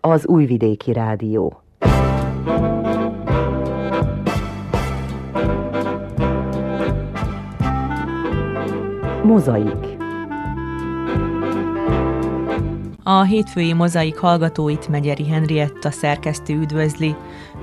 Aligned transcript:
az 0.00 0.26
Újvidéki 0.26 0.92
Rádió. 0.92 1.58
Mozaik 9.22 9.96
A 13.02 13.22
hétfői 13.22 13.72
mozaik 13.72 14.18
hallgatóit 14.18 14.88
Megyeri 14.88 15.28
Henrietta 15.28 15.90
szerkesztő 15.90 16.54
üdvözli. 16.54 17.14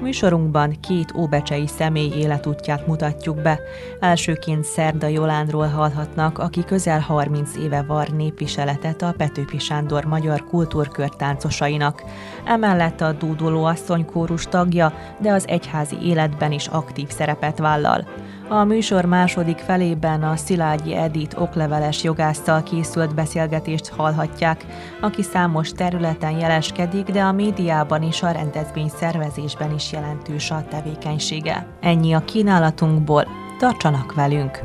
Műsorunkban 0.02 0.78
két 0.80 1.14
óbecsei 1.16 1.68
személy 1.68 2.12
életútját 2.16 2.88
mutatjuk 2.88 3.42
be. 3.42 3.60
Elsőként 4.00 4.64
Szerda 4.64 5.08
Jolánról 5.08 5.68
hallhatnak, 5.68 6.38
aki 6.38 6.64
közel 6.64 7.00
30 7.00 7.56
éve 7.56 7.82
var 7.82 8.08
népviseletet 8.08 9.02
a 9.02 9.14
Petőpi 9.18 9.60
Sándor 9.60 10.04
magyar 10.04 10.44
kultúrkör 10.44 11.10
táncosainak. 11.10 12.04
Emellett 12.46 13.02
a 13.02 13.12
Dúdoló 13.12 13.64
asszony 13.64 14.06
kórus 14.06 14.46
tagja, 14.46 14.94
de 15.20 15.32
az 15.32 15.48
egyházi 15.48 15.96
életben 16.04 16.52
is 16.52 16.68
aktív 16.68 17.10
szerepet 17.10 17.58
vállal. 17.58 18.08
A 18.54 18.64
műsor 18.64 19.06
második 19.06 19.58
felében 19.58 20.24
a 20.24 20.36
Szilágyi 20.36 20.96
Edit 20.96 21.36
okleveles 21.38 22.04
jogásszal 22.04 22.64
készült 22.64 23.16
beszélgetést 23.16 23.90
hallhatják, 23.90 24.66
aki 25.02 25.24
számos 25.24 25.72
területen 25.72 26.40
jeleskedik, 26.40 27.06
de 27.06 27.22
a 27.22 27.32
médiában 27.32 28.04
és 28.04 28.24
a 28.24 28.32
rendezvény 28.32 28.90
szervezésben 28.90 29.74
is 29.74 29.91
jelentős 29.92 30.52
a 30.52 30.66
tevékenysége. 30.70 31.68
Ennyi 31.80 32.14
a 32.14 32.26
kínálatunkból, 32.26 33.28
tartsanak 33.60 34.14
velünk! 34.14 34.60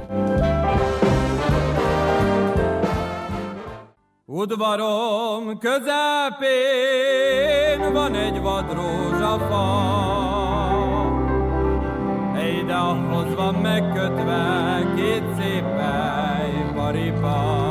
Udvarom 4.24 5.58
közepén 5.58 5.86
van 7.92 8.14
egy 8.14 8.40
vadrózsafa, 8.40 9.94
de 12.66 12.74
ahhoz 12.74 13.34
van 13.34 13.54
megkötve 13.54 14.82
két 14.96 15.22
szép 15.38 15.64
paripa. 16.74 17.66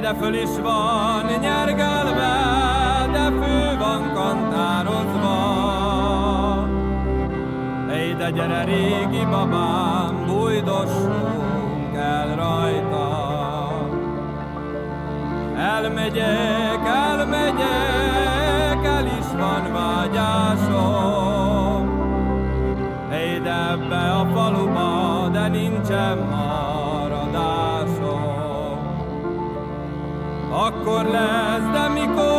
de 0.00 0.14
föl 0.14 0.34
is 0.34 0.58
van 0.62 1.24
nyergelve, 1.40 2.71
de 3.12 3.30
fő 3.40 3.76
van 3.78 4.12
kantározva. 4.14 5.52
de 8.22 8.30
gyere 8.30 8.64
régi 8.64 9.24
babám, 9.30 10.24
bújdossunk 10.26 11.94
el 11.96 12.36
rajta. 12.36 13.08
Elmegyek, 15.56 16.80
elmegyek, 17.08 18.84
el 18.84 19.06
is 19.06 19.26
van 19.38 19.72
vágyásom. 19.72 21.10
Véd 23.10 23.46
ebbe 23.46 24.10
a 24.20 24.26
faluba, 24.34 25.28
de 25.32 25.48
nincsen 25.48 26.18
maradásom. 26.30 27.80
Akkor 30.50 31.04
lesz, 31.04 31.70
de 31.72 31.88
mikor 31.88 32.31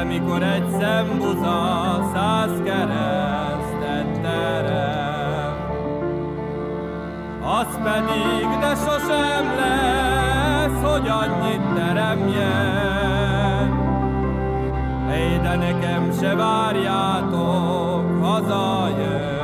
de 0.00 0.06
mikor 0.06 0.42
egy 0.42 0.64
szembuza 0.80 2.10
száz 2.14 2.50
keresztet 2.64 4.20
terem? 4.22 5.54
Az 7.42 7.78
pedig, 7.82 8.58
de 8.60 8.74
sosem 8.74 9.44
lesz, 9.56 10.92
hogy 10.92 11.08
annyit 11.08 11.74
teremjen 11.74 12.90
de 15.42 15.56
nekem 15.56 16.12
se 16.20 16.34
várjátok 16.34 18.24
hazajövetelem. 18.24 19.39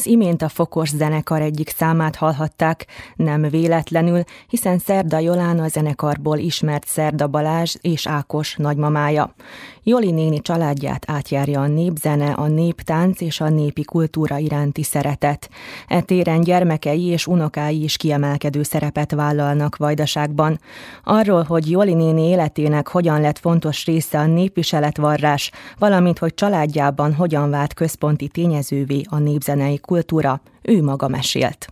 Az 0.00 0.06
imént 0.06 0.42
a 0.42 0.48
Fokos 0.48 0.88
zenekar 0.88 1.40
egyik 1.40 1.68
számát 1.68 2.16
hallhatták, 2.16 2.86
nem 3.16 3.42
véletlenül, 3.42 4.22
hiszen 4.48 4.78
Szerda 4.78 5.18
Jolán 5.18 5.58
a 5.58 5.68
zenekarból 5.68 6.38
ismert 6.38 6.86
Szerda 6.86 7.26
Balázs 7.26 7.74
és 7.80 8.06
Ákos 8.06 8.56
nagymamája. 8.56 9.34
Joli 9.82 10.10
néni 10.10 10.40
családját 10.40 11.04
átjárja 11.10 11.60
a 11.60 11.66
népzene, 11.66 12.32
a 12.32 12.46
néptánc 12.46 13.20
és 13.20 13.40
a 13.40 13.48
népi 13.48 13.84
kultúra 13.84 14.38
iránti 14.38 14.82
szeretet. 14.82 15.50
E 15.88 16.00
téren 16.00 16.40
gyermekei 16.40 17.04
és 17.06 17.26
unokái 17.26 17.82
is 17.82 17.96
kiemelkedő 17.96 18.62
szerepet 18.62 19.12
vállalnak 19.12 19.76
Vajdaságban. 19.76 20.60
Arról, 21.04 21.42
hogy 21.42 21.70
Joli 21.70 21.94
néni 21.94 22.28
életének 22.28 22.88
hogyan 22.88 23.20
lett 23.20 23.38
fontos 23.38 23.84
része 23.84 24.18
a 24.18 24.26
népviseletvarrás, 24.26 25.50
valamint 25.78 26.18
hogy 26.18 26.34
családjában 26.34 27.14
hogyan 27.14 27.50
vált 27.50 27.74
központi 27.74 28.28
tényezővé 28.28 29.02
a 29.08 29.18
népzenei 29.18 29.78
kultúra, 29.90 30.40
ő 30.62 30.82
maga 30.82 31.08
mesélt. 31.08 31.66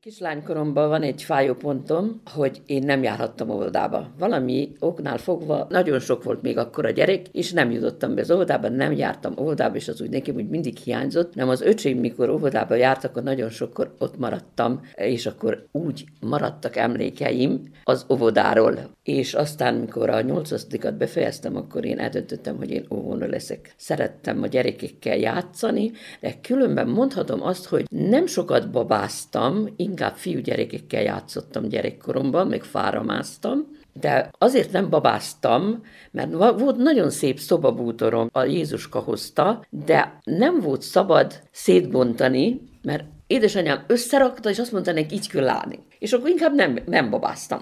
Kislánykoromban 0.00 0.88
van 0.88 1.02
egy 1.02 1.22
fájó 1.22 1.54
pontom, 1.54 2.20
hogy 2.34 2.62
én 2.66 2.82
nem 2.82 3.02
járhattam 3.02 3.50
óvodába. 3.50 4.10
Valami 4.18 4.72
oknál 4.78 5.18
fogva 5.18 5.66
nagyon 5.68 6.00
sok 6.00 6.24
volt 6.24 6.42
még 6.42 6.58
akkor 6.58 6.84
a 6.86 6.90
gyerek, 6.90 7.28
és 7.28 7.52
nem 7.52 7.70
jutottam 7.70 8.14
be 8.14 8.20
az 8.20 8.30
óvodába, 8.30 8.68
nem 8.68 8.92
jártam 8.92 9.34
óvodába, 9.40 9.76
és 9.76 9.88
az 9.88 10.00
úgy 10.00 10.10
nekem 10.10 10.34
úgy 10.34 10.48
mindig 10.48 10.76
hiányzott. 10.76 11.34
Nem 11.34 11.48
az 11.48 11.60
öcsém, 11.60 11.98
mikor 11.98 12.30
óvodába 12.30 12.74
jártak, 12.74 13.10
akkor 13.10 13.22
nagyon 13.22 13.50
sokkor 13.50 13.94
ott 13.98 14.18
maradtam, 14.18 14.80
és 14.94 15.26
akkor 15.26 15.66
úgy 15.72 16.04
maradtak 16.20 16.76
emlékeim 16.76 17.60
az 17.84 18.06
óvodáról. 18.10 18.90
És 19.02 19.34
aztán, 19.34 19.74
mikor 19.74 20.10
a 20.10 20.20
nyolcadikat 20.20 20.96
befejeztem, 20.96 21.56
akkor 21.56 21.84
én 21.84 21.98
eldöntöttem, 21.98 22.56
hogy 22.56 22.70
én 22.70 22.86
óvónő 22.90 23.26
leszek. 23.26 23.74
Szerettem 23.76 24.42
a 24.42 24.46
gyerekekkel 24.46 25.16
játszani, 25.16 25.90
de 26.20 26.34
különben 26.40 26.88
mondhatom 26.88 27.42
azt, 27.42 27.66
hogy 27.66 27.86
nem 27.90 28.26
sokat 28.26 28.70
babáztam, 28.70 29.68
inkább 29.76 30.14
fiúgyerekekkel 30.14 31.02
játszottam 31.02 31.68
gyerekkoromban, 31.68 32.46
meg 32.46 32.62
fáramáztam, 32.62 33.80
de 34.00 34.30
azért 34.38 34.72
nem 34.72 34.90
babáztam, 34.90 35.82
mert 36.10 36.32
volt 36.32 36.76
nagyon 36.76 37.10
szép 37.10 37.38
szobabútorom, 37.38 38.28
a 38.32 38.44
Jézuska 38.44 38.98
hozta, 38.98 39.64
de 39.70 40.18
nem 40.24 40.60
volt 40.60 40.82
szabad 40.82 41.40
szétbontani, 41.50 42.60
mert 42.82 43.04
édesanyám 43.26 43.84
összerakta, 43.86 44.50
és 44.50 44.58
azt 44.58 44.72
mondta 44.72 44.92
neki, 44.92 45.14
így 45.14 45.28
kell 45.28 45.48
állni. 45.48 45.78
És 45.98 46.12
akkor 46.12 46.28
inkább 46.28 46.54
nem, 46.54 46.78
nem 46.86 47.10
babáztam. 47.10 47.60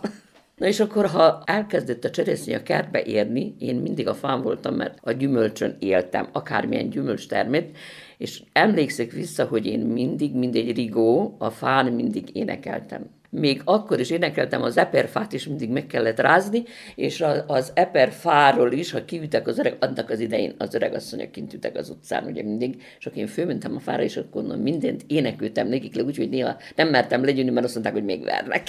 Na 0.60 0.66
és 0.66 0.80
akkor, 0.80 1.06
ha 1.06 1.42
elkezdett 1.44 2.04
a 2.04 2.10
cseresznyi 2.10 2.54
a 2.54 2.62
kertbe 2.62 3.02
érni, 3.02 3.54
én 3.58 3.76
mindig 3.76 4.08
a 4.08 4.14
fán 4.14 4.42
voltam, 4.42 4.74
mert 4.74 4.98
a 5.02 5.12
gyümölcsön 5.12 5.76
éltem, 5.78 6.28
akármilyen 6.32 6.90
gyümölcs 6.90 7.28
termét, 7.28 7.76
és 8.18 8.42
emlékszek 8.52 9.10
vissza, 9.10 9.44
hogy 9.44 9.66
én 9.66 9.80
mindig, 9.80 10.34
mindegy 10.34 10.76
rigó, 10.76 11.36
a 11.38 11.50
fán 11.50 11.86
mindig 11.92 12.36
énekeltem. 12.36 13.10
Még 13.30 13.60
akkor 13.64 14.00
is 14.00 14.10
énekeltem, 14.10 14.62
az 14.62 14.76
eperfát 14.76 15.32
is 15.32 15.46
mindig 15.46 15.70
meg 15.70 15.86
kellett 15.86 16.20
rázni, 16.20 16.62
és 16.94 17.24
az 17.46 17.72
eperfáról 17.74 18.72
is, 18.72 18.90
ha 18.90 19.04
kiütek 19.04 19.46
az 19.46 19.58
öreg, 19.58 19.76
annak 19.80 20.10
az 20.10 20.20
idején 20.20 20.54
az 20.58 20.78
asszonyok 20.92 21.30
kint 21.30 21.54
ütek 21.54 21.76
az 21.76 21.90
utcán, 21.90 22.24
ugye 22.24 22.42
mindig, 22.42 22.82
és 22.98 23.06
akkor 23.06 23.18
én 23.18 23.26
fölmentem 23.26 23.76
a 23.76 23.80
fára, 23.80 24.02
és 24.02 24.16
akkor 24.16 24.56
mindent 24.56 25.04
énekeltem 25.06 25.68
nekik 25.68 25.94
le, 25.94 26.02
úgyhogy 26.02 26.28
néha 26.28 26.56
nem 26.76 26.88
mertem 26.88 27.24
legyűnni, 27.24 27.50
mert 27.50 27.64
azt 27.64 27.74
mondták, 27.74 27.94
hogy 27.94 28.04
még 28.04 28.24
vernek. 28.24 28.62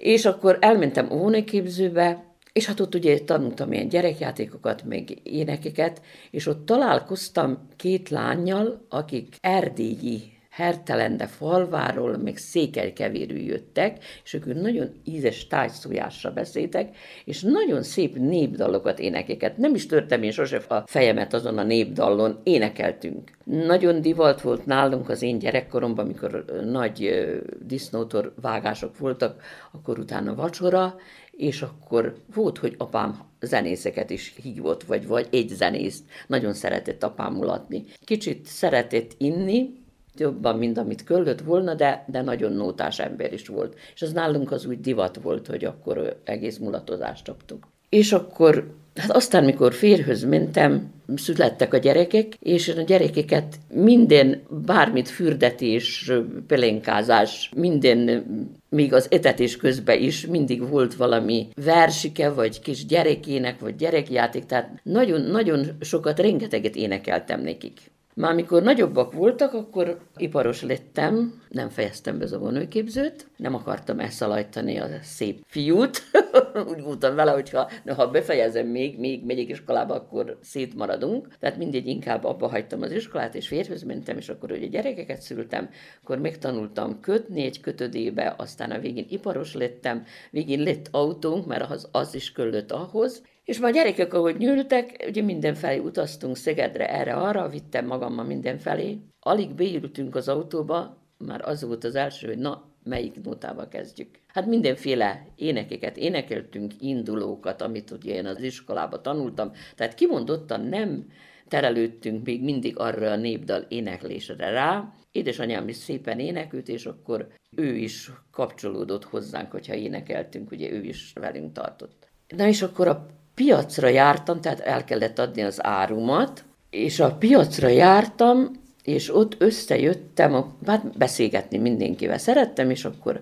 És 0.00 0.24
akkor 0.24 0.58
elmentem 0.60 1.10
óvónőképzőbe, 1.12 2.24
és 2.52 2.66
hát 2.66 2.80
ott 2.80 2.94
ugye 2.94 3.18
tanultam 3.18 3.72
ilyen 3.72 3.88
gyerekjátékokat, 3.88 4.84
meg 4.84 5.18
énekeket, 5.22 6.02
és 6.30 6.46
ott 6.46 6.66
találkoztam 6.66 7.68
két 7.76 8.08
lányjal, 8.08 8.86
akik 8.88 9.36
erdélyi 9.40 10.38
Hertelende 10.50 11.26
falváról, 11.26 12.16
meg 12.16 12.36
székelykevérű 12.36 13.36
jöttek, 13.36 14.04
és 14.24 14.34
ők 14.34 14.60
nagyon 14.60 14.90
ízes 15.04 15.46
tájszójásra 15.46 16.32
beszéltek, 16.32 16.96
és 17.24 17.40
nagyon 17.40 17.82
szép 17.82 18.16
népdalokat, 18.16 18.98
énekeket. 18.98 19.56
Nem 19.56 19.74
is 19.74 19.86
törtem 19.86 20.22
én 20.22 20.30
sose 20.30 20.56
a 20.56 20.82
fejemet 20.86 21.34
azon 21.34 21.58
a 21.58 21.62
népdallon, 21.62 22.40
énekeltünk. 22.42 23.30
Nagyon 23.44 24.00
divalt 24.00 24.40
volt 24.40 24.66
nálunk 24.66 25.08
az 25.08 25.22
én 25.22 25.38
gyerekkoromban, 25.38 26.04
amikor 26.04 26.44
nagy 26.64 27.28
disznótor 27.66 28.34
vágások 28.40 28.98
voltak, 28.98 29.42
akkor 29.72 29.98
utána 29.98 30.34
vacsora, 30.34 30.94
és 31.30 31.62
akkor 31.62 32.14
volt, 32.34 32.58
hogy 32.58 32.74
apám 32.78 33.18
zenészeket 33.40 34.10
is 34.10 34.34
hívott, 34.42 34.82
vagy, 34.82 35.06
vagy 35.06 35.28
egy 35.30 35.48
zenészt. 35.48 36.04
Nagyon 36.26 36.52
szeretett 36.52 37.02
apám 37.02 37.32
mulatni. 37.32 37.84
Kicsit 38.04 38.46
szeretett 38.46 39.14
inni, 39.18 39.78
jobban, 40.16 40.58
mint 40.58 40.78
amit 40.78 41.04
köllött 41.04 41.40
volna, 41.40 41.74
de, 41.74 42.04
de 42.06 42.22
nagyon 42.22 42.52
nótás 42.52 42.98
ember 42.98 43.32
is 43.32 43.48
volt. 43.48 43.76
És 43.94 44.02
az 44.02 44.12
nálunk 44.12 44.52
az 44.52 44.66
úgy 44.66 44.80
divat 44.80 45.18
volt, 45.22 45.46
hogy 45.46 45.64
akkor 45.64 46.20
egész 46.24 46.58
mulatozást 46.58 47.24
csaptunk. 47.24 47.66
És 47.88 48.12
akkor, 48.12 48.74
hát 48.94 49.10
aztán, 49.10 49.44
mikor 49.44 49.72
férhöz 49.72 50.24
mentem, 50.24 50.92
születtek 51.16 51.74
a 51.74 51.78
gyerekek, 51.78 52.34
és 52.40 52.68
a 52.68 52.82
gyerekeket 52.82 53.58
minden, 53.74 54.40
bármit 54.66 55.08
fürdetés, 55.08 56.12
pelenkázás, 56.46 57.50
minden, 57.56 58.24
még 58.68 58.92
az 58.92 59.06
etetés 59.10 59.56
közben 59.56 60.00
is 60.00 60.26
mindig 60.26 60.68
volt 60.68 60.94
valami 60.94 61.48
versike, 61.64 62.30
vagy 62.30 62.60
kis 62.60 62.86
gyerekének, 62.86 63.60
vagy 63.60 63.76
gyerekjáték, 63.76 64.46
tehát 64.46 64.80
nagyon-nagyon 64.82 65.66
sokat, 65.80 66.18
rengeteget 66.18 66.76
énekeltem 66.76 67.40
nekik. 67.40 67.89
Már 68.14 68.30
amikor 68.30 68.62
nagyobbak 68.62 69.12
voltak, 69.12 69.52
akkor 69.52 69.98
iparos 70.16 70.62
lettem, 70.62 71.42
nem 71.48 71.68
fejeztem 71.68 72.18
be 72.18 72.24
az 72.24 72.32
óvónőképzőt, 72.32 73.26
nem 73.36 73.54
akartam 73.54 74.00
elszalajtani 74.00 74.78
a 74.78 74.86
szép 75.02 75.44
fiút. 75.46 76.02
Úgy 76.70 76.82
voltam 76.82 77.14
vele, 77.14 77.30
hogy 77.30 77.50
ha, 77.50 77.70
ha 77.96 78.10
befejezem 78.10 78.66
még, 78.66 78.98
még 78.98 79.24
megyek 79.24 79.48
iskolába, 79.48 79.94
akkor 79.94 80.38
szétmaradunk. 80.40 81.28
Tehát 81.38 81.56
mindegy, 81.56 81.86
inkább 81.86 82.24
abba 82.24 82.48
hagytam 82.48 82.82
az 82.82 82.92
iskolát, 82.92 83.34
és 83.34 83.48
férhöz 83.48 83.82
mentem, 83.82 84.16
és 84.16 84.28
akkor 84.28 84.52
ugye 84.52 84.66
gyerekeket 84.66 85.20
szültem, 85.20 85.68
akkor 86.02 86.18
megtanultam 86.18 87.00
kötni 87.00 87.44
egy 87.44 87.60
kötödébe, 87.60 88.34
aztán 88.38 88.70
a 88.70 88.78
végén 88.78 89.06
iparos 89.08 89.54
lettem, 89.54 90.04
végén 90.30 90.62
lett 90.62 90.88
autónk, 90.90 91.46
mert 91.46 91.70
az, 91.70 91.88
az 91.92 92.14
is 92.14 92.32
köllött 92.32 92.72
ahhoz, 92.72 93.22
és 93.50 93.58
már 93.58 93.72
gyerekek, 93.72 94.14
ahogy 94.14 94.36
nyúltak, 94.36 94.90
ugye 95.08 95.22
mindenfelé 95.22 95.78
utaztunk 95.78 96.36
Szegedre, 96.36 96.88
erre-arra, 96.88 97.48
vittem 97.48 97.86
magammal 97.86 98.24
mindenfelé. 98.24 98.98
Alig 99.20 99.54
beírultunk 99.54 100.14
az 100.14 100.28
autóba, 100.28 100.96
már 101.18 101.48
az 101.48 101.64
volt 101.64 101.84
az 101.84 101.94
első, 101.94 102.26
hogy 102.26 102.38
na, 102.38 102.70
melyik 102.82 103.22
nótába 103.22 103.68
kezdjük. 103.68 104.08
Hát 104.26 104.46
mindenféle 104.46 105.26
énekeket 105.36 105.96
énekeltünk, 105.96 106.72
indulókat, 106.78 107.62
amit 107.62 107.90
ugye 107.90 108.14
én 108.14 108.26
az 108.26 108.42
iskolába 108.42 109.00
tanultam. 109.00 109.52
Tehát 109.76 109.94
kimondottan 109.94 110.60
nem 110.60 111.06
terelődtünk 111.48 112.26
még 112.26 112.42
mindig 112.42 112.78
arra 112.78 113.10
a 113.10 113.16
népdal 113.16 113.66
éneklésre 113.68 114.50
rá. 114.50 114.92
Édesanyám 115.12 115.68
is 115.68 115.76
szépen 115.76 116.18
énekült, 116.18 116.68
és 116.68 116.86
akkor 116.86 117.28
ő 117.56 117.76
is 117.76 118.10
kapcsolódott 118.30 119.04
hozzánk, 119.04 119.50
hogyha 119.50 119.74
énekeltünk, 119.74 120.50
ugye 120.50 120.70
ő 120.70 120.82
is 120.82 121.12
velünk 121.20 121.52
tartott. 121.52 122.08
Na 122.36 122.46
és 122.46 122.62
akkor 122.62 122.88
a 122.88 123.18
piacra 123.44 123.88
jártam, 123.88 124.40
tehát 124.40 124.60
el 124.60 124.84
kellett 124.84 125.18
adni 125.18 125.42
az 125.42 125.64
árumat, 125.64 126.44
és 126.70 127.00
a 127.00 127.12
piacra 127.14 127.68
jártam, 127.68 128.50
és 128.84 129.14
ott 129.14 129.34
összejöttem, 129.38 130.44
hát 130.66 130.98
beszélgetni 130.98 131.58
mindenkivel 131.58 132.18
szerettem, 132.18 132.70
és 132.70 132.84
akkor 132.84 133.20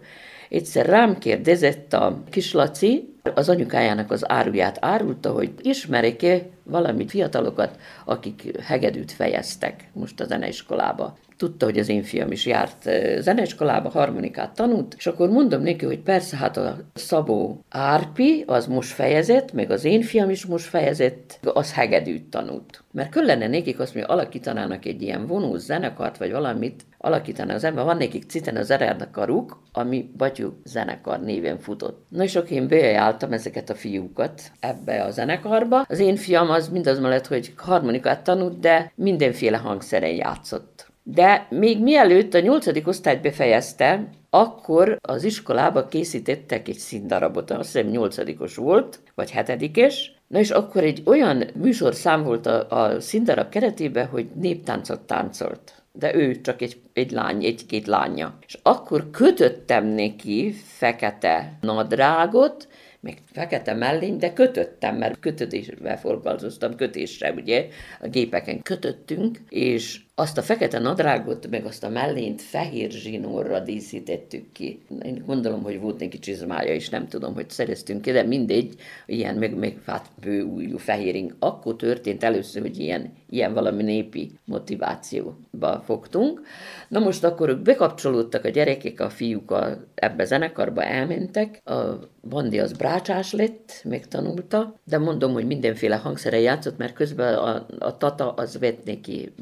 egyszer 0.48 0.86
rám 0.86 1.18
kérdezett 1.18 1.92
a 1.92 2.22
kislaci, 2.30 3.14
az 3.34 3.48
anyukájának 3.48 4.10
az 4.10 4.30
áruját 4.30 4.78
árulta, 4.80 5.30
hogy 5.30 5.50
ismerik-e 5.62 6.40
valami 6.68 7.08
fiatalokat, 7.08 7.78
akik 8.04 8.60
hegedűt 8.60 9.12
fejeztek 9.12 9.90
most 9.92 10.20
a 10.20 10.24
zeneiskolába 10.24 11.16
tudta, 11.38 11.64
hogy 11.64 11.78
az 11.78 11.88
én 11.88 12.02
fiam 12.02 12.32
is 12.32 12.46
járt 12.46 12.90
zeneiskolába, 13.18 13.88
harmonikát 13.88 14.54
tanult, 14.54 14.94
és 14.98 15.06
akkor 15.06 15.30
mondom 15.30 15.62
neki, 15.62 15.84
hogy 15.84 15.98
persze, 15.98 16.36
hát 16.36 16.56
a 16.56 16.76
Szabó 16.94 17.64
Árpi, 17.68 18.44
az 18.46 18.66
most 18.66 18.92
fejezett, 18.92 19.52
meg 19.52 19.70
az 19.70 19.84
én 19.84 20.02
fiam 20.02 20.30
is 20.30 20.46
most 20.46 20.64
fejezett, 20.64 21.38
az 21.42 21.72
hegedűt 21.72 22.30
tanult. 22.30 22.82
Mert 22.92 23.10
kellene 23.10 23.48
nekik 23.48 23.80
azt, 23.80 23.92
hogy 23.92 24.04
alakítanának 24.06 24.84
egy 24.84 25.02
ilyen 25.02 25.26
vonó 25.26 25.56
zenekart, 25.56 26.16
vagy 26.16 26.30
valamit, 26.30 26.84
alakítanak 26.98 27.56
az 27.56 27.64
ember. 27.64 27.84
Van 27.84 27.96
nekik 27.96 28.24
citen 28.24 28.56
az 28.56 28.74
karuk, 29.12 29.62
ami 29.72 30.10
Batyú 30.16 30.60
zenekar 30.64 31.20
néven 31.20 31.58
futott. 31.58 32.06
Na 32.08 32.22
és 32.22 32.36
akkor 32.36 32.52
én 32.52 32.68
beálltam 32.68 33.32
ezeket 33.32 33.70
a 33.70 33.74
fiúkat 33.74 34.42
ebbe 34.60 35.02
a 35.02 35.10
zenekarba. 35.10 35.84
Az 35.88 35.98
én 35.98 36.16
fiam 36.16 36.50
az 36.58 36.68
mindaz 36.68 36.98
mellett, 36.98 37.26
hogy 37.26 37.52
harmonikát 37.56 38.24
tanult, 38.24 38.60
de 38.60 38.92
mindenféle 38.94 39.56
hangszeren 39.56 40.14
játszott. 40.14 40.86
De 41.02 41.46
még 41.50 41.82
mielőtt 41.82 42.34
a 42.34 42.40
nyolcadik 42.40 42.86
osztályt 42.88 43.22
befejezte, 43.22 44.08
akkor 44.30 44.98
az 45.00 45.24
iskolába 45.24 45.88
készítettek 45.88 46.68
egy 46.68 46.78
színdarabot, 46.78 47.50
azt 47.50 47.72
hiszem 47.72 47.90
nyolcadikos 47.90 48.56
volt, 48.56 49.00
vagy 49.14 49.30
hetedikes, 49.30 50.18
Na 50.28 50.38
és 50.38 50.50
akkor 50.50 50.84
egy 50.84 51.02
olyan 51.04 51.44
műsorszám 51.54 52.22
volt 52.24 52.46
a, 52.46 52.66
a 52.70 53.00
színdarab 53.00 53.48
keretében, 53.48 54.06
hogy 54.06 54.26
néptáncot 54.34 55.00
táncolt. 55.00 55.82
De 55.92 56.14
ő 56.14 56.40
csak 56.40 56.62
egy, 56.62 56.80
egy 56.92 57.10
lány, 57.10 57.44
egy-két 57.44 57.86
lánya. 57.86 58.34
És 58.46 58.58
akkor 58.62 59.10
kötöttem 59.10 59.86
neki 59.86 60.52
fekete 60.52 61.58
nadrágot, 61.60 62.67
még 63.00 63.18
fekete 63.32 63.74
mellény, 63.74 64.16
de 64.16 64.32
kötöttem, 64.32 64.96
mert 64.96 65.20
kötődésvel 65.20 65.98
forgalmaztam, 65.98 66.74
kötésre, 66.74 67.32
ugye, 67.32 67.68
a 68.00 68.08
gépeken 68.08 68.62
kötöttünk, 68.62 69.38
és 69.48 70.00
azt 70.18 70.38
a 70.38 70.42
fekete 70.42 70.78
nadrágot, 70.78 71.48
meg 71.50 71.64
azt 71.64 71.84
a 71.84 71.88
mellényt 71.88 72.42
fehér 72.42 72.90
zsinórra 72.90 73.60
díszítettük 73.60 74.52
ki. 74.52 74.80
Én 75.02 75.22
gondolom, 75.26 75.62
hogy 75.62 75.80
volt 75.80 75.98
neki 75.98 76.18
csizmája 76.18 76.74
is, 76.74 76.88
nem 76.88 77.08
tudom, 77.08 77.34
hogy 77.34 77.50
szereztünk 77.50 78.02
ki, 78.02 78.12
de 78.12 78.22
mindegy, 78.22 78.74
ilyen, 79.06 79.34
meg, 79.36 79.54
meg 79.54 79.78
hát 79.86 80.10
bőújú 80.20 80.78
fehéring. 80.78 81.34
Akkor 81.38 81.76
történt 81.76 82.24
először, 82.24 82.62
hogy 82.62 82.78
ilyen, 82.78 83.12
ilyen 83.30 83.54
valami 83.54 83.82
népi 83.82 84.30
motivációba 84.44 85.82
fogtunk. 85.84 86.40
Na 86.88 86.98
most 86.98 87.24
akkor 87.24 87.58
bekapcsolódtak 87.58 88.44
a 88.44 88.48
gyerekek, 88.48 89.00
a 89.00 89.10
fiúk 89.10 89.50
a, 89.50 89.84
ebbe 89.94 90.22
a 90.22 90.26
zenekarba 90.26 90.82
elmentek, 90.84 91.60
a 91.64 92.08
Bandi 92.28 92.58
az 92.58 92.72
brácsás 92.72 93.32
lett, 93.32 93.80
megtanulta, 93.84 94.74
de 94.84 94.98
mondom, 94.98 95.32
hogy 95.32 95.46
mindenféle 95.46 95.96
hangszere 95.96 96.40
játszott, 96.40 96.76
mert 96.76 96.94
közben 96.94 97.34
a, 97.34 97.66
a 97.78 97.96
tata 97.96 98.32
az 98.32 98.58
vett 98.58 98.84
neki 98.84 99.32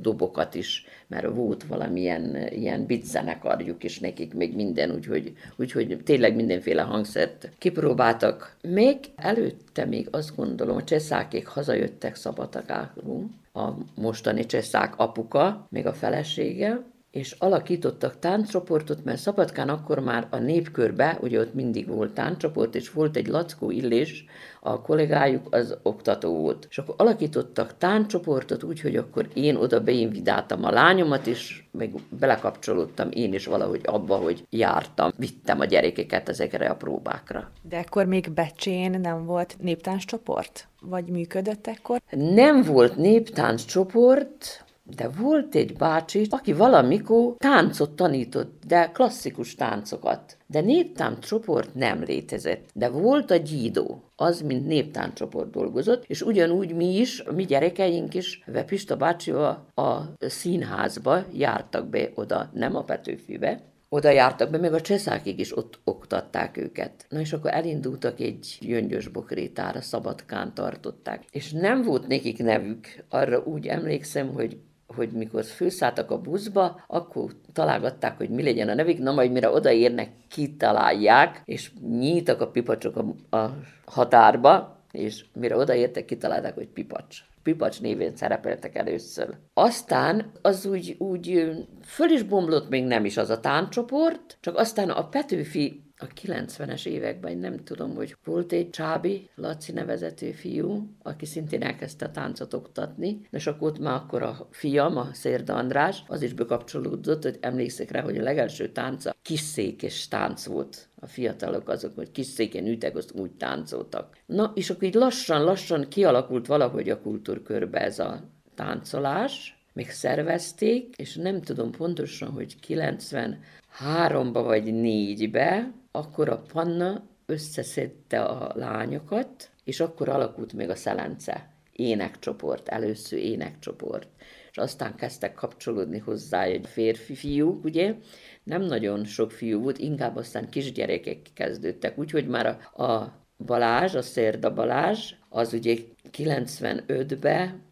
dobokat 0.00 0.54
is, 0.54 0.84
mert 1.06 1.34
volt 1.34 1.64
valamilyen 1.64 2.36
ilyen 2.50 2.86
zenekarjuk 3.02 3.84
is 3.84 3.98
nekik, 3.98 4.34
még 4.34 4.54
minden, 4.54 4.90
úgyhogy, 4.90 5.32
úgyhogy 5.56 6.00
tényleg 6.04 6.34
mindenféle 6.34 6.82
hangszert 6.82 7.50
kipróbáltak. 7.58 8.56
Még 8.62 8.98
előtte 9.16 9.84
még 9.84 10.08
azt 10.10 10.36
gondolom, 10.36 10.76
a 10.76 10.84
csesszákék 10.84 11.46
hazajöttek 11.46 12.14
Szabatakáról, 12.14 13.30
a 13.52 13.70
mostani 13.94 14.46
cseszák 14.46 14.98
apuka, 14.98 15.66
még 15.70 15.86
a 15.86 15.92
felesége, 15.92 16.82
és 17.12 17.36
alakítottak 17.38 18.18
tánccsoportot, 18.18 19.04
mert 19.04 19.18
Szabadkán 19.18 19.68
akkor 19.68 19.98
már 19.98 20.26
a 20.30 20.36
népkörbe, 20.36 21.18
ugye 21.20 21.40
ott 21.40 21.54
mindig 21.54 21.88
volt 21.88 22.12
tánccsoport, 22.12 22.74
és 22.74 22.90
volt 22.90 23.16
egy 23.16 23.26
Lackó 23.26 23.70
Illés, 23.70 24.24
a 24.60 24.80
kollégájuk 24.80 25.54
az 25.54 25.76
oktató 25.82 26.36
volt. 26.36 26.66
És 26.70 26.78
akkor 26.78 26.94
alakítottak 26.98 27.74
tánccsoportot 27.78 28.62
úgy, 28.62 28.80
hogy 28.80 28.96
akkor 28.96 29.28
én 29.34 29.56
oda 29.56 29.80
beinvidáltam 29.80 30.64
a 30.64 30.70
lányomat, 30.70 31.26
és 31.26 31.62
meg 31.70 31.92
belekapcsolódtam 32.08 33.08
én 33.10 33.34
is 33.34 33.46
valahogy 33.46 33.80
abba, 33.84 34.16
hogy 34.16 34.46
jártam, 34.50 35.10
vittem 35.16 35.60
a 35.60 35.64
gyerekeket 35.64 36.28
ezekre 36.28 36.68
a 36.68 36.76
próbákra. 36.76 37.50
De 37.62 37.78
akkor 37.78 38.06
még 38.06 38.30
Becsén 38.30 39.00
nem 39.00 39.24
volt 39.24 39.56
néptánccsoport? 39.60 40.68
Vagy 40.80 41.04
működött 41.04 41.66
ekkor? 41.66 42.00
Nem 42.10 42.62
volt 42.62 42.96
néptánccsoport, 42.96 44.64
de 44.84 45.08
volt 45.08 45.54
egy 45.54 45.76
bácsi, 45.76 46.26
aki 46.30 46.52
valamikor 46.52 47.34
táncot 47.36 47.90
tanított, 47.90 48.62
de 48.66 48.90
klasszikus 48.92 49.54
táncokat. 49.54 50.36
De 50.46 50.60
néptánccsoport 50.60 51.74
nem 51.74 52.02
létezett. 52.02 52.68
De 52.74 52.88
volt 52.88 53.30
a 53.30 53.36
gyídó, 53.36 54.02
az, 54.16 54.40
mint 54.40 54.66
néptánccsoport 54.66 55.50
dolgozott, 55.50 56.04
és 56.06 56.22
ugyanúgy 56.22 56.74
mi 56.74 56.98
is, 56.98 57.22
mi 57.34 57.44
gyerekeink 57.44 58.14
is, 58.14 58.44
Pista 58.66 58.96
bácsival 58.96 59.66
a 59.74 60.00
színházba 60.18 61.24
jártak 61.32 61.88
be 61.88 62.10
oda, 62.14 62.50
nem 62.52 62.76
a 62.76 62.84
Petőfibe, 62.84 63.62
oda 63.88 64.10
jártak 64.10 64.50
be, 64.50 64.58
meg 64.58 64.74
a 64.74 64.80
cseszákig 64.80 65.38
is 65.38 65.56
ott 65.56 65.80
oktatták 65.84 66.56
őket. 66.56 67.06
Na 67.08 67.20
és 67.20 67.32
akkor 67.32 67.54
elindultak 67.54 68.20
egy 68.20 68.58
gyöngyös 68.60 69.08
bokrétára, 69.08 69.80
Szabadkán 69.80 70.54
tartották. 70.54 71.24
És 71.30 71.52
nem 71.52 71.82
volt 71.82 72.06
nekik 72.06 72.38
nevük, 72.38 72.86
arra 73.08 73.42
úgy 73.44 73.66
emlékszem, 73.66 74.32
hogy 74.32 74.58
hogy 74.94 75.10
mikor 75.10 75.44
főszálltak 75.44 76.10
a 76.10 76.20
buszba, 76.20 76.84
akkor 76.86 77.34
találgatták, 77.52 78.16
hogy 78.16 78.28
mi 78.28 78.42
legyen 78.42 78.68
a 78.68 78.74
nevük, 78.74 78.98
na 78.98 79.12
majd 79.12 79.32
mire 79.32 79.50
odaérnek, 79.50 80.10
kitalálják, 80.28 81.42
és 81.44 81.70
nyíltak 81.88 82.40
a 82.40 82.48
pipacsok 82.48 82.96
a, 82.96 83.36
a 83.36 83.54
határba, 83.84 84.76
és 84.92 85.24
mire 85.34 85.56
odaértek, 85.56 86.04
kitalálták, 86.04 86.54
hogy 86.54 86.68
pipacs. 86.68 87.18
Pipacs 87.42 87.80
névén 87.80 88.16
szerepeltek 88.16 88.76
először. 88.76 89.36
Aztán 89.54 90.30
az 90.42 90.66
úgy, 90.66 90.94
úgy 90.98 91.52
föl 91.84 92.10
is 92.10 92.22
bomlott 92.22 92.68
még 92.68 92.84
nem 92.84 93.04
is 93.04 93.16
az 93.16 93.30
a 93.30 93.40
táncsoport, 93.40 94.36
csak 94.40 94.56
aztán 94.56 94.90
a 94.90 95.08
Petőfi 95.08 95.82
a 96.02 96.06
90-es 96.26 96.86
években, 96.86 97.38
nem 97.38 97.64
tudom, 97.64 97.94
hogy 97.94 98.16
volt 98.24 98.52
egy 98.52 98.70
Csábi, 98.70 99.28
Laci 99.34 99.72
nevezető 99.72 100.30
fiú, 100.30 100.88
aki 101.02 101.26
szintén 101.26 101.62
elkezdte 101.62 102.04
a 102.04 102.10
táncot 102.10 102.54
oktatni, 102.54 103.20
és 103.30 103.46
akkor 103.46 103.68
ott 103.68 103.78
már 103.78 103.94
akkor 103.94 104.22
a 104.22 104.48
fiam, 104.50 104.96
a 104.96 105.08
Szérda 105.12 105.54
András, 105.54 106.02
az 106.06 106.22
is 106.22 106.32
bekapcsolódott, 106.32 107.22
hogy 107.22 107.38
emlékszik 107.40 107.90
rá, 107.90 108.00
hogy 108.00 108.18
a 108.18 108.22
legelső 108.22 108.68
tánca 108.68 109.14
kisszékes 109.22 110.08
tánc 110.08 110.44
volt. 110.44 110.88
A 111.00 111.06
fiatalok 111.06 111.68
azok, 111.68 111.94
hogy 111.94 112.10
kis 112.10 112.26
széken 112.26 112.66
ütek, 112.66 112.96
azt 112.96 113.12
úgy 113.12 113.30
táncoltak. 113.30 114.16
Na, 114.26 114.52
és 114.54 114.70
akkor 114.70 114.82
így 114.82 114.94
lassan-lassan 114.94 115.88
kialakult 115.88 116.46
valahogy 116.46 116.88
a 116.90 117.00
kultúrkörbe 117.00 117.80
ez 117.80 117.98
a 117.98 118.22
táncolás, 118.54 119.56
még 119.72 119.90
szervezték, 119.90 120.94
és 120.96 121.14
nem 121.14 121.40
tudom 121.40 121.70
pontosan, 121.70 122.30
hogy 122.30 122.56
93-ba 122.68 124.42
vagy 124.44 124.64
4-be, 124.66 125.72
akkor 125.92 126.28
a 126.28 126.42
Panna 126.52 127.02
összeszedte 127.26 128.22
a 128.22 128.52
lányokat, 128.54 129.50
és 129.64 129.80
akkor 129.80 130.08
alakult 130.08 130.52
még 130.52 130.68
a 130.68 130.74
Szelence. 130.74 131.50
Énekcsoport, 131.72 132.68
először 132.68 133.18
énekcsoport. 133.18 134.08
És 134.50 134.58
aztán 134.58 134.94
kezdtek 134.94 135.34
kapcsolódni 135.34 135.98
hozzá 135.98 136.42
egy 136.42 136.66
férfi 136.66 137.14
fiúk, 137.14 137.64
ugye, 137.64 137.94
nem 138.42 138.62
nagyon 138.62 139.04
sok 139.04 139.30
fiú 139.30 139.60
volt, 139.60 139.78
inkább 139.78 140.16
aztán 140.16 140.48
kisgyerekek 140.48 141.18
kezdődtek, 141.34 141.98
úgyhogy 141.98 142.26
már 142.26 142.46
a, 142.46 142.82
a 142.82 143.20
Balázs, 143.36 143.94
a 143.94 144.02
Szerda 144.02 144.54
Balázs, 144.54 145.14
az 145.28 145.52
ugye 145.52 145.76
95-ben 146.12 147.62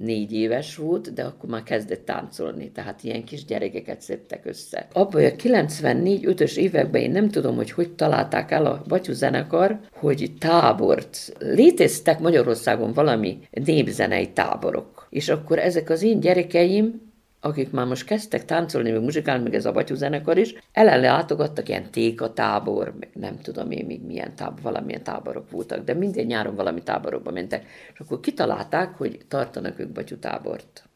négy 0.00 0.32
éves 0.32 0.76
volt, 0.76 1.12
de 1.12 1.22
akkor 1.22 1.50
már 1.50 1.62
kezdett 1.62 2.04
táncolni, 2.04 2.70
tehát 2.70 3.04
ilyen 3.04 3.24
kis 3.24 3.44
gyerekeket 3.44 4.00
szedtek 4.00 4.46
össze. 4.46 4.88
Abban 4.92 5.24
a 5.24 5.28
94-5-ös 5.28 6.56
években 6.56 7.02
én 7.02 7.10
nem 7.10 7.28
tudom, 7.28 7.56
hogy 7.56 7.70
hogy 7.70 7.94
találták 7.94 8.50
el 8.50 8.66
a 8.66 8.82
Batyú 8.88 9.12
zenekar, 9.12 9.80
hogy 9.92 10.32
tábort. 10.38 11.32
Léteztek 11.38 12.20
Magyarországon 12.20 12.92
valami 12.92 13.38
népzenei 13.50 14.28
táborok. 14.32 15.06
És 15.10 15.28
akkor 15.28 15.58
ezek 15.58 15.90
az 15.90 16.02
én 16.02 16.20
gyerekeim 16.20 17.09
akik 17.40 17.70
már 17.70 17.86
most 17.86 18.04
kezdtek 18.04 18.44
táncolni, 18.44 18.90
meg 18.90 19.02
muzsikálni, 19.02 19.42
meg 19.42 19.54
ez 19.54 19.64
a 19.64 19.72
Batyú 19.72 19.94
zenekar 19.94 20.38
is, 20.38 20.54
ellen 20.72 21.00
látogattak 21.00 21.68
ilyen 21.68 21.90
téka 21.90 22.32
tábor, 22.32 22.94
meg 22.98 23.10
nem 23.14 23.38
tudom 23.38 23.70
én 23.70 23.86
még 23.86 24.02
milyen 24.02 24.36
tábor, 24.36 24.62
valamilyen 24.62 25.02
táborok 25.02 25.50
voltak, 25.50 25.84
de 25.84 25.94
minden 25.94 26.26
nyáron 26.26 26.54
valami 26.54 26.82
táborokba 26.82 27.30
mentek, 27.30 27.66
és 27.92 28.00
akkor 28.00 28.20
kitalálták, 28.20 28.94
hogy 28.96 29.20
tartanak 29.28 29.78
ők 29.78 29.92
Batyú 29.92 30.16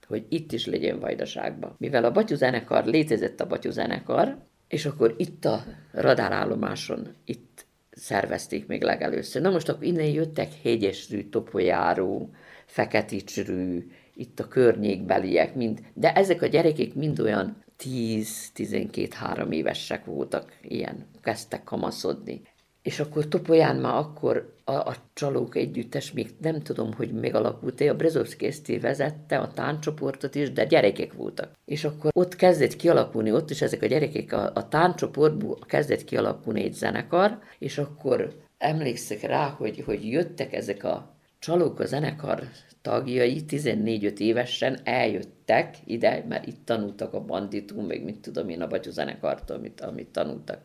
hogy 0.06 0.26
itt 0.28 0.52
is 0.52 0.66
legyen 0.66 1.00
vajdaságban. 1.00 1.74
Mivel 1.78 2.04
a 2.04 2.10
Batyú 2.10 2.36
zenekar, 2.36 2.84
létezett 2.84 3.40
a 3.40 3.46
Batyú 3.46 3.70
zenekar, 3.70 4.38
és 4.68 4.86
akkor 4.86 5.14
itt 5.16 5.44
a 5.44 5.64
radárállomáson, 5.92 7.14
itt 7.24 7.66
szervezték 7.90 8.66
még 8.66 8.82
legelőször. 8.82 9.42
Na 9.42 9.50
most 9.50 9.68
akkor 9.68 9.84
innen 9.84 10.06
jöttek 10.06 10.48
hegyesrű, 10.62 11.28
topolyáró, 11.28 12.30
feketicsrű, 12.66 13.86
itt 14.14 14.40
a 14.40 14.48
környékbeliek, 14.48 15.54
mind, 15.54 15.80
de 15.94 16.12
ezek 16.12 16.42
a 16.42 16.46
gyerekek 16.46 16.94
mind 16.94 17.20
olyan 17.20 17.62
10-12-3 17.84 19.50
évesek 19.50 20.04
voltak, 20.04 20.58
ilyen, 20.62 21.06
kezdtek 21.22 21.64
kamaszodni. 21.64 22.42
És 22.82 23.00
akkor 23.00 23.28
Topolyán 23.28 23.76
már 23.76 23.96
akkor 23.96 24.54
a, 24.64 24.72
a 24.72 24.94
csalók 25.12 25.56
együttes, 25.56 26.12
még 26.12 26.30
nem 26.40 26.60
tudom, 26.60 26.92
hogy 26.92 27.12
megalakult-e, 27.12 27.90
a 27.90 27.96
Brezovszki 27.96 28.46
Eszti 28.46 28.78
vezette 28.78 29.38
a 29.38 29.52
táncsoportot 29.52 30.34
is, 30.34 30.52
de 30.52 30.64
gyerekek 30.64 31.12
voltak. 31.12 31.50
És 31.64 31.84
akkor 31.84 32.10
ott 32.14 32.36
kezdett 32.36 32.76
kialakulni, 32.76 33.32
ott 33.32 33.50
is 33.50 33.62
ezek 33.62 33.82
a 33.82 33.86
gyerekek, 33.86 34.32
a, 34.32 34.50
a 34.54 34.68
táncsoportból 34.68 35.58
kezdett 35.66 36.04
kialakulni 36.04 36.62
egy 36.62 36.72
zenekar, 36.72 37.38
és 37.58 37.78
akkor 37.78 38.32
emlékszek 38.58 39.20
rá, 39.22 39.48
hogy, 39.48 39.82
hogy 39.86 40.08
jöttek 40.08 40.52
ezek 40.52 40.84
a 40.84 41.14
csalók 41.38 41.80
a 41.80 41.86
zenekar 41.86 42.42
tagjai 42.84 43.44
14-5 43.48 44.18
évesen 44.18 44.78
eljöttek 44.84 45.74
ide, 45.84 46.24
mert 46.28 46.46
itt 46.46 46.60
tanultak 46.64 47.14
a 47.14 47.20
banditum, 47.20 47.86
meg 47.86 48.04
mit 48.04 48.16
tudom 48.16 48.48
én 48.48 48.62
a 48.62 48.66
Batyú 48.66 48.90
zenekartól, 48.90 49.56
amit, 49.56 49.80
amit 49.80 50.08
tanultak. 50.08 50.58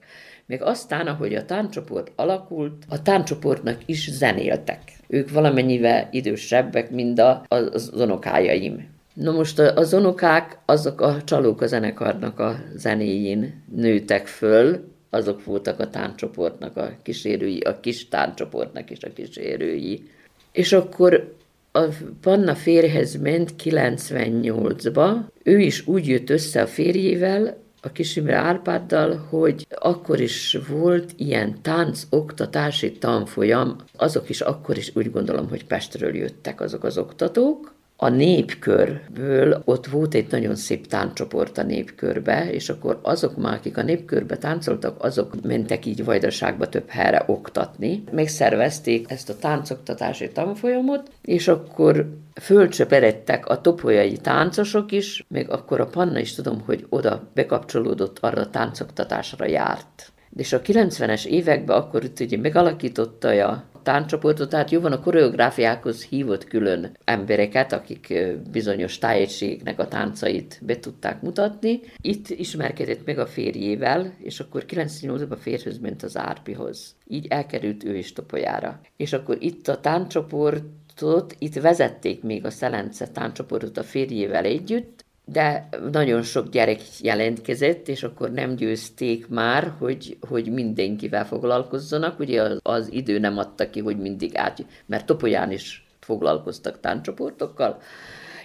Még 0.46 0.62
aztán, 0.62 1.08
ahogy 1.08 1.36
a 1.36 1.46
tánccsoport 1.46 2.12
alakult, 2.16 2.86
a 2.90 3.02
tánccsoportnak 3.02 3.82
is 3.86 4.10
zenéltek. 4.12 4.80
Ők 5.08 5.32
valamennyivel 5.32 6.08
idősebbek, 6.12 6.92
mint 6.92 7.20
a, 7.20 7.44
az 7.48 7.92
unokájaim. 7.96 8.88
No 9.14 9.32
most 9.32 9.60
az 9.60 9.94
unokák, 9.94 10.60
azok 10.66 11.02
a 11.02 11.24
csalók 11.24 11.62
a 11.62 11.68
zenekarnak 11.68 12.40
a 12.40 12.56
zenéjén 12.76 13.64
nőtek 13.76 14.28
föl, 14.28 14.88
azok 15.10 15.44
voltak 15.44 15.80
a 15.80 15.90
tánccsoportnak 15.90 16.78
a 16.78 16.92
kísérői, 17.04 17.60
a 17.60 17.80
kis 17.80 18.08
tánccsoportnak 18.08 18.90
is 18.90 19.04
a 19.04 19.14
kísérői. 19.14 20.04
És 20.52 20.74
akkor 20.74 21.38
a 21.80 21.88
Panna 22.22 22.56
férjhez 22.56 23.16
ment 23.16 23.54
98-ba, 23.64 25.32
ő 25.44 25.60
is 25.60 25.88
úgy 25.88 26.08
jött 26.08 26.30
össze 26.30 26.62
a 26.62 26.68
férjével, 26.68 27.58
a 27.82 27.92
Kisimre 27.92 28.36
Árpáddal, 28.36 29.28
hogy 29.30 29.68
akkor 29.70 30.20
is 30.20 30.58
volt 30.70 31.14
ilyen 31.18 31.62
tánc-oktatási 31.62 32.92
tanfolyam, 32.92 33.76
azok 33.98 34.30
is 34.30 34.42
akkor 34.42 34.78
is 34.78 34.92
úgy 34.96 35.12
gondolom, 35.12 35.50
hogy 35.50 35.66
Pestről 35.66 36.16
jöttek 36.16 36.62
azok 36.62 36.84
az 36.84 36.98
oktatók, 36.98 37.78
a 38.02 38.10
népkörből 38.10 39.62
ott 39.66 39.88
volt 39.88 40.14
egy 40.14 40.32
nagyon 40.32 40.56
szép 40.56 40.88
tánccsoport 40.88 41.58
a 41.58 41.64
népkörbe, 41.64 42.52
és 42.52 42.70
akkor 42.70 43.00
azok 43.02 43.38
már, 43.38 43.54
akik 43.54 43.78
a 43.78 43.84
népkörbe 43.84 44.38
táncoltak, 44.38 45.04
azok 45.04 45.42
mentek 45.42 45.86
így 45.86 46.04
Vajdaságba 46.04 46.70
több 46.70 46.90
helyre 46.90 47.24
oktatni. 47.28 48.04
Megszervezték 48.12 49.12
ezt 49.12 49.30
a 49.30 49.38
táncoktatási 49.38 50.30
tanfolyamot, 50.32 51.12
és 51.22 51.48
akkor 51.48 52.10
fölcsöperedtek 52.42 53.48
a 53.48 53.62
topolyai 53.62 54.18
táncosok 54.18 54.92
is, 54.92 55.26
még 55.28 55.50
akkor 55.50 55.80
a 55.80 55.88
Panna 55.88 56.20
is 56.20 56.36
tudom, 56.36 56.62
hogy 56.66 56.86
oda 56.90 57.30
bekapcsolódott, 57.34 58.18
arra 58.20 58.42
a 58.42 58.50
táncoktatásra 58.50 59.46
járt. 59.46 60.12
És 60.36 60.54
a 60.54 60.62
90-es 60.62 61.26
években 61.26 61.78
akkor 61.78 62.04
itt 62.04 62.20
ugye 62.20 62.38
megalakította 62.38 63.48
a 63.48 63.64
tánccsoportot, 63.84 64.50
tehát 64.50 64.72
jó 64.72 64.80
van 64.80 64.92
a 64.92 65.00
koreográfiákhoz 65.00 66.04
hívott 66.04 66.44
külön 66.44 66.98
embereket, 67.04 67.74
akik 67.74 68.14
bizonyos 68.52 68.98
tájegységnek 68.98 69.80
a 69.80 69.88
táncait 69.88 70.60
be 70.62 70.80
tudták 70.80 71.22
mutatni. 71.22 71.80
Itt 72.02 72.30
ismerkedett 72.30 73.06
meg 73.06 73.20
a 73.20 73.26
férjével, 73.26 74.14
és 74.18 74.40
akkor 74.40 74.66
98-ban 74.68 75.30
a 75.30 75.36
férjhöz 75.36 75.80
ment 75.80 76.04
az 76.04 76.18
Árpihoz. 76.18 76.96
Így 77.08 77.28
elkerült 77.30 77.84
ő 77.84 77.98
is 77.98 78.14
Topolyára. 78.14 78.80
És 78.98 79.14
akkor 79.14 79.38
itt 79.40 79.68
a 79.68 79.80
tánccsoportot, 79.80 81.36
itt 81.40 81.54
vezették 81.54 82.24
még 82.24 82.46
a 82.46 82.50
Szelence 82.50 83.08
tánccsoportot 83.08 83.78
a 83.78 83.84
férjével 83.84 84.46
együtt, 84.46 84.99
de 85.32 85.70
nagyon 85.92 86.22
sok 86.22 86.50
gyerek 86.50 86.82
jelentkezett, 87.00 87.88
és 87.88 88.04
akkor 88.04 88.32
nem 88.32 88.56
győzték 88.56 89.28
már, 89.28 89.74
hogy, 89.78 90.18
hogy 90.28 90.52
mindenkivel 90.52 91.26
foglalkozzanak. 91.26 92.20
Ugye 92.20 92.42
az, 92.42 92.60
az 92.64 92.92
idő 92.92 93.20
nem 93.20 93.38
adta 93.38 93.70
ki, 93.70 93.80
hogy 93.80 93.98
mindig 93.98 94.38
át, 94.38 94.66
mert 94.86 95.06
Topolyán 95.06 95.52
is 95.52 95.88
foglalkoztak 96.00 96.80
tánccsoportokkal, 96.80 97.82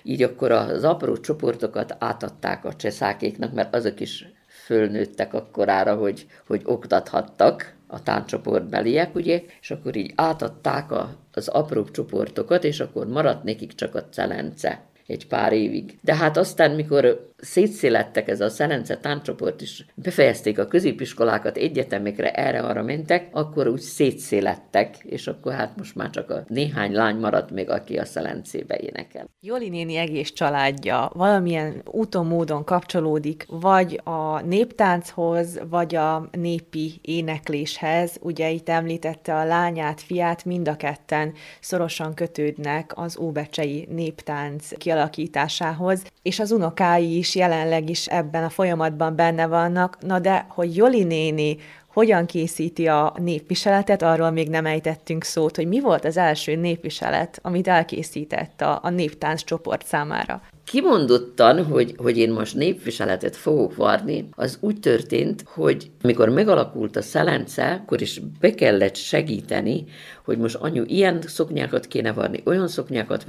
így 0.02 0.22
akkor 0.22 0.50
az 0.50 0.84
apró 0.84 1.16
csoportokat 1.16 1.96
átadták 1.98 2.64
a 2.64 2.74
cseszákéknak, 2.74 3.52
mert 3.52 3.74
azok 3.74 4.00
is 4.00 4.28
fölnőttek 4.46 5.34
akkorára, 5.34 5.94
hogy, 5.94 6.26
hogy 6.46 6.62
oktathattak 6.64 7.74
a 7.86 8.02
tánccsoportbeliek, 8.02 9.14
ugye, 9.14 9.42
és 9.60 9.70
akkor 9.70 9.96
így 9.96 10.12
átadták 10.14 10.90
a, 10.92 11.16
az 11.32 11.48
apró 11.48 11.84
csoportokat, 11.84 12.64
és 12.64 12.80
akkor 12.80 13.06
maradt 13.06 13.44
nekik 13.44 13.74
csak 13.74 13.94
a 13.94 14.04
celence 14.10 14.82
egy 15.06 15.26
pár 15.26 15.52
évig. 15.52 15.98
De 16.00 16.14
hát 16.16 16.36
aztán, 16.36 16.70
mikor 16.70 17.32
szétszélettek 17.44 18.28
ez 18.28 18.40
a 18.40 18.48
Szelence 18.48 18.96
táncsoport 18.96 19.60
is, 19.60 19.86
befejezték 19.94 20.58
a 20.58 20.66
középiskolákat, 20.66 21.56
egyetemekre 21.56 22.30
erre-arra 22.30 22.82
mentek, 22.82 23.28
akkor 23.32 23.68
úgy 23.68 23.80
szétszélettek, 23.80 24.96
és 25.02 25.26
akkor 25.26 25.52
hát 25.52 25.76
most 25.76 25.94
már 25.94 26.10
csak 26.10 26.30
a 26.30 26.44
néhány 26.46 26.92
lány 26.92 27.16
maradt 27.16 27.50
még, 27.50 27.70
aki 27.70 27.96
a 27.96 28.04
Szelencébe 28.04 28.76
énekel. 28.76 29.28
Joli 29.40 29.68
néni 29.68 29.96
egész 29.96 30.32
családja 30.32 31.10
valamilyen 31.14 31.82
úton, 31.84 32.26
módon 32.26 32.64
kapcsolódik, 32.64 33.46
vagy 33.48 34.00
a 34.04 34.40
néptánchoz, 34.40 35.60
vagy 35.70 35.94
a 35.94 36.28
népi 36.32 36.98
énekléshez. 37.02 38.16
Ugye 38.20 38.50
itt 38.50 38.68
említette 38.68 39.34
a 39.34 39.44
lányát, 39.44 40.00
fiát, 40.00 40.44
mind 40.44 40.68
a 40.68 40.76
ketten 40.76 41.32
szorosan 41.60 42.14
kötődnek 42.14 42.92
az 42.94 43.18
óbecsei 43.18 43.88
néptánc 43.90 44.68
kialakításához, 44.78 46.02
és 46.22 46.38
az 46.38 46.52
unokái 46.52 47.16
is 47.16 47.33
jelenleg 47.34 47.90
is 47.90 48.06
ebben 48.06 48.44
a 48.44 48.48
folyamatban 48.48 49.16
benne 49.16 49.46
vannak, 49.46 49.98
na 50.00 50.18
de 50.18 50.46
hogy 50.48 50.76
Joli 50.76 51.04
néni 51.04 51.56
hogyan 51.92 52.26
készíti 52.26 52.88
a 52.88 53.14
népviseletet, 53.18 54.02
arról 54.02 54.30
még 54.30 54.48
nem 54.48 54.66
ejtettünk 54.66 55.24
szót, 55.24 55.56
hogy 55.56 55.66
mi 55.66 55.80
volt 55.80 56.04
az 56.04 56.16
első 56.16 56.54
népviselet, 56.54 57.38
amit 57.42 57.68
elkészített 57.68 58.60
a, 58.60 58.78
a 58.82 58.90
néptánc 58.90 59.44
csoport 59.44 59.86
számára 59.86 60.42
kimondottan, 60.64 61.64
hogy, 61.64 61.94
hogy 61.96 62.18
én 62.18 62.32
most 62.32 62.54
népviseletet 62.54 63.36
fogok 63.36 63.76
varni, 63.76 64.28
az 64.30 64.58
úgy 64.60 64.80
történt, 64.80 65.44
hogy 65.46 65.90
mikor 66.02 66.28
megalakult 66.28 66.96
a 66.96 67.02
szelence, 67.02 67.80
akkor 67.82 68.00
is 68.00 68.20
be 68.40 68.54
kellett 68.54 68.96
segíteni, 68.96 69.84
hogy 70.24 70.38
most 70.38 70.54
anyu 70.54 70.82
ilyen 70.86 71.22
szoknyákat 71.26 71.86
kéne 71.86 72.12
varni, 72.12 72.42
olyan 72.44 72.68
szoknyákat, 72.68 73.24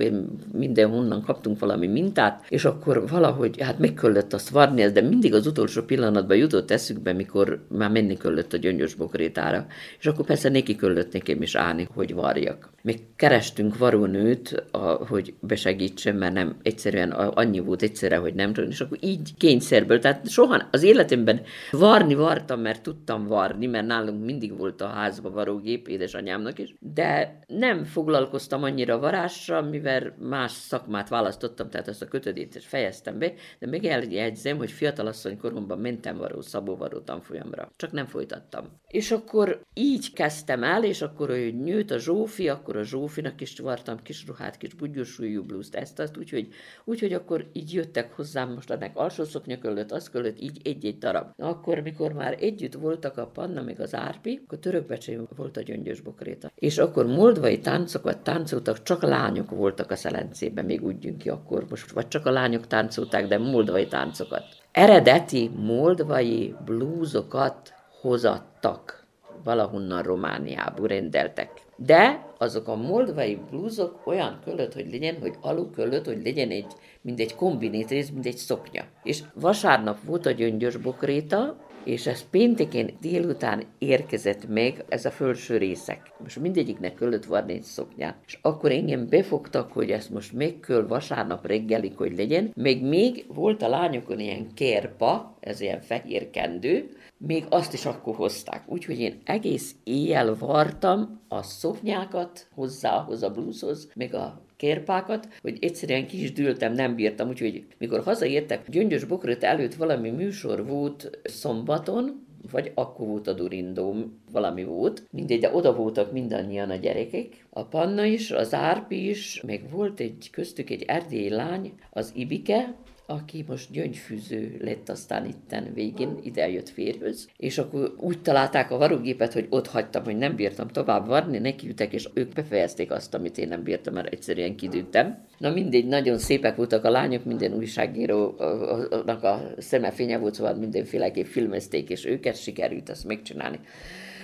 mindenhonnan 0.53 1.21
kaptunk 1.21 1.59
valami 1.59 1.87
mintát, 1.87 2.45
és 2.49 2.65
akkor 2.65 3.07
valahogy, 3.07 3.61
hát 3.61 3.79
meg 3.79 3.93
kellett 3.93 4.33
azt 4.33 4.49
varni, 4.49 4.91
de 4.91 5.01
mindig 5.01 5.33
az 5.33 5.47
utolsó 5.47 5.81
pillanatban 5.81 6.37
jutott 6.37 6.71
eszükbe, 6.71 7.13
mikor 7.13 7.65
már 7.69 7.91
menni 7.91 8.17
kellett 8.17 8.53
a 8.53 8.57
gyöngyös 8.57 8.93
bokrétára, 8.93 9.65
és 9.99 10.05
akkor 10.05 10.25
persze 10.25 10.49
neki 10.49 10.75
kellett 10.75 11.13
nekem 11.13 11.41
is 11.41 11.55
állni, 11.55 11.87
hogy 11.93 12.13
varjak. 12.13 12.69
Még 12.81 12.99
kerestünk 13.15 13.77
varónőt, 13.77 14.65
a, 14.71 14.77
hogy 14.77 15.33
besegítsen, 15.39 16.15
mert 16.15 16.33
nem 16.33 16.55
egyszerűen 16.61 17.11
annyi 17.33 17.59
volt 17.59 17.81
egyszerre, 17.81 18.17
hogy 18.17 18.33
nem 18.33 18.53
tudom, 18.53 18.69
és 18.69 18.81
akkor 18.81 18.97
így 19.01 19.37
kényszerből, 19.37 19.99
tehát 19.99 20.29
soha 20.29 20.67
az 20.71 20.83
életemben 20.83 21.41
varni 21.71 22.15
vartam, 22.15 22.59
mert 22.59 22.83
tudtam 22.83 23.27
varni, 23.27 23.65
mert 23.65 23.85
nálunk 23.85 24.25
mindig 24.25 24.57
volt 24.57 24.81
a 24.81 24.87
házba 24.87 25.29
varógép, 25.29 25.87
édesanyámnak 25.87 26.59
is, 26.59 26.75
de 26.79 27.39
nem 27.47 27.83
foglalkoztam 27.83 28.63
annyira 28.63 28.99
varással, 28.99 29.61
mivel 29.61 30.15
más 30.19 30.51
szakmát 30.51 31.09
választottam, 31.09 31.69
tehát 31.69 31.87
ezt 31.87 32.01
a 32.01 32.07
kötödét 32.07 32.63
fejeztem 32.63 33.19
be, 33.19 33.33
de 33.59 33.67
még 33.67 33.85
eljegyzem, 33.85 34.57
hogy 34.57 34.71
fiatalasszony 34.71 35.37
koromban 35.37 35.79
mentem 35.79 36.17
varó, 36.17 36.41
szabóvaró 36.41 36.99
tanfolyamra, 36.99 37.71
csak 37.75 37.91
nem 37.91 38.05
folytattam. 38.05 38.65
És 38.87 39.11
akkor 39.11 39.61
így 39.73 40.13
kezdtem 40.13 40.63
el, 40.63 40.83
és 40.83 41.01
akkor, 41.01 41.29
hogy 41.29 41.55
nőtt 41.55 41.91
a 41.91 41.99
Zsófi, 41.99 42.49
akkor 42.49 42.77
a 42.77 42.83
Zsófinak 42.83 43.41
is 43.41 43.59
vartam 43.59 44.01
kis 44.01 44.25
ruhát, 44.27 44.57
kis 44.57 44.73
bugyosúlyú 44.73 45.43
blúzt, 45.43 45.75
ezt, 45.75 45.99
azt, 45.99 46.17
úgyhogy, 46.17 46.47
úgyhogy 46.83 47.13
akkor 47.15 47.45
így 47.53 47.73
jöttek 47.73 48.13
hozzám, 48.13 48.53
most 48.53 48.71
ennek 48.71 48.97
alsó 48.97 49.23
szoknya 49.23 49.57
köllött, 49.57 49.91
az 49.91 50.09
köllött, 50.09 50.41
így 50.41 50.61
egy-egy 50.63 50.97
darab. 50.97 51.27
Akkor, 51.37 51.79
mikor 51.79 52.13
már 52.13 52.37
együtt 52.39 52.73
voltak 52.73 53.17
a 53.17 53.25
Panna 53.25 53.61
meg 53.61 53.79
az 53.79 53.95
Árpi, 53.95 54.41
akkor 54.45 54.57
törökbecsé 54.57 55.19
volt 55.35 55.57
a 55.57 55.61
gyöngyös 55.61 56.01
bokréta. 56.01 56.51
És 56.55 56.77
akkor 56.77 57.05
moldvai 57.05 57.59
táncokat 57.59 58.23
táncoltak, 58.23 58.83
csak 58.83 59.01
lányok 59.01 59.49
voltak 59.49 59.91
a 59.91 59.95
szelencében, 59.95 60.65
még 60.65 60.83
úgy 60.83 61.17
ki 61.17 61.29
akkor 61.29 61.65
most, 61.69 61.91
vagy 61.91 62.07
csak 62.07 62.25
a 62.25 62.31
lányok 62.31 62.67
táncolták, 62.67 63.27
de 63.27 63.37
moldvai 63.37 63.87
táncokat. 63.87 64.43
Eredeti 64.71 65.51
moldvai 65.55 66.55
blúzokat 66.65 67.73
hozattak 68.01 69.05
valahonnan 69.43 70.03
Romániából 70.03 70.87
rendeltek. 70.87 71.64
De 71.75 72.33
azok 72.37 72.67
a 72.67 72.75
moldvai 72.75 73.39
blúzok 73.49 74.01
olyan 74.05 74.39
kölött, 74.43 74.73
hogy 74.73 74.91
legyen, 74.91 75.17
hogy 75.19 75.33
alul 75.41 75.69
kölött, 75.71 76.05
hogy 76.05 76.21
legyen 76.23 76.49
egy, 76.49 76.73
mint 77.01 77.19
egy 77.19 77.35
kombinétrész, 77.35 78.09
mint 78.09 78.25
egy 78.25 78.37
szoknya. 78.37 78.83
És 79.03 79.23
vasárnap 79.33 79.97
volt 80.05 80.25
a 80.25 80.31
gyöngyös 80.31 80.77
bokréta, 80.77 81.57
és 81.85 82.07
ez 82.07 82.29
pénteken 82.29 82.89
délután 83.01 83.63
érkezett 83.77 84.47
meg 84.47 84.85
ez 84.89 85.05
a 85.05 85.11
felső 85.11 85.57
részek. 85.57 86.11
Most 86.19 86.39
mindegyiknek 86.39 86.93
kellett 86.93 87.25
van 87.25 87.47
egy 87.47 87.61
szoknyát. 87.61 88.17
És 88.27 88.39
akkor 88.41 88.71
engem 88.71 89.07
befogtak, 89.09 89.71
hogy 89.71 89.91
ezt 89.91 90.09
most 90.09 90.33
meg 90.33 90.59
kell 90.59 90.87
vasárnap 90.87 91.45
reggelig, 91.45 91.97
hogy 91.97 92.17
legyen. 92.17 92.51
Még 92.55 92.83
még 92.83 93.25
volt 93.27 93.61
a 93.61 93.67
lányokon 93.69 94.19
ilyen 94.19 94.47
kerpa, 94.53 95.37
ez 95.39 95.61
ilyen 95.61 95.81
fehér 95.81 96.29
kendő, 96.29 96.89
még 97.25 97.45
azt 97.49 97.73
is 97.73 97.85
akkor 97.85 98.15
hozták. 98.15 98.63
Úgyhogy 98.67 98.99
én 98.99 99.21
egész 99.23 99.75
éjjel 99.83 100.35
vartam 100.39 101.19
a 101.27 101.41
szoknyákat 101.41 102.47
hozzá, 102.55 102.95
ahhoz 102.95 103.23
a 103.23 103.29
blúzhoz, 103.29 103.91
meg 103.95 104.13
a 104.13 104.41
kérpákat, 104.57 105.27
hogy 105.41 105.57
egyszerűen 105.61 106.07
ki 106.07 106.21
is 106.21 106.31
dültem, 106.33 106.73
nem 106.73 106.95
bírtam, 106.95 107.27
úgyhogy 107.27 107.65
mikor 107.77 108.03
hazaértek, 108.03 108.69
Gyöngyös 108.69 109.03
Bokröt 109.03 109.43
előtt 109.43 109.73
valami 109.73 110.09
műsor 110.09 110.65
volt 110.65 111.19
szombaton, 111.23 112.23
vagy 112.51 112.71
akkor 112.75 113.07
volt 113.07 113.27
a 113.27 113.33
Durindóm, 113.33 114.21
valami 114.31 114.63
volt. 114.63 115.03
Mindegy, 115.11 115.39
de 115.39 115.55
oda 115.55 115.75
voltak 115.75 116.11
mindannyian 116.11 116.69
a 116.69 116.75
gyerekek. 116.75 117.45
A 117.49 117.63
Panna 117.63 118.03
is, 118.03 118.31
az 118.31 118.53
Árpi 118.53 119.09
is, 119.09 119.41
meg 119.41 119.69
volt 119.69 119.99
egy 119.99 120.29
köztük 120.31 120.69
egy 120.69 120.83
erdélyi 120.83 121.29
lány, 121.29 121.73
az 121.91 122.11
Ibike, 122.15 122.75
aki 123.07 123.45
most 123.47 123.71
gyöngyfűző 123.71 124.57
lett 124.61 124.89
aztán 124.89 125.25
itten 125.25 125.73
végén, 125.73 126.17
ide 126.23 126.41
eljött 126.41 126.69
férhöz, 126.69 127.29
és 127.37 127.57
akkor 127.57 127.93
úgy 127.97 128.21
találták 128.21 128.71
a 128.71 128.77
varrógépet, 128.77 129.33
hogy 129.33 129.47
ott 129.49 129.67
hagytam, 129.67 130.03
hogy 130.03 130.17
nem 130.17 130.35
bírtam 130.35 130.67
tovább 130.67 131.07
varni, 131.07 131.37
nekiütek, 131.37 131.93
és 131.93 132.09
ők 132.13 132.33
befejezték 132.33 132.91
azt, 132.91 133.13
amit 133.13 133.37
én 133.37 133.47
nem 133.47 133.63
bírtam, 133.63 133.93
mert 133.93 134.13
egyszerűen 134.13 134.55
kidőttem. 134.55 135.25
Na 135.37 135.51
mindegy, 135.51 135.87
nagyon 135.87 136.17
szépek 136.17 136.55
voltak 136.55 136.83
a 136.83 136.89
lányok, 136.89 137.25
minden 137.25 137.53
újságírónak 137.53 139.23
a 139.23 139.41
szemefénye 139.57 140.17
volt, 140.17 140.33
szóval 140.33 140.55
mindenféleképp 140.55 141.25
filmezték, 141.25 141.89
és 141.89 142.05
őket 142.05 142.41
sikerült 142.41 142.89
ezt 142.89 143.05
megcsinálni. 143.05 143.59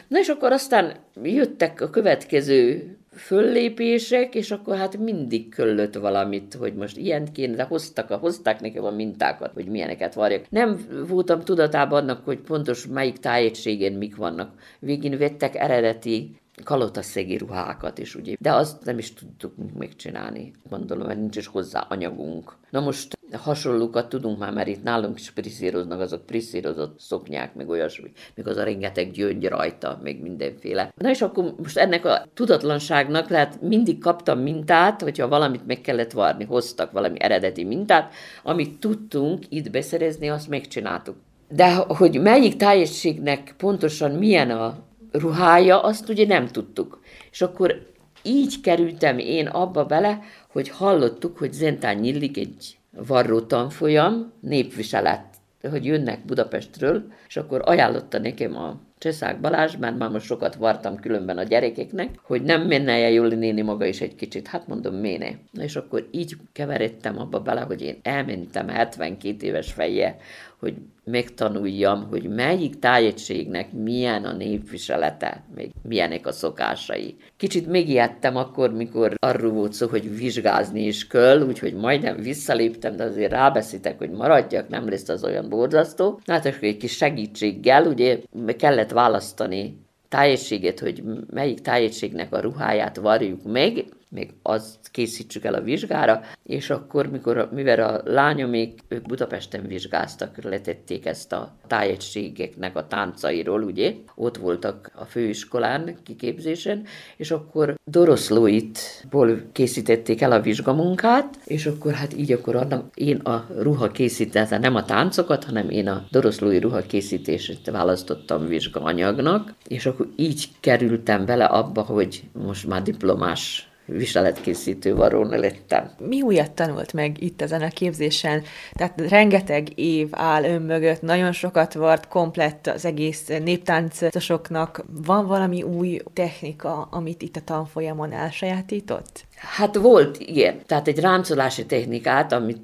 Na 0.08 0.20
és 0.20 0.28
akkor 0.28 0.52
aztán 0.52 0.96
jöttek 1.24 1.82
a 1.82 1.90
következő 1.90 2.96
föllépések, 3.16 4.36
és 4.36 4.52
akkor 4.52 4.76
hát 4.76 4.98
mindig 4.98 5.50
köllött 5.50 5.96
valamit, 5.96 6.54
hogy 6.54 6.74
most 6.74 6.98
ilyen 6.98 7.32
kéne, 7.32 7.56
de 7.56 7.64
hoztak, 7.64 8.12
hozták 8.12 8.62
nekem 8.62 8.84
a 8.84 8.92
mintákat, 8.92 9.54
hogy 9.54 9.66
milyeneket 9.66 10.14
varjak. 10.14 10.46
Nem 10.50 10.80
voltam 11.08 11.40
tudatában 11.40 12.02
annak, 12.02 12.26
hogy 12.26 12.40
pontos 12.40 12.88
melyik 12.88 13.18
tájegységen 13.18 13.94
mik 13.94 14.16
vannak. 14.16 14.52
Végén 14.80 15.18
vettek 15.18 15.56
eredeti 15.56 16.41
kalotaszegi 16.64 17.38
ruhákat 17.38 17.98
is, 17.98 18.16
ugye. 18.16 18.36
De 18.40 18.54
azt 18.54 18.86
nem 18.86 18.98
is 18.98 19.14
tudtuk 19.14 19.54
megcsinálni, 19.78 20.52
gondolom, 20.70 21.08
mert 21.08 21.20
nincs 21.20 21.36
is 21.36 21.48
hozzá 21.48 21.80
anyagunk. 21.90 22.56
Na 22.70 22.80
most 22.80 23.18
hasonlókat 23.38 24.10
tudunk 24.10 24.40
már, 24.40 24.54
mert 24.54 24.68
itt 24.68 24.84
nálunk 24.84 25.20
is 25.20 25.32
priszíroznak 25.32 26.00
azok 26.00 26.26
priszírozott 26.26 27.00
szoknyák, 27.00 27.56
meg 27.56 27.70
olyasmi, 27.70 28.12
még 28.36 28.48
az 28.48 28.58
a 28.58 28.64
rengeteg 28.64 29.12
gyöngy 29.12 29.48
rajta, 29.48 30.00
még 30.04 30.22
mindenféle. 30.22 30.94
Na 30.96 31.10
és 31.10 31.22
akkor 31.22 31.54
most 31.58 31.78
ennek 31.78 32.06
a 32.06 32.26
tudatlanságnak 32.34 33.30
lehet 33.30 33.62
mindig 33.62 34.00
kaptam 34.00 34.40
mintát, 34.40 35.02
hogyha 35.02 35.28
valamit 35.28 35.66
meg 35.66 35.82
kellett 35.82 36.12
varni, 36.12 36.44
hoztak 36.44 36.92
valami 36.92 37.22
eredeti 37.22 37.64
mintát, 37.64 38.14
amit 38.44 38.80
tudtunk 38.80 39.46
itt 39.50 39.72
beszerezni, 39.72 40.30
azt 40.30 40.50
megcsináltuk. 40.50 41.16
De 41.50 41.74
hogy 41.76 42.22
melyik 42.22 42.56
tájegységnek 42.56 43.54
pontosan 43.58 44.12
milyen 44.12 44.50
a 44.50 44.90
ruhája, 45.12 45.82
azt 45.82 46.10
ugye 46.10 46.26
nem 46.26 46.48
tudtuk. 46.48 47.00
És 47.32 47.42
akkor 47.42 47.90
így 48.24 48.62
kerültem 48.62 49.18
én 49.18 49.48
abba 49.48 49.86
bele, 49.86 50.20
hogy 50.52 50.70
hallottuk, 50.70 51.38
hogy 51.38 51.54
Zentán 51.54 51.98
nyillik 51.98 52.38
egy 52.38 52.78
varró 53.08 53.42
tanfolyam, 53.42 54.34
népviselet, 54.40 55.26
hogy 55.70 55.86
jönnek 55.86 56.26
Budapestről, 56.26 57.04
és 57.28 57.38
akkor 57.38 57.62
ajánlotta 57.66 58.20
nekem 58.20 58.56
a 58.56 58.80
Cseszák 58.98 59.40
Balázs, 59.40 59.76
mert 59.76 59.98
már 59.98 60.10
most 60.10 60.26
sokat 60.26 60.56
vartam 60.56 60.96
különben 60.96 61.38
a 61.38 61.44
gyerekeknek, 61.44 62.10
hogy 62.22 62.42
nem 62.42 62.62
menne 62.62 62.92
el 62.92 63.12
Joli 63.12 63.36
néni 63.36 63.62
maga 63.62 63.86
is 63.86 64.02
egy 64.02 64.16
kicsit. 64.16 64.48
Hát 64.48 64.68
mondom, 64.68 64.96
méne. 64.96 65.30
És 65.60 65.76
akkor 65.76 66.08
így 66.12 66.36
keveredtem 66.54 67.20
abba 67.20 67.40
bele, 67.40 67.62
hogy 67.62 67.82
én 67.82 68.00
elmentem 68.04 68.68
72 68.68 69.46
éves 69.46 69.72
fejje 69.72 70.18
hogy 70.62 70.76
megtanuljam, 71.04 72.08
hogy 72.10 72.30
melyik 72.30 72.80
tájegységnek 72.80 73.72
milyen 73.74 74.24
a 74.24 74.34
népviselete, 74.34 75.44
még 75.56 75.72
milyenek 75.84 76.28
a 76.28 76.32
szokásai. 76.32 77.16
Kicsit 77.38 77.68
megijedtem 77.68 78.36
akkor, 78.36 78.74
mikor 78.74 79.14
arról 79.20 79.52
volt 79.52 79.74
szó, 79.74 79.88
hogy 79.88 80.18
vizsgázni 80.18 80.86
is 80.86 81.08
kell, 81.08 81.42
úgyhogy 81.42 81.74
majdnem 81.74 82.18
visszaléptem, 82.18 82.96
de 82.96 83.04
azért 83.04 83.32
rábeszítek, 83.32 83.98
hogy 83.98 84.10
maradjak, 84.10 84.70
nem 84.70 84.90
lesz 84.90 85.10
az 85.10 85.24
olyan 85.24 85.50
borzasztó. 85.50 86.20
Hát 86.26 86.46
akkor 86.46 86.64
egy 86.64 86.78
kis 86.78 86.96
segítséggel, 86.96 87.86
ugye 87.86 88.18
kellett 88.58 88.92
választani 88.92 89.80
tájegységet, 90.10 90.80
hogy 90.80 91.04
melyik 91.30 91.62
tájegységnek 91.62 92.34
a 92.34 92.40
ruháját 92.40 92.98
varjuk 92.98 93.44
meg, 93.44 93.86
még 94.12 94.34
azt 94.42 94.78
készítsük 94.92 95.46
el 95.46 95.54
a 95.54 95.62
vizsgára, 95.62 96.22
és 96.44 96.70
akkor, 96.70 97.08
mikor, 97.08 97.50
mivel 97.52 97.80
a 97.80 98.12
lányomék, 98.12 98.80
ők 98.88 99.06
Budapesten 99.06 99.68
vizsgáztak, 99.68 100.44
letették 100.44 101.06
ezt 101.06 101.34
a 101.34 101.56
tájegységeknek 101.68 102.76
a 102.76 102.88
táncairól, 102.88 103.64
ugye, 103.64 103.94
ott 104.16 104.38
voltak 104.38 104.92
a 104.96 105.06
főiskolán 105.06 105.96
kiképzésen, 106.04 106.86
és 107.18 107.32
akkor 107.32 107.76
Doroszlóitból 107.84 109.42
készítették 109.52 110.22
el 110.22 110.32
a 110.32 110.42
vizsgamunkát, 110.42 111.40
és 111.46 111.66
akkor 111.66 111.94
hát 111.94 112.18
így 112.18 112.32
akkor 112.32 112.56
adnak, 112.56 112.96
én 112.96 113.18
a 113.18 113.48
ruha 113.58 113.92
készítette, 113.92 114.58
nem 114.58 114.76
a 114.76 114.86
táncokat, 114.86 115.44
hanem 115.44 115.70
én 115.70 115.88
a 115.88 116.06
Doroszlói 116.10 116.60
ruha 116.60 116.82
készítését 116.82 117.70
választottam 117.70 118.48
vizsgaanyagnak, 118.48 119.54
és 119.68 119.86
akkor 119.86 120.08
így 120.16 120.50
kerültem 120.60 121.26
bele 121.26 121.46
abba, 121.46 121.82
hogy 121.82 122.24
most 122.34 122.68
már 122.68 122.82
diplomás 122.82 123.71
viseletkészítő 123.92 124.96
varóna 124.96 125.38
lettem. 125.38 125.92
Mi 126.00 126.22
újat 126.22 126.52
tanult 126.52 126.94
meg 126.94 127.24
itt 127.24 127.42
ezen 127.42 127.62
a 127.62 127.68
képzésen? 127.68 128.44
Tehát 128.74 129.02
rengeteg 129.10 129.80
év 129.80 130.08
áll 130.12 130.44
ön 130.44 130.62
mögött, 130.62 131.02
nagyon 131.02 131.32
sokat 131.32 131.74
vart, 131.74 132.08
komplett 132.08 132.68
az 132.68 132.86
egész 132.86 133.28
néptáncosoknak. 133.28 134.86
Van 135.06 135.28
valami 135.28 135.64
új 135.64 136.00
technika, 136.14 136.88
amit 136.92 137.22
itt 137.22 137.36
a 137.36 137.42
tanfolyamon 137.42 138.12
elsajátított? 138.12 139.26
Hát 139.42 139.76
volt, 139.76 140.18
igen. 140.20 140.62
Tehát 140.66 140.88
egy 140.88 141.00
ráncolási 141.00 141.66
technikát, 141.66 142.32
amit 142.32 142.60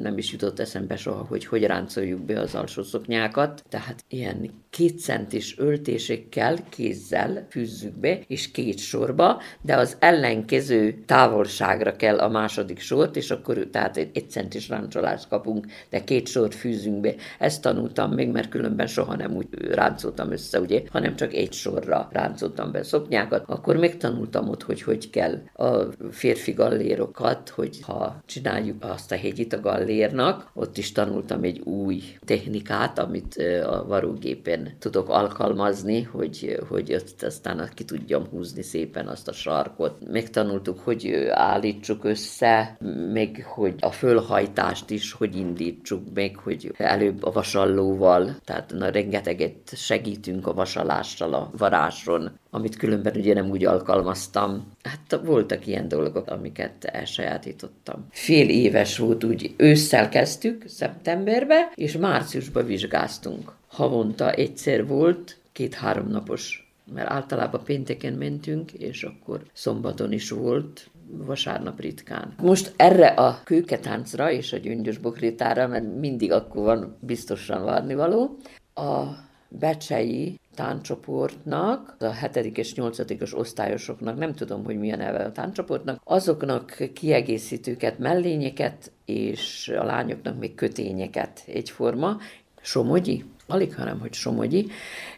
nem 0.00 0.18
is 0.18 0.32
jutott 0.32 0.58
eszembe 0.58 0.96
soha, 0.96 1.24
hogy 1.28 1.46
hogy 1.46 1.64
ráncoljuk 1.64 2.20
be 2.20 2.40
az 2.40 2.54
alsó 2.54 2.82
szoknyákat. 2.82 3.64
Tehát 3.68 4.04
ilyen 4.08 4.50
két 4.70 5.00
centis 5.00 5.58
öltésekkel, 5.58 6.56
kézzel 6.68 7.46
fűzzük 7.50 7.92
be, 7.92 8.18
és 8.26 8.50
két 8.50 8.78
sorba, 8.78 9.40
de 9.62 9.76
az 9.76 9.96
ellenkező 9.98 11.02
távolságra 11.06 11.96
kell 11.96 12.18
a 12.18 12.28
második 12.28 12.78
sort, 12.78 13.16
és 13.16 13.30
akkor 13.30 13.68
tehát 13.72 13.96
egy, 13.96 14.10
egy 14.12 14.30
centis 14.30 14.68
ráncsolást 14.68 15.28
kapunk, 15.28 15.66
de 15.90 16.04
két 16.04 16.26
sort 16.26 16.54
fűzünk 16.54 17.00
be. 17.00 17.14
Ezt 17.38 17.62
tanultam 17.62 18.12
még, 18.12 18.28
mert 18.28 18.48
különben 18.48 18.86
soha 18.86 19.16
nem 19.16 19.36
úgy 19.36 19.46
ráncoltam 19.70 20.32
össze, 20.32 20.60
ugye, 20.60 20.82
hanem 20.90 21.16
csak 21.16 21.34
egy 21.34 21.52
sorra 21.52 22.08
ráncoltam 22.12 22.72
be 22.72 22.82
szoknyákat. 22.82 23.44
Akkor 23.46 23.76
megtanultam 23.76 24.48
ott, 24.48 24.62
hogy 24.62 24.82
hogy 24.82 25.10
kell 25.10 25.38
a 25.54 25.96
férfi 26.10 26.52
gallérokat, 26.52 27.48
hogy 27.48 27.80
ha 27.82 28.22
csináljuk 28.26 28.84
azt 28.84 29.12
a 29.12 29.16
hegyit 29.16 29.52
a 29.52 29.60
gallérnak, 29.60 30.50
ott 30.54 30.78
is 30.78 30.92
tanultam 30.92 31.42
egy 31.42 31.60
új 31.60 32.02
technikát, 32.24 32.98
amit 32.98 33.36
a 33.66 33.84
varógépen 33.86 34.76
tudok 34.78 35.08
alkalmazni, 35.08 36.02
hogy, 36.02 36.58
hogy 36.68 36.94
ott 36.94 37.22
aztán 37.22 37.70
ki 37.74 37.84
tudjam 37.84 38.26
húzni 38.26 38.62
szépen 38.62 39.06
azt 39.06 39.28
a 39.28 39.32
sarkot. 39.32 40.10
Megtanultuk, 40.12 40.78
hogy 40.78 41.26
állítsuk 41.30 42.04
össze, 42.04 42.76
meg 43.12 43.46
hogy 43.48 43.74
a 43.80 43.90
fölhajtást 43.90 44.90
is, 44.90 45.12
hogy 45.12 45.36
indítsuk 45.36 46.02
meg, 46.14 46.36
hogy 46.36 46.72
előbb 46.76 47.24
a 47.24 47.32
vasallóval, 47.32 48.36
tehát 48.44 48.72
na, 48.72 48.90
rengeteget 48.90 49.76
segítünk 49.76 50.46
a 50.46 50.54
vasalással 50.54 51.34
a 51.34 51.50
varáson, 51.56 52.38
amit 52.50 52.76
különben 52.76 53.16
ugye 53.16 53.34
nem 53.34 53.50
úgy 53.50 53.64
alkalmaztam. 53.64 54.72
Hát 54.82 55.20
voltak 55.24 55.66
ilyen 55.66 55.88
dolgok, 55.88 56.30
amiket 56.30 56.84
elsajátítottam. 56.84 58.06
Fél 58.10 58.48
éves 58.48 58.98
volt, 58.98 59.24
úgy 59.24 59.54
ősszel 59.56 60.08
kezdtük, 60.08 60.64
szeptemberbe, 60.66 61.72
és 61.74 61.96
márciusban 61.96 62.66
vizsgáztunk. 62.66 63.52
Havonta 63.68 64.32
egyszer 64.32 64.86
volt, 64.86 65.36
két-három 65.52 66.08
napos 66.08 66.68
mert 66.92 67.10
általában 67.10 67.64
pénteken 67.64 68.12
mentünk, 68.12 68.72
és 68.72 69.02
akkor 69.02 69.42
szombaton 69.52 70.12
is 70.12 70.30
volt, 70.30 70.90
vasárnap 71.10 71.80
ritkán. 71.80 72.34
Most 72.42 72.72
erre 72.76 73.06
a 73.06 73.40
kőketáncra 73.44 74.30
és 74.30 74.52
a 74.52 74.56
gyöngyös 74.56 74.98
bokrétára, 74.98 75.66
mert 75.66 75.96
mindig 75.98 76.32
akkor 76.32 76.64
van 76.64 76.96
biztosan 77.00 77.64
várnivaló, 77.64 78.36
a 78.74 79.02
becsei 79.48 80.38
táncsoportnak, 80.58 81.96
a 81.98 82.12
7. 82.12 82.58
és 82.58 82.74
8. 82.74 82.98
osztályosoknak, 83.32 84.18
nem 84.18 84.34
tudom, 84.34 84.64
hogy 84.64 84.78
milyen 84.78 84.98
neve 84.98 85.24
a 85.24 85.32
táncsoportnak, 85.32 86.00
azoknak 86.04 86.76
kiegészítőket, 86.94 87.98
mellényeket, 87.98 88.92
és 89.04 89.72
a 89.78 89.84
lányoknak 89.84 90.38
még 90.38 90.54
kötényeket 90.54 91.42
egyforma. 91.46 92.16
Somogyi? 92.60 93.24
alig, 93.50 93.74
hanem 93.74 94.00
hogy 94.00 94.12
somogyi, 94.12 94.66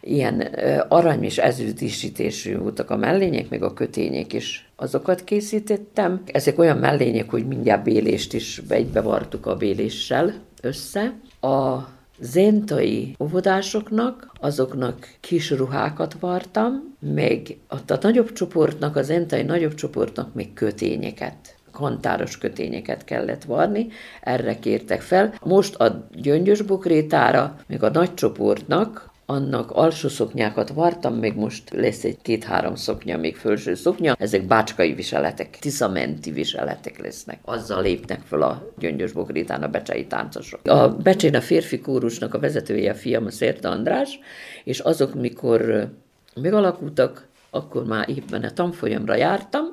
ilyen 0.01 0.41
arany 0.89 1.23
és 1.23 1.39
ezüst 1.39 1.75
díszítésű 1.75 2.57
voltak 2.57 2.91
a 2.91 2.97
mellények, 2.97 3.49
meg 3.49 3.63
a 3.63 3.73
kötények 3.73 4.33
is. 4.33 4.71
Azokat 4.77 5.25
készítettem. 5.25 6.23
Ezek 6.27 6.59
olyan 6.59 6.77
mellények, 6.77 7.31
hogy 7.31 7.47
mindjárt 7.47 7.83
bélést 7.83 8.33
is 8.33 8.63
egybevartuk 8.69 9.47
a 9.47 9.57
béléssel 9.57 10.35
össze. 10.63 11.15
A 11.41 11.79
zentai 12.21 13.17
óvodásoknak, 13.19 14.31
azoknak 14.41 15.09
kis 15.21 15.51
ruhákat 15.51 16.17
vartam, 16.21 16.97
meg 17.01 17.57
a, 17.69 17.99
nagyobb 18.01 18.33
csoportnak, 18.33 18.97
a 18.97 19.03
zentai 19.03 19.43
nagyobb 19.43 19.75
csoportnak 19.75 20.35
még 20.35 20.53
kötényeket 20.53 21.59
kantáros 21.73 22.39
kötényeket 22.39 23.05
kellett 23.05 23.45
varni, 23.45 23.89
erre 24.21 24.59
kértek 24.59 25.01
fel. 25.01 25.35
Most 25.43 25.75
a 25.75 26.07
gyöngyös 26.15 26.63
bukrétára, 26.63 27.57
még 27.67 27.83
a 27.83 27.91
nagy 27.91 28.15
csoportnak, 28.15 29.10
annak 29.31 29.71
alsó 29.71 30.09
szoknyákat 30.09 30.69
vartam, 30.69 31.15
még 31.15 31.35
most 31.35 31.71
lesz 31.71 32.05
egy 32.05 32.19
két-három 32.23 32.75
szoknya, 32.75 33.17
még 33.17 33.37
felső 33.37 33.75
szoknya, 33.75 34.17
ezek 34.19 34.47
bácskai 34.47 34.93
viseletek, 34.93 35.59
tiszamenti 35.61 36.31
viseletek 36.31 36.99
lesznek. 36.99 37.39
Azzal 37.45 37.83
lépnek 37.83 38.21
fel 38.25 38.43
a 38.43 38.73
gyöngyös 38.79 39.13
bogrétán 39.13 39.63
a 39.63 39.69
becsei 39.69 40.07
táncosok. 40.07 40.61
A 40.65 40.89
becsén 40.89 41.35
a 41.35 41.41
férfi 41.41 41.81
kórusnak 41.81 42.35
a 42.35 42.39
vezetője 42.39 42.91
a 42.91 42.95
fiam, 42.95 43.27
a 43.27 43.31
Szérta 43.31 43.71
András, 43.71 44.19
és 44.65 44.79
azok, 44.79 45.15
mikor 45.15 45.89
megalakultak, 46.35 47.27
akkor 47.51 47.85
már 47.85 48.09
éppen 48.09 48.43
a 48.43 48.53
tanfolyamra 48.53 49.15
jártam, 49.15 49.65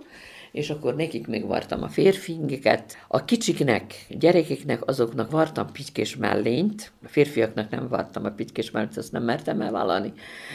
és 0.58 0.70
akkor 0.70 0.96
nekik 0.96 1.28
még 1.28 1.46
vartam 1.46 1.84
a 1.84 1.88
férfingeket. 1.88 2.98
A 3.08 3.26
kicsiknek, 3.26 4.06
gyerekeknek, 4.10 4.88
azoknak 4.88 5.32
vartam 5.32 5.72
pitykés 5.72 6.16
mellényt, 6.16 6.92
a 7.04 7.08
férfiaknak 7.08 7.70
nem 7.70 7.88
vartam 7.88 8.26
a 8.26 8.30
pitykés 8.30 8.72
mellényt, 8.72 8.98
azt 8.98 9.12
nem 9.12 9.24
mertem 9.24 9.62
elvállalni. 9.62 10.14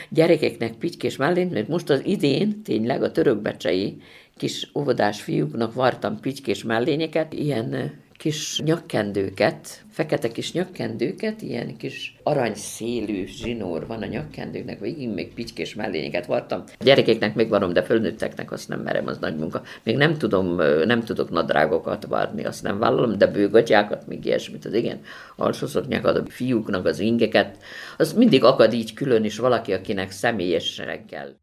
Gyerekeknek 0.09 0.75
pitykés 0.75 1.17
mellényt, 1.17 1.53
mert 1.53 1.69
most 1.69 1.91
az 1.91 2.05
idén 2.05 2.63
tényleg 2.63 3.03
a 3.03 3.13
törökbecsei 3.13 4.03
kis 4.37 4.71
óvodás 4.75 5.23
fiúknak 5.23 5.75
vartam 5.75 6.21
pitykés 6.21 6.63
mellényeket, 6.63 7.33
ilyen 7.33 8.01
kis 8.23 8.61
nyakkendőket, 8.65 9.85
fekete 9.91 10.29
kis 10.29 10.53
nyakkendőket, 10.53 11.43
ilyen 11.43 11.77
kis 11.77 12.15
aranyszélű 12.23 13.27
zsinór 13.27 13.87
van 13.87 14.03
a 14.03 14.07
nyakkendőknek, 14.07 14.81
végig 14.81 15.09
még 15.09 15.35
picskés 15.35 15.75
mellényeket 15.75 16.27
vartam. 16.27 16.65
A 16.79 16.85
gyerekeknek 16.85 17.35
még 17.35 17.49
varom, 17.49 17.73
de 17.73 17.83
fölnőtteknek 17.83 18.53
azt 18.53 18.69
nem 18.69 18.81
merem, 18.81 19.07
az 19.07 19.19
nagy 19.19 19.37
munka. 19.37 19.63
Még 19.83 19.97
nem 19.97 20.19
tudom, 20.19 20.55
nem 20.85 21.03
tudok 21.03 21.31
nadrágokat 21.31 22.05
varni, 22.05 22.45
azt 22.45 22.63
nem 22.63 22.79
vállalom, 22.79 23.19
de 23.19 23.27
bőgatyákat, 23.27 24.07
még 24.07 24.25
ilyesmit, 24.25 24.65
az 24.65 24.73
igen, 24.73 25.01
alsószoknyákat, 25.37 26.17
a 26.17 26.25
fiúknak 26.29 26.87
az 26.87 26.99
ingeket, 26.99 27.57
az 27.97 28.13
mindig 28.13 28.45
akad 28.45 28.73
így 28.73 28.95
külön 28.95 29.25
is 29.25 29.39
valaki, 29.39 29.73
akinek 29.73 30.11
személyesen 30.11 31.07
kell. 31.07 31.35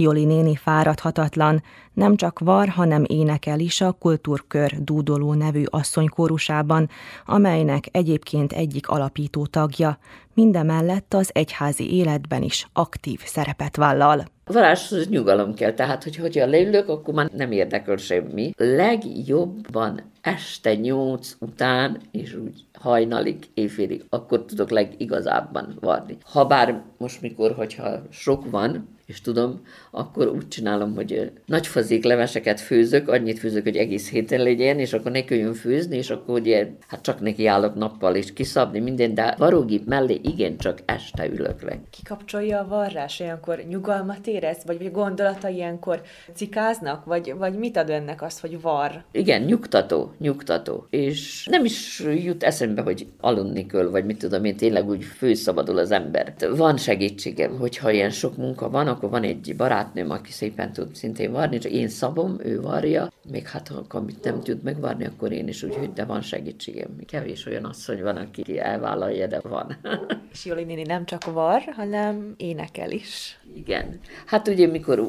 Joli 0.00 0.24
néni 0.24 0.56
fáradhatatlan, 0.56 1.62
nem 1.92 2.16
csak 2.16 2.38
var, 2.38 2.68
hanem 2.68 3.04
énekel 3.06 3.60
is 3.60 3.80
a 3.80 3.92
Kultúrkör 3.92 4.82
Dúdoló 4.82 5.32
nevű 5.32 5.62
asszonykórusában, 5.64 6.88
amelynek 7.26 7.88
egyébként 7.90 8.52
egyik 8.52 8.88
alapító 8.88 9.46
tagja, 9.46 9.98
mindemellett 10.38 11.14
az 11.14 11.30
egyházi 11.32 11.94
életben 11.94 12.42
is 12.42 12.66
aktív 12.72 13.20
szerepet 13.24 13.76
vállal. 13.76 14.24
A 14.44 14.52
varázshoz 14.52 15.08
nyugalom 15.08 15.54
kell, 15.54 15.72
tehát 15.72 16.04
hogy 16.04 16.16
hogyha 16.16 16.46
leülök, 16.46 16.88
akkor 16.88 17.14
már 17.14 17.30
nem 17.36 17.52
érdekel 17.52 17.96
semmi. 17.96 18.52
Legjobban 18.56 20.02
este 20.20 20.74
nyolc 20.74 21.36
után, 21.38 22.00
és 22.10 22.34
úgy 22.34 22.64
hajnalig, 22.72 23.36
éjfélig, 23.54 24.04
akkor 24.08 24.44
tudok 24.44 24.70
legigazábban 24.70 25.76
varni. 25.80 26.16
Habár 26.24 26.82
most 26.98 27.20
mikor, 27.20 27.52
hogyha 27.52 28.02
sok 28.10 28.50
van, 28.50 28.88
és 29.08 29.20
tudom, 29.20 29.60
akkor 29.90 30.28
úgy 30.28 30.48
csinálom, 30.48 30.94
hogy 30.94 31.32
nagy 31.46 31.66
fazék 31.66 32.04
leveseket 32.04 32.60
főzök, 32.60 33.08
annyit 33.08 33.38
főzök, 33.38 33.62
hogy 33.62 33.76
egész 33.76 34.10
héten 34.10 34.42
legyen, 34.42 34.78
és 34.78 34.92
akkor 34.92 35.10
ne 35.10 35.24
kelljen 35.24 35.54
főzni, 35.54 35.96
és 35.96 36.10
akkor 36.10 36.40
ugye, 36.40 36.68
hát 36.86 37.02
csak 37.02 37.20
neki 37.20 37.46
állok 37.46 37.74
nappal 37.74 38.14
és 38.14 38.32
kiszabni 38.32 38.78
minden, 38.78 39.14
de 39.14 39.34
varógép 39.38 39.86
mellé 39.86 40.20
igen, 40.28 40.56
csak 40.56 40.78
este 40.84 41.28
ülök 41.28 41.62
le. 41.62 41.80
Kikapcsolja 41.90 42.58
a 42.58 42.66
varrás, 42.68 43.20
olyankor 43.20 43.64
nyugalmat 43.68 44.26
érez, 44.26 44.58
vagy, 44.64 44.78
vagy 44.78 44.90
gondolata 44.90 45.48
ilyenkor 45.48 46.02
cikáznak, 46.34 47.04
vagy, 47.04 47.34
vagy 47.38 47.54
mit 47.54 47.76
ad 47.76 47.88
önnek 47.90 48.22
az, 48.22 48.40
hogy 48.40 48.60
var? 48.60 49.04
Igen, 49.10 49.42
nyugtató, 49.42 50.12
nyugtató. 50.18 50.86
És 50.90 51.46
nem 51.50 51.64
is 51.64 52.00
jut 52.00 52.42
eszembe, 52.42 52.82
hogy 52.82 53.06
aludni 53.20 53.66
kell, 53.66 53.88
vagy 53.90 54.04
mit 54.04 54.18
tudom 54.18 54.44
én, 54.44 54.56
tényleg 54.56 54.88
úgy 54.88 55.04
főszabadul 55.04 55.78
az 55.78 55.90
ember. 55.90 56.34
Van 56.56 56.76
segítségem, 56.76 57.58
hogyha 57.58 57.90
ilyen 57.90 58.10
sok 58.10 58.36
munka 58.36 58.70
van, 58.70 58.86
akkor 58.86 59.10
van 59.10 59.22
egy 59.22 59.54
barátnőm, 59.56 60.10
aki 60.10 60.32
szépen 60.32 60.72
tud 60.72 60.94
szintén 60.94 61.32
varni, 61.32 61.58
csak 61.58 61.72
én 61.72 61.88
szabom, 61.88 62.36
ő 62.42 62.60
varja, 62.60 63.12
még 63.30 63.46
hát 63.46 63.68
ha 63.68 63.84
amit 63.88 64.24
nem 64.24 64.40
tud 64.40 64.62
megvarni, 64.62 65.06
akkor 65.06 65.32
én 65.32 65.48
is 65.48 65.62
úgy, 65.62 65.76
hogy 65.76 65.92
de 65.92 66.04
van 66.04 66.20
segítségem. 66.20 66.96
Kevés 67.06 67.46
olyan 67.46 67.64
asszony 67.64 68.02
van, 68.02 68.16
aki 68.16 68.58
elvállalja, 68.58 69.26
de 69.26 69.40
van. 69.40 69.76
És 70.32 70.44
Joli 70.44 70.64
néni 70.64 70.82
nem 70.82 71.04
csak 71.04 71.24
var, 71.24 71.62
hanem 71.76 72.34
énekel 72.36 72.90
is. 72.90 73.40
Igen. 73.54 74.00
Hát 74.26 74.48
ugye, 74.48 74.66
mikor 74.66 75.08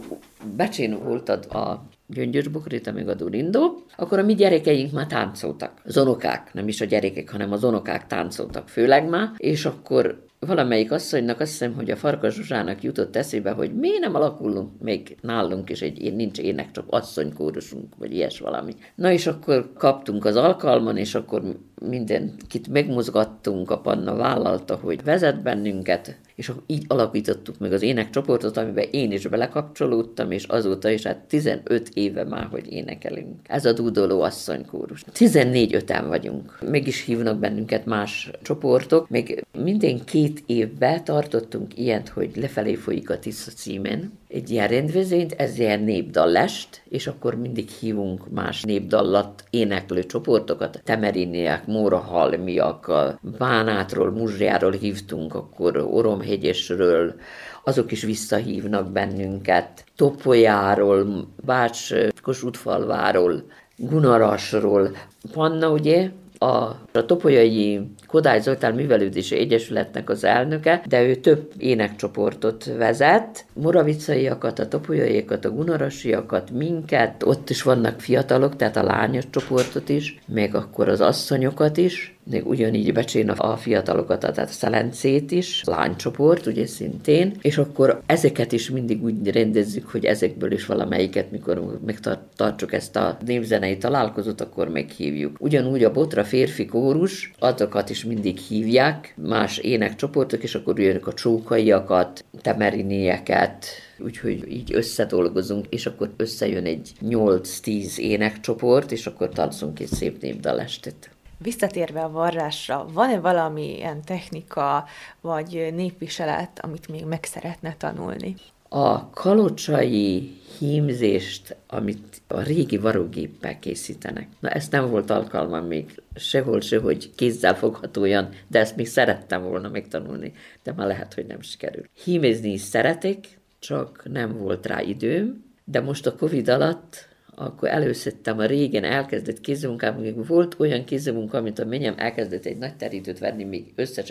Becsén 0.55 1.03
voltad 1.03 1.45
a 1.45 1.83
Gyöngyös 2.07 2.47
Bokrita, 2.47 2.91
meg 2.91 3.09
a 3.09 3.13
Durindó, 3.13 3.83
akkor 3.95 4.19
a 4.19 4.23
mi 4.23 4.35
gyerekeink 4.35 4.91
már 4.91 5.07
táncoltak. 5.07 5.81
Az 5.83 5.97
unokák, 5.97 6.53
nem 6.53 6.67
is 6.67 6.81
a 6.81 6.85
gyerekek, 6.85 7.29
hanem 7.29 7.51
az 7.51 7.63
unokák 7.63 8.07
táncoltak 8.07 8.69
főleg 8.69 9.09
már, 9.09 9.29
és 9.37 9.65
akkor 9.65 10.27
valamelyik 10.39 10.91
asszonynak 10.91 11.39
azt 11.39 11.51
hiszem, 11.51 11.73
hogy 11.73 11.91
a 11.91 11.95
Farkas 11.95 12.33
Zsuzsának 12.33 12.83
jutott 12.83 13.15
eszébe, 13.15 13.51
hogy 13.51 13.73
miért 13.75 13.99
nem 13.99 14.15
alakulunk 14.15 14.81
még 14.81 15.17
nálunk 15.21 15.69
is 15.69 15.81
egy 15.81 16.15
nincs 16.15 16.39
ének, 16.39 16.71
csak 16.71 16.85
asszonykórusunk, 16.89 17.95
vagy 17.97 18.13
ilyes 18.13 18.39
valami. 18.39 18.75
Na 18.95 19.11
és 19.11 19.27
akkor 19.27 19.73
kaptunk 19.77 20.25
az 20.25 20.35
alkalman, 20.35 20.97
és 20.97 21.15
akkor 21.15 21.41
mindenkit 21.81 22.67
megmozgattunk, 22.67 23.71
a 23.71 23.79
Panna 23.79 24.15
vállalta, 24.15 24.75
hogy 24.75 25.03
vezet 25.03 25.41
bennünket, 25.41 26.19
és 26.39 26.51
így 26.65 26.83
alapítottuk 26.87 27.57
meg 27.57 27.73
az 27.73 27.81
énekcsoportot, 27.81 28.57
amiben 28.57 28.87
én 28.91 29.11
is 29.11 29.27
belekapcsolódtam, 29.27 30.31
és 30.31 30.43
azóta 30.43 30.89
is 30.89 31.03
hát 31.03 31.17
15 31.17 31.89
éve 31.93 32.23
már, 32.23 32.45
hogy 32.45 32.71
énekelünk. 32.71 33.35
Ez 33.47 33.65
a 33.65 33.73
Dúdoló 33.73 34.21
asszonykórus. 34.21 35.03
14 35.11 35.73
öten 35.73 36.07
vagyunk. 36.07 36.59
Meg 36.69 36.87
is 36.87 37.03
hívnak 37.03 37.39
bennünket 37.39 37.85
más 37.85 38.31
csoportok. 38.41 39.09
Még 39.09 39.45
minden 39.57 40.03
két 40.05 40.43
évben 40.45 41.03
tartottunk 41.03 41.77
ilyet, 41.77 42.09
hogy 42.09 42.31
lefelé 42.35 42.75
folyik 42.75 43.09
a 43.09 43.19
Tisza 43.19 43.51
címen, 43.51 44.11
egy 44.29 44.49
ilyen 44.49 44.67
rendezvényt, 44.67 45.33
ez 45.37 45.59
ilyen 45.59 45.81
népdallest, 45.81 46.81
és 46.89 47.07
akkor 47.07 47.35
mindig 47.35 47.69
hívunk 47.69 48.29
más 48.31 48.61
népdallat 48.61 49.43
éneklő 49.49 50.05
csoportokat, 50.05 50.81
temeriniek, 50.83 51.67
mórahalmiak, 51.67 52.91
Bánátról, 53.37 54.11
Muzsjáról 54.11 54.71
hívtunk, 54.71 55.35
akkor 55.35 55.77
Oromhegyesről, 55.77 57.15
azok 57.63 57.91
is 57.91 58.03
visszahívnak 58.03 58.91
bennünket, 58.91 59.83
Topolyáról, 59.95 61.27
Bács 61.45 61.93
Kossuthfalváról, 62.21 63.43
Gunarasról. 63.75 64.95
Panna 65.31 65.69
ugye 65.71 66.09
a, 66.39 66.45
a 66.93 67.05
Topolyai 67.05 67.81
Kodály 68.07 68.41
Zoltán 68.41 68.73
Művelődési 68.73 69.37
Egyesületnek 69.37 70.09
az 70.09 70.23
elnöke, 70.23 70.81
de 70.87 71.03
ő 71.03 71.15
több 71.15 71.51
énekcsoportot 71.57 72.65
vezet, 72.65 73.45
moravicaiakat, 73.53 74.59
a 74.59 74.67
topolyaiakat, 74.67 75.45
a 75.45 75.51
gunarasiakat, 75.51 76.51
minket, 76.51 77.23
ott 77.23 77.49
is 77.49 77.61
vannak 77.61 77.99
fiatalok, 77.99 78.55
tehát 78.55 78.77
a 78.77 78.83
lányos 78.83 79.29
csoportot 79.29 79.89
is, 79.89 80.19
még 80.25 80.55
akkor 80.55 80.89
az 80.89 81.01
asszonyokat 81.01 81.77
is, 81.77 82.18
még 82.29 82.47
ugyanígy 82.47 82.93
becsén 82.93 83.29
a 83.29 83.57
fiatalokat, 83.57 84.19
tehát 84.19 84.37
a 84.37 84.45
Szelencét 84.47 85.31
is, 85.31 85.63
lánycsoport, 85.63 86.45
ugye 86.45 86.65
szintén, 86.65 87.35
és 87.41 87.57
akkor 87.57 88.01
ezeket 88.05 88.51
is 88.51 88.69
mindig 88.69 89.03
úgy 89.03 89.29
rendezzük, 89.31 89.87
hogy 89.87 90.05
ezekből 90.05 90.51
is 90.51 90.65
valamelyiket, 90.65 91.31
mikor 91.31 91.79
megtartsuk 91.85 92.73
ezt 92.73 92.95
a 92.95 93.17
népzenei 93.25 93.77
találkozót, 93.77 94.41
akkor 94.41 94.69
meghívjuk. 94.69 95.35
Ugyanúgy 95.39 95.83
a 95.83 95.91
Botra 95.91 96.23
férfi 96.23 96.65
kórus, 96.65 97.31
azokat 97.39 97.89
is 97.89 98.05
mindig 98.05 98.37
hívják, 98.37 99.13
más 99.17 99.57
énekcsoportok, 99.57 100.43
és 100.43 100.55
akkor 100.55 100.79
jönnek 100.79 101.07
a 101.07 101.13
csókaiakat, 101.13 102.25
temerinieket, 102.41 103.65
úgyhogy 103.99 104.51
így 104.51 104.73
összedolgozunk, 104.73 105.65
és 105.69 105.85
akkor 105.85 106.09
összejön 106.17 106.65
egy 106.65 106.91
8-10 107.01 107.97
énekcsoport, 107.97 108.91
és 108.91 109.07
akkor 109.07 109.29
táncolunk 109.29 109.79
egy 109.79 109.87
szép 109.87 110.21
népdalestet. 110.21 111.09
Visszatérve 111.41 112.01
a 112.01 112.11
varrásra, 112.11 112.85
van-e 112.93 113.19
valami 113.19 113.75
ilyen 113.75 114.01
technika 114.01 114.85
vagy 115.21 115.69
népviselet, 115.73 116.59
amit 116.61 116.87
még 116.87 117.05
meg 117.05 117.23
szeretne 117.23 117.75
tanulni? 117.77 118.35
A 118.69 119.09
kalocsai 119.09 120.37
hímzést, 120.57 121.55
amit 121.67 122.21
a 122.27 122.41
régi 122.41 122.77
varrógéppel 122.77 123.59
készítenek. 123.59 124.27
Na 124.39 124.49
ezt 124.49 124.71
nem 124.71 124.89
volt 124.89 125.09
alkalmam 125.09 125.65
még 125.65 126.01
sehol 126.15 126.61
se, 126.61 126.79
hogy 126.79 127.15
kézzel 127.15 127.55
foghatóan, 127.55 128.29
de 128.47 128.59
ezt 128.59 128.75
még 128.75 128.87
szerettem 128.87 129.43
volna 129.43 129.69
megtanulni, 129.69 130.33
de 130.63 130.73
már 130.73 130.87
lehet, 130.87 131.13
hogy 131.13 131.25
nem 131.25 131.41
sikerül. 131.41 131.83
Hímézni 132.03 132.51
is 132.51 132.61
szeretek, 132.61 133.17
csak 133.59 134.03
nem 134.11 134.37
volt 134.37 134.65
rá 134.65 134.81
időm, 134.81 135.43
de 135.63 135.81
most 135.81 136.05
a 136.05 136.15
Covid 136.15 136.49
alatt 136.49 137.08
akkor 137.39 137.69
előszedtem 137.69 138.39
a 138.39 138.45
régen 138.45 138.83
elkezdett 138.83 139.39
kézmunkám, 139.39 139.95
még 139.95 140.27
volt 140.27 140.55
olyan 140.59 140.83
kézmunka, 140.83 141.37
amit 141.37 141.59
a 141.59 141.65
menyem 141.65 141.93
elkezdett 141.97 142.45
egy 142.45 142.57
nagy 142.57 142.75
terítőt 142.75 143.19
venni, 143.19 143.43
még 143.43 143.73
össze 143.75 144.03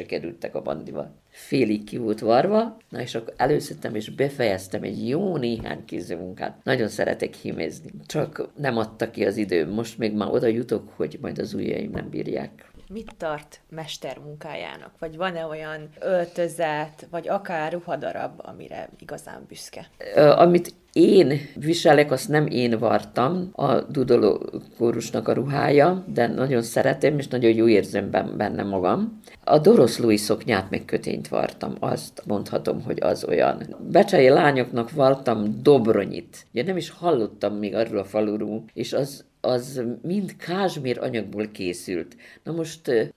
a 0.53 0.62
bandival. 0.62 1.14
Félig 1.29 1.85
ki 1.85 1.97
volt 1.97 2.21
varva, 2.21 2.77
na 2.88 3.01
és 3.01 3.14
akkor 3.14 3.35
előszedtem 3.37 3.95
és 3.95 4.11
befejeztem 4.11 4.83
egy 4.83 5.09
jó 5.09 5.37
néhány 5.37 5.85
kézmunkát. 5.85 6.64
Nagyon 6.64 6.88
szeretek 6.88 7.35
hímezni, 7.35 7.91
csak 8.07 8.49
nem 8.57 8.77
adta 8.77 9.11
ki 9.11 9.25
az 9.25 9.37
időm. 9.37 9.69
Most 9.69 9.99
még 9.99 10.14
már 10.14 10.31
oda 10.31 10.47
jutok, 10.47 10.88
hogy 10.97 11.19
majd 11.21 11.38
az 11.38 11.55
ujjaim 11.55 11.91
nem 11.91 12.11
bírják 12.11 12.67
mit 12.88 13.14
tart 13.16 13.61
mester 13.68 14.18
munkájának? 14.18 14.90
Vagy 14.98 15.16
van-e 15.16 15.46
olyan 15.46 15.88
öltözet, 16.01 17.07
vagy 17.11 17.29
akár 17.29 17.72
ruhadarab, 17.72 18.33
amire 18.37 18.88
igazán 19.01 19.44
büszke? 19.48 19.87
Amit 20.37 20.74
én 20.92 21.40
viselek, 21.55 22.11
azt 22.11 22.29
nem 22.29 22.46
én 22.46 22.79
vartam, 22.79 23.51
a 23.53 23.81
Dudoló 23.81 24.51
kórusnak 24.79 25.29
a 25.29 25.33
ruhája, 25.33 26.05
de 26.07 26.27
nagyon 26.27 26.62
szeretem, 26.62 27.18
és 27.18 27.29
nagyon 27.29 27.55
jó 27.55 27.68
érzem 27.68 28.11
benne 28.11 28.62
magam. 28.62 29.20
A 29.44 29.59
doroszlói 29.59 30.16
szoknyát 30.16 30.70
meg 30.70 30.85
kötényt 30.85 31.29
vartam, 31.29 31.77
azt 31.81 32.22
mondhatom, 32.27 32.83
hogy 32.83 32.98
az 33.01 33.24
olyan. 33.24 33.77
Becsei 33.90 34.29
lányoknak 34.29 34.90
vartam 34.90 35.62
dobronyit. 35.62 36.46
Ugye 36.53 36.64
nem 36.64 36.77
is 36.77 36.90
hallottam 36.90 37.55
még 37.55 37.74
arról 37.74 37.98
a 37.98 38.05
faluról, 38.05 38.64
és 38.74 38.92
az 38.92 39.24
az 39.40 39.83
mind 40.03 40.37
kázsmér 40.37 40.98
anyagból 40.98 41.48
készült. 41.51 42.16
Na 42.42 42.53
most 42.53 43.12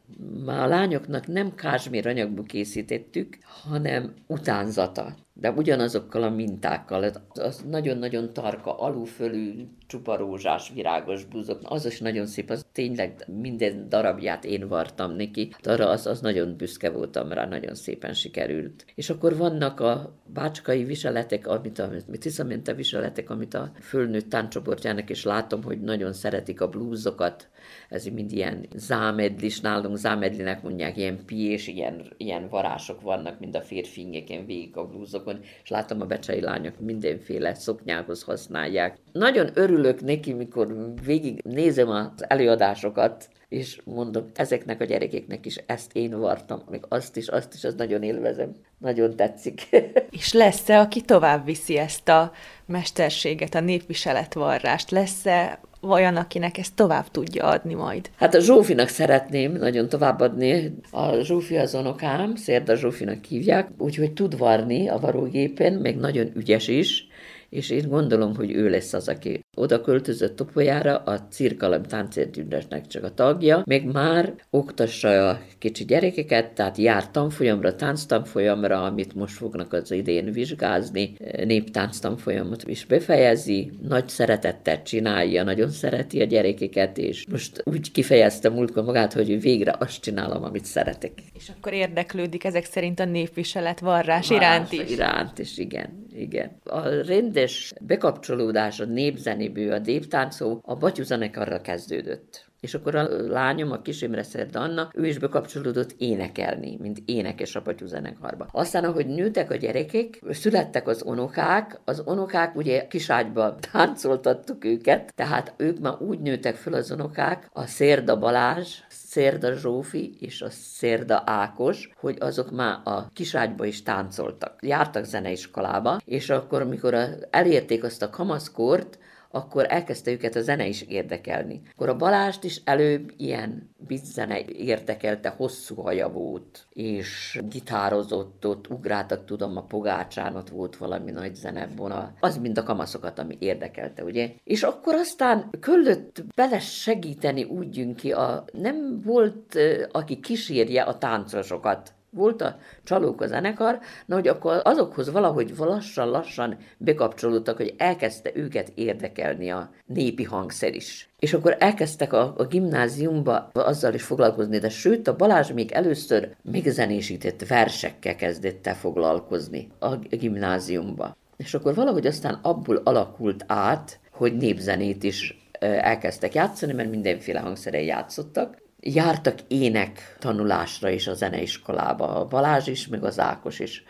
már 0.45 0.63
a 0.63 0.67
lányoknak 0.67 1.27
nem 1.27 1.55
kázsmér 1.55 2.07
anyagból 2.07 2.45
készítettük, 2.45 3.37
hanem 3.43 4.13
utánzata 4.27 5.15
de 5.41 5.51
ugyanazokkal 5.51 6.23
a 6.23 6.29
mintákkal. 6.29 7.11
Az 7.33 7.63
nagyon-nagyon 7.69 8.33
tarka, 8.33 8.79
alulfölű, 8.79 9.67
csupa 9.87 10.15
rózsás, 10.15 10.71
virágos 10.73 11.25
búzok. 11.25 11.59
Az 11.63 11.85
is 11.85 11.99
nagyon 11.99 12.25
szép, 12.25 12.49
az 12.49 12.65
tényleg 12.71 13.25
minden 13.41 13.89
darabját 13.89 14.45
én 14.45 14.67
vartam 14.67 15.11
neki. 15.11 15.53
Arra 15.63 15.89
az, 15.89 16.07
az 16.07 16.21
nagyon 16.21 16.55
büszke 16.57 16.89
voltam 16.89 17.31
rá, 17.31 17.47
nagyon 17.47 17.75
szépen 17.75 18.13
sikerült. 18.13 18.85
És 18.95 19.09
akkor 19.09 19.37
vannak 19.37 19.79
a 19.79 20.15
bácskai 20.25 20.83
viseletek, 20.83 21.47
amit 21.47 21.79
a 21.79 21.89
Tiszamente 22.19 22.73
viseletek, 22.73 23.29
amit 23.29 23.53
a 23.53 23.71
fölnőtt 23.79 24.29
táncsoportjának, 24.29 25.09
és 25.09 25.23
látom, 25.23 25.63
hogy 25.63 25.81
nagyon 25.81 26.13
szeretik 26.13 26.61
a 26.61 26.67
blúzokat, 26.67 27.49
ez 27.91 28.05
mind 28.05 28.31
ilyen 28.31 28.65
zámedlis, 28.75 29.59
nálunk 29.59 29.97
zámedlinek 29.97 30.63
mondják, 30.63 30.97
ilyen 30.97 31.25
piés, 31.25 31.67
ilyen, 31.67 32.13
ilyen 32.17 32.47
varások 32.49 33.01
vannak, 33.01 33.39
mind 33.39 33.55
a 33.55 33.61
férfinyeken 33.61 34.45
végig 34.45 34.77
a 34.77 34.87
blúzokon, 34.87 35.39
és 35.63 35.69
látom 35.69 36.01
a 36.01 36.05
becsei 36.05 36.41
lányok 36.41 36.79
mindenféle 36.79 37.53
szoknyához 37.53 38.23
használják. 38.23 38.97
Nagyon 39.11 39.49
örül 39.53 39.79
örülök 39.81 40.01
neki, 40.01 40.33
mikor 40.33 40.93
végig 41.05 41.41
nézem 41.43 41.89
az 41.89 42.09
előadásokat, 42.17 43.29
és 43.49 43.81
mondom, 43.83 44.25
ezeknek 44.35 44.81
a 44.81 44.85
gyerekeknek 44.85 45.45
is 45.45 45.55
ezt 45.65 45.95
én 45.95 46.19
vartam, 46.19 46.61
még 46.69 46.81
azt 46.87 47.17
is, 47.17 47.27
azt 47.27 47.53
is, 47.53 47.63
az 47.63 47.75
nagyon 47.75 48.03
élvezem, 48.03 48.55
nagyon 48.77 49.15
tetszik. 49.15 49.67
és 50.19 50.33
lesz-e, 50.33 50.79
aki 50.79 51.01
tovább 51.01 51.45
viszi 51.45 51.77
ezt 51.77 52.09
a 52.09 52.31
mesterséget, 52.65 53.55
a 53.55 53.59
népviseletvarrást? 53.59 54.91
Lesz-e 54.91 55.59
olyan, 55.81 56.15
akinek 56.15 56.57
ezt 56.57 56.75
tovább 56.75 57.07
tudja 57.11 57.45
adni 57.45 57.73
majd? 57.73 58.09
Hát 58.15 58.35
a 58.35 58.39
Zsófinak 58.39 58.87
szeretném 58.87 59.51
nagyon 59.51 59.89
továbbadni. 59.89 60.75
A 60.91 61.21
Zsófi 61.21 61.57
az 61.57 61.73
unokám, 61.73 62.35
Szérda 62.35 62.75
Zsófinak 62.75 63.25
hívják, 63.25 63.69
úgyhogy 63.77 64.13
tud 64.13 64.37
varni 64.37 64.89
a 64.89 64.99
varógépen, 64.99 65.73
meg 65.73 65.97
nagyon 65.97 66.31
ügyes 66.35 66.67
is, 66.67 67.07
és 67.51 67.69
én 67.69 67.89
gondolom, 67.89 68.35
hogy 68.35 68.51
ő 68.51 68.69
lesz 68.69 68.93
az, 68.93 69.07
aki 69.07 69.45
oda 69.55 69.81
költözött 69.81 70.35
Topolyára, 70.35 70.97
a 70.97 71.27
Cirkalem 71.29 71.83
táncértündesnek 71.83 72.87
csak 72.87 73.03
a 73.03 73.13
tagja, 73.13 73.63
még 73.65 73.85
már 73.85 74.33
oktassa 74.49 75.29
a 75.29 75.39
kicsi 75.59 75.85
gyerekeket, 75.85 76.53
tehát 76.53 76.77
jár 76.77 77.11
tanfolyamra, 77.11 77.75
tánctanfolyamra, 77.75 78.83
amit 78.83 79.15
most 79.15 79.35
fognak 79.35 79.73
az 79.73 79.91
idén 79.91 80.31
vizsgázni, 80.31 81.15
néptánctanfolyamot 81.45 82.63
is 82.67 82.85
befejezi, 82.85 83.71
nagy 83.87 84.09
szeretettel 84.09 84.81
csinálja, 84.81 85.43
nagyon 85.43 85.69
szereti 85.69 86.21
a 86.21 86.25
gyerekeket, 86.25 86.97
és 86.97 87.25
most 87.31 87.61
úgy 87.63 87.91
kifejezte 87.91 88.49
múltkor 88.49 88.83
magát, 88.83 89.13
hogy 89.13 89.41
végre 89.41 89.75
azt 89.79 90.01
csinálom, 90.01 90.43
amit 90.43 90.65
szeretek. 90.65 91.11
És 91.33 91.51
akkor 91.57 91.73
érdeklődik 91.73 92.43
ezek 92.43 92.65
szerint 92.65 92.99
a 92.99 93.05
népviselet 93.05 93.79
varrás 93.79 94.29
iránt 94.29 94.71
is. 94.71 94.89
Iránt 94.89 95.39
is, 95.39 95.57
igen, 95.57 96.07
igen. 96.15 96.51
A 96.63 96.87
rendes 96.87 97.73
bekapcsolódás 97.81 98.79
a 98.79 98.85
népzen 98.85 99.31
zenéből 99.31 99.73
a 99.73 99.79
déptáncó 99.79 100.61
a 100.63 100.75
Batyú 100.75 101.03
zenekarra 101.03 101.61
kezdődött. 101.61 102.49
És 102.59 102.73
akkor 102.73 102.95
a 102.95 103.07
lányom, 103.27 103.71
a 103.71 103.81
kis 103.81 104.01
Imre 104.01 104.23
Szerda 104.23 104.59
Anna, 104.59 104.89
ő 104.93 105.05
is 105.05 105.17
bekapcsolódott 105.17 105.95
énekelni, 105.97 106.77
mint 106.79 106.99
énekes 107.05 107.55
a 107.55 107.63
zenekarba. 107.85 108.47
Aztán, 108.51 108.83
ahogy 108.83 109.07
nőtek 109.07 109.51
a 109.51 109.55
gyerekek, 109.55 110.21
születtek 110.29 110.87
az 110.87 111.03
onokák, 111.03 111.79
az 111.85 112.01
onokák 112.05 112.55
ugye 112.55 112.87
kiságyba 112.87 113.55
táncoltattuk 113.71 114.65
őket, 114.65 115.13
tehát 115.15 115.53
ők 115.57 115.79
már 115.79 116.01
úgy 116.01 116.19
nőttek 116.19 116.55
föl 116.55 116.73
az 116.73 116.91
onokák, 116.91 117.49
a 117.53 117.65
Szérda 117.65 118.19
Balázs, 118.19 118.79
Szérda 119.11 119.53
Zsófi 119.53 120.15
és 120.19 120.41
a 120.41 120.49
Szérda 120.49 121.23
Ákos, 121.25 121.89
hogy 121.95 122.17
azok 122.19 122.51
már 122.51 122.79
a 122.83 123.11
kiságyba 123.13 123.65
is 123.65 123.83
táncoltak. 123.83 124.59
Jártak 124.61 125.03
zeneiskolába, 125.03 125.99
és 126.05 126.29
akkor, 126.29 126.61
amikor 126.61 126.95
elérték 127.29 127.83
azt 127.83 128.01
a 128.01 128.09
kamaszkort, 128.09 128.97
akkor 129.31 129.65
elkezdte 129.69 130.11
őket 130.11 130.35
a 130.35 130.41
zene 130.41 130.67
is 130.67 130.81
érdekelni. 130.81 131.61
Akkor 131.71 131.89
a 131.89 131.95
Balást 131.95 132.43
is 132.43 132.61
előbb 132.63 133.13
ilyen 133.17 133.69
bizzene 133.87 134.39
érdekelte, 134.45 135.29
hosszú 135.29 135.75
haja 135.75 136.09
volt, 136.09 136.67
és 136.69 137.39
gitározott 137.49 138.47
ott, 138.47 138.69
ugráltak, 138.69 139.25
tudom, 139.25 139.57
a 139.57 139.63
Pogácsán 139.63 140.35
ott 140.35 140.49
volt 140.49 140.77
valami 140.77 141.11
nagy 141.11 141.35
zenebona. 141.35 142.13
Az 142.19 142.37
mind 142.37 142.57
a 142.57 142.63
kamaszokat, 142.63 143.19
ami 143.19 143.37
érdekelte, 143.39 144.03
ugye? 144.03 144.29
És 144.43 144.63
akkor 144.63 144.93
aztán 144.93 145.49
köllött 145.59 146.23
bele 146.35 146.59
segíteni 146.59 147.43
úgy 147.43 147.95
ki, 147.95 148.11
a, 148.11 148.45
nem 148.51 149.01
volt, 149.03 149.57
aki 149.91 150.19
kísérje 150.19 150.81
a 150.81 150.97
táncosokat 150.97 151.93
volt 152.11 152.41
a 152.41 152.57
csalók 152.83 153.21
a 153.21 153.27
zenekar, 153.27 153.79
na 154.05 154.15
hogy 154.15 154.27
akkor 154.27 154.61
azokhoz 154.63 155.11
valahogy 155.11 155.53
lassan-lassan 155.57 156.57
bekapcsolódtak, 156.77 157.57
hogy 157.57 157.73
elkezdte 157.77 158.31
őket 158.33 158.71
érdekelni 158.75 159.49
a 159.49 159.69
népi 159.85 160.23
hangszer 160.23 160.75
is. 160.75 161.09
És 161.19 161.33
akkor 161.33 161.55
elkezdtek 161.59 162.13
a, 162.13 162.33
a 162.37 162.45
gimnáziumba 162.45 163.49
azzal 163.53 163.93
is 163.93 164.03
foglalkozni, 164.03 164.57
de 164.57 164.69
sőt, 164.69 165.07
a 165.07 165.15
Balázs 165.15 165.51
még 165.51 165.71
először 165.71 166.35
még 166.41 166.69
zenésített 166.69 167.47
versekkel 167.47 168.15
kezdett 168.15 168.67
el 168.67 168.75
foglalkozni 168.75 169.67
a 169.79 169.95
gimnáziumba. 169.95 171.15
És 171.37 171.53
akkor 171.53 171.75
valahogy 171.75 172.07
aztán 172.07 172.39
abból 172.41 172.81
alakult 172.83 173.43
át, 173.47 173.99
hogy 174.11 174.37
népzenét 174.37 175.03
is 175.03 175.49
elkezdtek 175.59 176.33
játszani, 176.33 176.73
mert 176.73 176.89
mindenféle 176.89 177.39
hangszeren 177.39 177.81
játszottak, 177.81 178.57
jártak 178.81 179.39
ének 179.47 180.15
tanulásra 180.19 180.89
is 180.89 181.07
a 181.07 181.13
zeneiskolába, 181.13 182.15
a 182.15 182.25
Balázs 182.25 182.67
is, 182.67 182.87
meg 182.87 183.03
az 183.03 183.19
Ákos 183.19 183.59
is. 183.59 183.83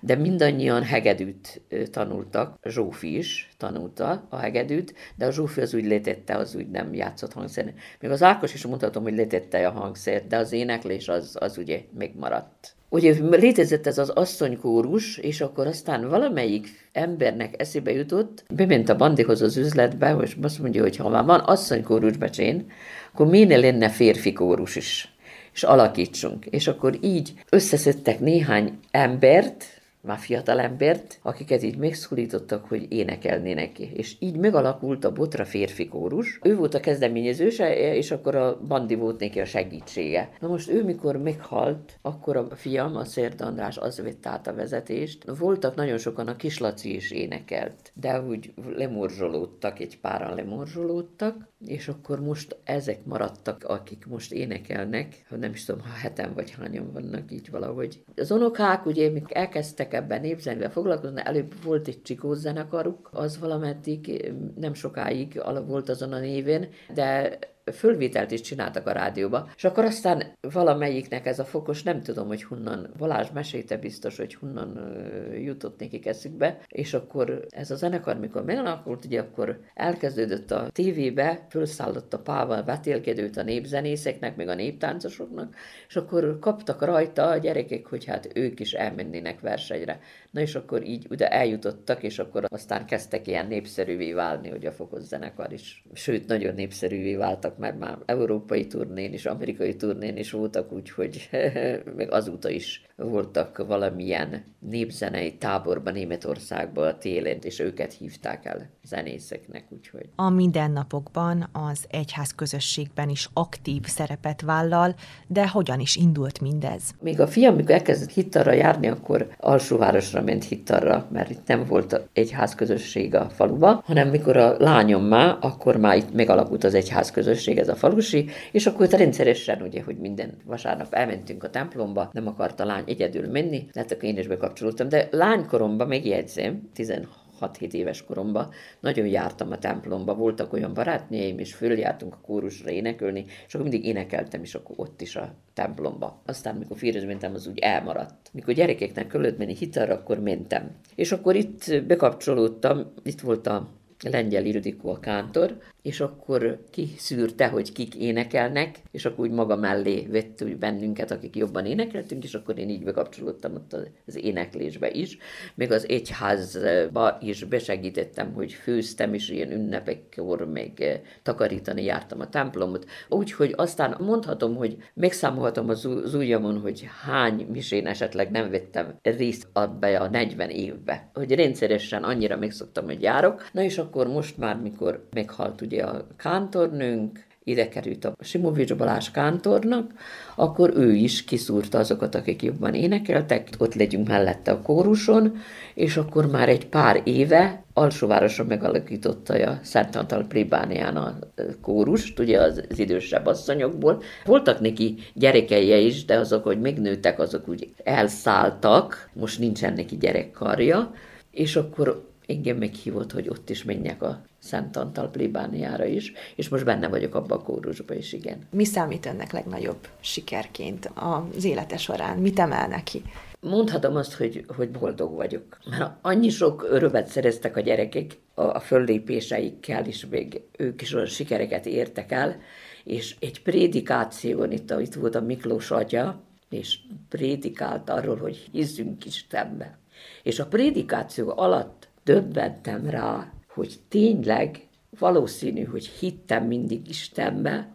De 0.00 0.14
mindannyian 0.14 0.82
hegedűt 0.82 1.60
tanultak, 1.90 2.58
Zsófi 2.68 3.16
is 3.16 3.48
tanulta 3.56 4.26
a 4.28 4.36
hegedűt, 4.36 4.94
de 5.16 5.26
a 5.26 5.30
Zsófi 5.30 5.60
az 5.60 5.74
úgy 5.74 5.84
létette, 5.84 6.36
az 6.36 6.54
úgy 6.54 6.70
nem 6.70 6.94
játszott 6.94 7.32
hangszeren. 7.32 7.74
Még 8.00 8.10
az 8.10 8.22
Ákos 8.22 8.54
is 8.54 8.66
mutatom, 8.66 9.02
hogy 9.02 9.14
létette 9.14 9.66
a 9.66 9.70
hangszert, 9.70 10.26
de 10.26 10.36
az 10.36 10.52
éneklés 10.52 11.08
az, 11.08 11.36
az 11.40 11.58
ugye 11.58 11.80
megmaradt. 11.98 12.74
Ugye 12.88 13.14
létezett 13.30 13.86
ez 13.86 13.98
az 13.98 14.08
asszonykórus, 14.08 15.18
és 15.18 15.40
akkor 15.40 15.66
aztán 15.66 16.08
valamelyik 16.08 16.88
embernek 16.92 17.60
eszébe 17.60 17.92
jutott, 17.92 18.44
bement 18.54 18.88
a 18.88 18.96
bandihoz 18.96 19.42
az 19.42 19.56
üzletbe, 19.56 20.16
és 20.22 20.36
azt 20.42 20.58
mondja, 20.58 20.82
hogy 20.82 20.96
ha 20.96 21.08
már 21.08 21.24
van 21.24 21.40
asszonykórus 21.40 22.16
becsén, 22.16 22.66
akkor 23.14 23.26
minél 23.26 23.58
lenne 23.60 23.88
férfi 23.88 24.32
kórus 24.32 24.76
is, 24.76 25.08
és 25.52 25.62
alakítsunk. 25.62 26.46
És 26.46 26.66
akkor 26.66 26.98
így 27.02 27.32
összeszedtek 27.50 28.20
néhány 28.20 28.78
embert, 28.90 29.73
már 30.04 30.18
fiatal 30.18 30.60
embert, 30.60 31.18
akiket 31.22 31.62
így 31.62 31.76
megszólítottak, 31.76 32.64
hogy 32.64 32.86
énekelnének 32.92 33.72
ki. 33.72 33.90
És 33.94 34.16
így 34.18 34.36
megalakult 34.36 35.04
a 35.04 35.12
Botra 35.12 35.44
férfi 35.44 35.88
kórus. 35.88 36.38
Ő 36.42 36.56
volt 36.56 36.74
a 36.74 36.80
kezdeményezőse, 36.80 37.94
és 37.94 38.10
akkor 38.10 38.34
a 38.34 38.60
Bandi 38.68 38.94
volt 38.94 39.20
neki 39.20 39.40
a 39.40 39.44
segítsége. 39.44 40.30
Na 40.40 40.48
most 40.48 40.70
ő 40.70 40.84
mikor 40.84 41.16
meghalt, 41.16 41.98
akkor 42.02 42.36
a 42.36 42.46
fiam, 42.54 42.96
a 42.96 43.04
Szért 43.04 43.40
András 43.40 43.76
az 43.76 44.00
vett 44.00 44.26
át 44.26 44.46
a 44.46 44.54
vezetést. 44.54 45.24
Voltak 45.38 45.74
nagyon 45.74 45.98
sokan, 45.98 46.28
a 46.28 46.36
Kislaci 46.36 46.94
is 46.94 47.10
énekelt, 47.10 47.92
de 47.94 48.22
úgy 48.22 48.52
lemorzsolódtak, 48.76 49.78
egy 49.80 49.98
páran 50.00 50.34
lemorzsolódtak, 50.34 51.52
és 51.66 51.88
akkor 51.88 52.20
most 52.20 52.56
ezek 52.64 53.04
maradtak, 53.04 53.64
akik 53.64 54.06
most 54.06 54.32
énekelnek, 54.32 55.24
nem 55.38 55.52
is 55.52 55.64
tudom, 55.64 55.80
ha 55.80 55.92
heten 56.02 56.34
vagy 56.34 56.50
hányan 56.50 56.92
vannak 56.92 57.32
így 57.32 57.50
valahogy. 57.50 58.02
Az 58.16 58.30
unokák 58.30 58.86
ugye, 58.86 59.10
mik 59.10 59.34
elkezdtek 59.34 59.93
ebben 59.94 60.20
népzenével 60.20 60.70
foglalkozni, 60.70 61.20
előbb 61.24 61.62
volt 61.62 61.88
egy 61.88 62.02
csikó 62.02 62.32
zenekaruk, 62.32 63.10
az 63.12 63.38
valameddig 63.38 64.32
nem 64.56 64.74
sokáig 64.74 65.42
volt 65.66 65.88
azon 65.88 66.12
a 66.12 66.18
névén, 66.18 66.68
de 66.94 67.38
fölvételt 67.72 68.30
is 68.30 68.40
csináltak 68.40 68.86
a 68.86 68.92
rádióba, 68.92 69.48
és 69.56 69.64
akkor 69.64 69.84
aztán 69.84 70.22
valamelyiknek 70.40 71.26
ez 71.26 71.38
a 71.38 71.44
fokos, 71.44 71.82
nem 71.82 72.02
tudom, 72.02 72.26
hogy 72.26 72.42
honnan, 72.42 72.90
Balázs 72.96 73.28
mesélte 73.34 73.76
biztos, 73.76 74.16
hogy 74.16 74.34
honnan 74.34 74.98
jutott 75.34 75.80
nekik 75.80 76.06
eszükbe, 76.06 76.58
és 76.68 76.94
akkor 76.94 77.46
ez 77.48 77.70
a 77.70 77.76
zenekar, 77.76 78.18
mikor 78.18 78.44
megalakult, 78.44 79.04
ugye 79.04 79.20
akkor 79.20 79.60
elkezdődött 79.74 80.50
a 80.50 80.68
tévébe, 80.72 81.46
fölszállott 81.50 82.14
a 82.14 82.18
pával 82.18 82.64
vetélkedőt 82.64 83.36
a 83.36 83.42
népzenészeknek, 83.42 84.36
meg 84.36 84.48
a 84.48 84.54
néptáncosoknak, 84.54 85.54
és 85.88 85.96
akkor 85.96 86.38
kaptak 86.38 86.84
rajta 86.84 87.28
a 87.28 87.36
gyerekek, 87.36 87.86
hogy 87.86 88.04
hát 88.04 88.28
ők 88.34 88.60
is 88.60 88.72
elmennének 88.72 89.40
versenyre. 89.40 90.00
Na 90.30 90.40
és 90.40 90.54
akkor 90.54 90.86
így 90.86 91.06
oda 91.10 91.26
eljutottak, 91.26 92.02
és 92.02 92.18
akkor 92.18 92.44
aztán 92.48 92.86
kezdtek 92.86 93.26
ilyen 93.26 93.46
népszerűvé 93.46 94.12
válni, 94.12 94.48
hogy 94.48 94.66
a 94.66 94.72
fokos 94.72 95.02
zenekar 95.02 95.52
is. 95.52 95.84
Sőt, 95.92 96.26
nagyon 96.26 96.54
népszerűvé 96.54 97.16
váltak, 97.16 97.53
mert 97.58 97.78
már 97.78 97.98
európai 98.06 98.66
turnén 98.66 99.12
és 99.12 99.26
amerikai 99.26 99.76
turnén 99.76 100.16
is 100.16 100.30
voltak, 100.30 100.72
úgyhogy 100.72 101.28
meg 101.96 102.10
azóta 102.10 102.48
is 102.48 102.82
voltak 102.96 103.64
valamilyen 103.66 104.44
népzenei 104.58 105.34
táborban 105.34 105.92
Németországban 105.92 106.86
a 106.86 106.98
télen, 106.98 107.38
és 107.42 107.58
őket 107.58 107.92
hívták 107.92 108.44
el 108.44 108.70
zenészeknek, 108.84 109.64
úgyhogy. 109.68 110.08
A 110.16 110.28
mindennapokban 110.28 111.48
az 111.52 111.84
egyház 111.88 112.34
közösségben 112.34 113.08
is 113.08 113.28
aktív 113.32 113.84
szerepet 113.84 114.40
vállal, 114.40 114.94
de 115.26 115.48
hogyan 115.48 115.80
is 115.80 115.96
indult 115.96 116.40
mindez? 116.40 116.82
Még 117.00 117.20
a 117.20 117.26
fiam, 117.26 117.54
amikor 117.54 117.74
elkezdett 117.74 118.10
hittarra 118.10 118.52
járni, 118.52 118.86
akkor 118.86 119.28
alsóvárosra 119.38 120.22
ment 120.22 120.44
hittarra, 120.44 121.06
mert 121.12 121.30
itt 121.30 121.46
nem 121.46 121.64
volt 121.64 122.08
egyház 122.12 122.54
közösség 122.54 123.14
a 123.14 123.28
faluba, 123.28 123.82
hanem 123.84 124.08
mikor 124.08 124.36
a 124.36 124.56
lányom 124.58 125.04
már, 125.04 125.36
akkor 125.40 125.76
már 125.76 125.96
itt 125.96 126.12
megalakult 126.12 126.64
az 126.64 126.74
egyház 126.74 127.10
közösség, 127.10 127.58
ez 127.58 127.68
a 127.68 127.74
falusi, 127.74 128.28
és 128.52 128.66
akkor 128.66 128.88
rendszeresen, 128.88 129.62
ugye, 129.62 129.82
hogy 129.82 129.96
minden 129.96 130.36
vasárnap 130.44 130.94
elmentünk 130.94 131.44
a 131.44 131.50
templomba, 131.50 132.08
nem 132.12 132.26
akart 132.26 132.60
a 132.60 132.64
lány 132.64 132.83
egyedül 132.86 133.30
menni, 133.30 133.66
tehát 133.72 133.92
akkor 133.92 134.04
én 134.04 134.18
is 134.18 134.26
bekapcsolódtam, 134.26 134.88
de 134.88 135.08
lánykoromban 135.10 135.88
megjegyzem, 135.88 136.70
16 136.72 137.22
6-7 137.40 137.72
éves 137.72 138.04
koromban 138.04 138.50
nagyon 138.80 139.06
jártam 139.06 139.50
a 139.50 139.58
templomba, 139.58 140.14
voltak 140.14 140.52
olyan 140.52 140.74
barátnőim, 140.74 141.38
és 141.38 141.54
följártunk 141.54 142.14
a 142.14 142.20
kórusra 142.26 142.70
énekelni, 142.70 143.24
és 143.46 143.54
akkor 143.54 143.68
mindig 143.68 143.86
énekeltem, 143.86 144.42
és 144.42 144.54
akkor 144.54 144.74
ott 144.78 145.00
is 145.00 145.16
a 145.16 145.34
templomba. 145.54 146.22
Aztán, 146.26 146.56
mikor 146.56 146.76
férhez 146.76 147.04
mentem, 147.04 147.34
az 147.34 147.46
úgy 147.46 147.58
elmaradt. 147.58 148.30
Mikor 148.32 148.54
gyerekeknek 148.54 149.06
kellett 149.06 149.38
menni 149.38 149.54
hitára, 149.54 149.94
akkor 149.94 150.20
mentem. 150.20 150.70
És 150.94 151.12
akkor 151.12 151.36
itt 151.36 151.82
bekapcsolódtam, 151.86 152.92
itt 153.02 153.20
volt 153.20 153.46
a 153.46 153.68
Lengyel 154.10 154.44
Ildikó 154.44 154.90
a 154.90 154.98
kántor, 154.98 155.56
és 155.84 156.00
akkor 156.00 156.58
kiszűrte, 156.70 157.48
hogy 157.48 157.72
kik 157.72 157.94
énekelnek, 157.94 158.78
és 158.90 159.04
akkor 159.04 159.24
úgy 159.24 159.30
maga 159.30 159.56
mellé 159.56 160.06
vett 160.10 160.42
úgy 160.42 160.56
bennünket, 160.56 161.10
akik 161.10 161.36
jobban 161.36 161.66
énekeltünk, 161.66 162.24
és 162.24 162.34
akkor 162.34 162.58
én 162.58 162.68
így 162.68 162.84
bekapcsolódtam 162.84 163.54
ott 163.54 163.76
az 164.06 164.16
éneklésbe 164.16 164.90
is. 164.90 165.18
Még 165.54 165.72
az 165.72 165.88
egyházba 165.88 167.18
is 167.20 167.44
besegítettem, 167.44 168.32
hogy 168.32 168.52
főztem, 168.52 169.14
és 169.14 169.28
ilyen 169.28 169.52
ünnepekkor 169.52 170.46
még 170.46 170.84
takarítani 171.22 171.84
jártam 171.84 172.20
a 172.20 172.28
templomot. 172.28 172.86
Úgyhogy 173.08 173.52
aztán 173.56 173.96
mondhatom, 174.00 174.56
hogy 174.56 174.76
megszámolhatom 174.94 175.68
az 175.68 176.14
ujjamon, 176.14 176.60
hogy 176.60 176.88
hány 177.04 177.46
misén 177.50 177.86
esetleg 177.86 178.30
nem 178.30 178.50
vettem 178.50 178.98
részt 179.02 179.46
abba 179.52 180.00
a 180.00 180.08
40 180.08 180.50
évbe. 180.50 181.10
Hogy 181.14 181.34
rendszeresen 181.34 182.02
annyira 182.02 182.36
megszoktam, 182.36 182.84
hogy 182.84 183.02
járok. 183.02 183.48
Na 183.52 183.62
és 183.62 183.78
akkor 183.78 184.06
most 184.06 184.38
már, 184.38 184.56
mikor 184.56 185.08
meghalt 185.10 185.60
ugye 185.60 185.72
ugye 185.74 185.84
a 185.84 186.06
kántornőnk, 186.16 187.24
ide 187.44 187.68
került 187.68 188.04
a 188.04 188.14
Simovics 188.20 188.74
Balázs 188.74 189.10
kántornak, 189.10 189.92
akkor 190.36 190.72
ő 190.76 190.92
is 190.92 191.24
kiszúrta 191.24 191.78
azokat, 191.78 192.14
akik 192.14 192.42
jobban 192.42 192.74
énekeltek, 192.74 193.48
ott 193.58 193.74
legyünk 193.74 194.08
mellette 194.08 194.50
a 194.50 194.62
kóruson, 194.62 195.36
és 195.74 195.96
akkor 195.96 196.26
már 196.26 196.48
egy 196.48 196.66
pár 196.66 197.00
éve 197.04 197.64
Alsóvárosra 197.72 198.44
megalakította 198.44 199.34
a 199.34 199.58
Szent 199.62 199.96
Antal 199.96 200.24
plébánián 200.28 200.96
a 200.96 201.18
kórust, 201.60 202.18
ugye 202.18 202.40
az, 202.40 202.62
az 202.70 202.78
idősebb 202.78 203.26
asszonyokból. 203.26 204.02
Voltak 204.24 204.60
neki 204.60 204.96
gyerekei 205.14 205.86
is, 205.86 206.04
de 206.04 206.18
azok, 206.18 206.44
hogy 206.44 206.60
megnőttek, 206.60 207.18
azok 207.18 207.48
úgy 207.48 207.72
elszálltak, 207.84 209.10
most 209.12 209.38
nincsen 209.38 209.72
neki 209.72 209.96
gyerekkarja, 209.96 210.92
és 211.30 211.56
akkor 211.56 212.12
engem 212.26 212.56
meghívott, 212.56 213.12
hogy 213.12 213.28
ott 213.28 213.50
is 213.50 213.64
menjek 213.64 214.02
a 214.02 214.22
Szent 214.38 214.76
Antal 214.76 215.10
plébániára 215.10 215.84
is, 215.84 216.12
és 216.34 216.48
most 216.48 216.64
benne 216.64 216.88
vagyok 216.88 217.14
abban 217.14 217.38
a 217.38 217.42
kórusban 217.42 217.96
is, 217.96 218.12
igen. 218.12 218.38
Mi 218.50 218.64
számít 218.64 219.06
önnek 219.06 219.32
legnagyobb 219.32 219.88
sikerként 220.00 220.90
az 220.94 221.44
élete 221.44 221.76
során? 221.76 222.18
Mit 222.18 222.38
emel 222.38 222.68
neki? 222.68 223.02
Mondhatom 223.40 223.96
azt, 223.96 224.12
hogy, 224.12 224.44
hogy 224.56 224.70
boldog 224.70 225.14
vagyok. 225.14 225.58
Mert 225.70 225.92
annyi 226.00 226.28
sok 226.28 226.66
örömet 226.70 227.06
szereztek 227.06 227.56
a 227.56 227.60
gyerekek 227.60 228.18
a 228.34 228.60
föllépéseikkel 228.60 229.86
is, 229.86 230.06
még 230.06 230.40
ők 230.58 230.82
is 230.82 230.94
olyan 230.94 231.06
sikereket 231.06 231.66
értek 231.66 232.12
el, 232.12 232.36
és 232.84 233.16
egy 233.20 233.42
prédikáción, 233.42 234.52
itt, 234.52 234.74
itt 234.80 234.94
volt 234.94 235.14
a 235.14 235.20
Miklós 235.20 235.70
atya, 235.70 236.22
és 236.50 236.78
prédikált 237.08 237.90
arról, 237.90 238.16
hogy 238.16 238.48
hiszünk 238.52 239.04
Istenbe. 239.04 239.78
És 240.22 240.38
a 240.38 240.46
prédikáció 240.46 241.32
alatt 241.36 241.83
döbbentem 242.04 242.90
rá, 242.90 243.32
hogy 243.48 243.74
tényleg 243.88 244.68
valószínű, 244.98 245.64
hogy 245.64 245.86
hittem 245.86 246.46
mindig 246.46 246.88
Istenbe, 246.88 247.68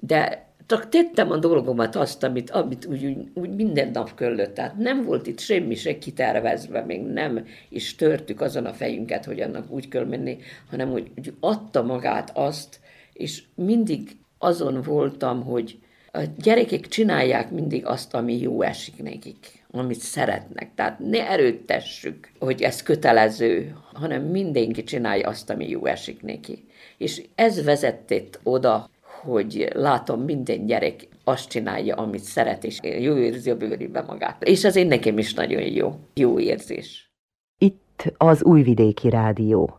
de 0.00 0.46
csak 0.66 0.88
tettem 0.88 1.30
a 1.30 1.36
dolgomat 1.36 1.96
azt, 1.96 2.22
amit, 2.22 2.50
amit 2.50 2.86
úgy, 2.86 3.04
úgy, 3.04 3.28
úgy 3.34 3.54
minden 3.54 3.90
nap 3.90 4.14
köllött. 4.14 4.54
Tehát 4.54 4.76
nem 4.76 5.04
volt 5.04 5.26
itt 5.26 5.38
semmi 5.38 5.74
se 5.74 5.98
kitervezve, 5.98 6.84
még 6.84 7.02
nem 7.02 7.46
is 7.68 7.94
törtük 7.94 8.40
azon 8.40 8.66
a 8.66 8.72
fejünket, 8.72 9.24
hogy 9.24 9.40
annak 9.40 9.70
úgy 9.70 9.88
kell 9.88 10.04
menni, 10.04 10.38
hanem 10.70 10.90
hogy, 10.90 11.10
hogy 11.14 11.34
adta 11.40 11.82
magát 11.82 12.30
azt, 12.34 12.80
és 13.12 13.42
mindig 13.54 14.16
azon 14.38 14.82
voltam, 14.82 15.42
hogy 15.42 15.78
a 16.12 16.20
gyerekek 16.36 16.86
csinálják 16.86 17.50
mindig 17.50 17.86
azt, 17.86 18.14
ami 18.14 18.40
jó 18.40 18.62
esik 18.62 19.02
nekik 19.02 19.55
amit 19.78 20.00
szeretnek. 20.00 20.70
Tehát 20.74 20.98
ne 20.98 21.28
erőttessük, 21.30 22.28
hogy 22.38 22.62
ez 22.62 22.82
kötelező, 22.82 23.76
hanem 23.92 24.22
mindenki 24.22 24.84
csinálja 24.84 25.28
azt, 25.28 25.50
ami 25.50 25.68
jó 25.68 25.86
esik 25.86 26.22
neki. 26.22 26.64
És 26.98 27.22
ez 27.34 27.64
vezetett 27.64 28.40
oda, 28.42 28.90
hogy 29.22 29.70
látom 29.74 30.20
minden 30.20 30.66
gyerek 30.66 31.08
azt 31.24 31.48
csinálja, 31.48 31.94
amit 31.94 32.22
szeret, 32.22 32.64
és 32.64 32.78
jó 32.82 33.16
érzi 33.16 33.50
a 33.50 33.56
bőrében 33.56 34.04
magát. 34.04 34.42
És 34.42 34.64
az 34.64 34.76
én 34.76 34.86
nekem 34.86 35.18
is 35.18 35.34
nagyon 35.34 35.62
jó, 35.62 35.94
jó 36.14 36.38
érzés. 36.38 37.10
Itt 37.58 38.12
az 38.16 38.44
Újvidéki 38.44 39.10
Rádió. 39.10 39.78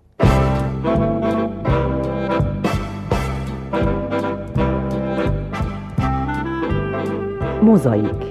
Mozaik 7.61 8.26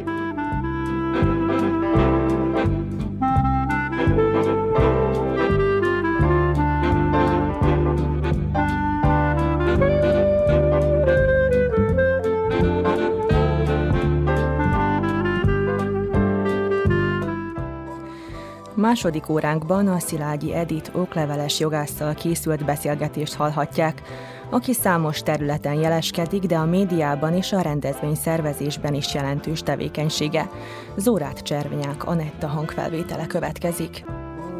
Második 18.86 19.28
óránkban 19.28 19.88
a 19.88 19.98
Szilágyi 19.98 20.54
Edit 20.54 20.90
okleveles 20.94 21.60
jogásszal 21.60 22.14
készült 22.14 22.64
beszélgetést 22.64 23.34
hallhatják, 23.34 24.02
aki 24.50 24.72
számos 24.72 25.22
területen 25.22 25.74
jeleskedik, 25.74 26.42
de 26.42 26.56
a 26.56 26.64
médiában 26.64 27.34
és 27.34 27.52
a 27.52 27.60
rendezvény 27.60 28.14
szervezésben 28.14 28.94
is 28.94 29.14
jelentős 29.14 29.62
tevékenysége. 29.62 30.50
Zórát 30.96 31.38
Cservnyák 31.38 32.04
Anetta 32.04 32.46
hangfelvétele 32.46 33.26
következik 33.26 34.04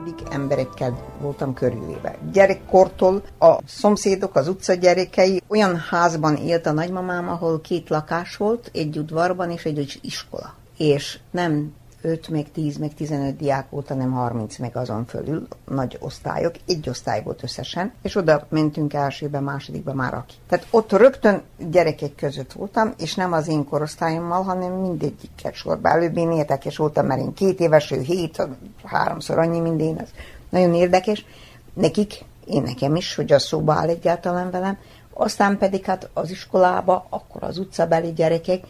mindig 0.05 0.27
emberekkel 0.31 0.99
voltam 1.21 1.55
körülvéve. 1.55 2.19
Gyerekkortól 2.33 3.23
a 3.39 3.59
szomszédok, 3.67 4.35
az 4.35 4.49
utca 4.49 4.75
gyerekei, 4.75 5.43
olyan 5.49 5.77
házban 5.77 6.37
élt 6.37 6.67
a 6.67 6.73
nagymamám, 6.73 7.29
ahol 7.29 7.61
két 7.61 7.89
lakás 7.89 8.37
volt, 8.37 8.71
egy 8.73 8.99
udvarban 8.99 9.51
és 9.51 9.65
egy 9.65 9.99
iskola. 10.03 10.55
És 10.77 11.19
nem 11.31 11.73
5, 12.07 12.29
meg 12.29 12.47
10, 12.53 12.77
meg 12.77 12.95
15 12.95 13.37
diák 13.37 13.71
volt, 13.71 13.89
hanem 13.89 14.13
30 14.13 14.59
meg 14.59 14.77
azon 14.77 15.07
fölül, 15.07 15.47
nagy 15.69 15.97
osztályok, 16.01 16.55
egy 16.67 16.89
osztály 16.89 17.23
volt 17.23 17.43
összesen, 17.43 17.93
és 18.03 18.17
oda 18.17 18.47
mentünk 18.49 18.93
elsőbe, 18.93 19.41
másodikba 19.41 19.93
már 19.93 20.15
aki. 20.15 20.35
Tehát 20.49 20.67
ott 20.71 20.93
rögtön 20.93 21.43
gyerekek 21.71 22.15
között 22.15 22.53
voltam, 22.53 22.95
és 22.99 23.15
nem 23.15 23.33
az 23.33 23.49
én 23.49 23.65
korosztályommal, 23.65 24.43
hanem 24.43 24.73
mindegyikkel 24.73 25.53
sorba. 25.53 25.89
Előbb 25.89 26.17
én 26.17 26.33
érdekes 26.33 26.77
voltam, 26.77 27.07
mert 27.07 27.21
én 27.21 27.33
két 27.33 27.61
éves, 27.61 27.91
ő 27.91 28.01
hét, 28.01 28.49
háromszor 28.85 29.39
annyi 29.39 29.61
minden, 29.61 29.99
ez 30.01 30.09
nagyon 30.49 30.75
érdekes. 30.75 31.25
Nekik, 31.73 32.25
én 32.45 32.63
nekem 32.63 32.97
is, 32.97 33.15
hogy 33.15 33.33
az 33.33 33.43
szóba 33.43 33.73
áll 33.73 33.89
egyáltalán 33.89 34.51
velem, 34.51 34.79
aztán 35.13 35.59
pedig 35.59 35.85
hát 35.85 36.09
az 36.13 36.31
iskolába, 36.31 37.07
akkor 37.09 37.43
az 37.43 37.59
utcabeli 37.59 38.13
gyerekek, 38.13 38.65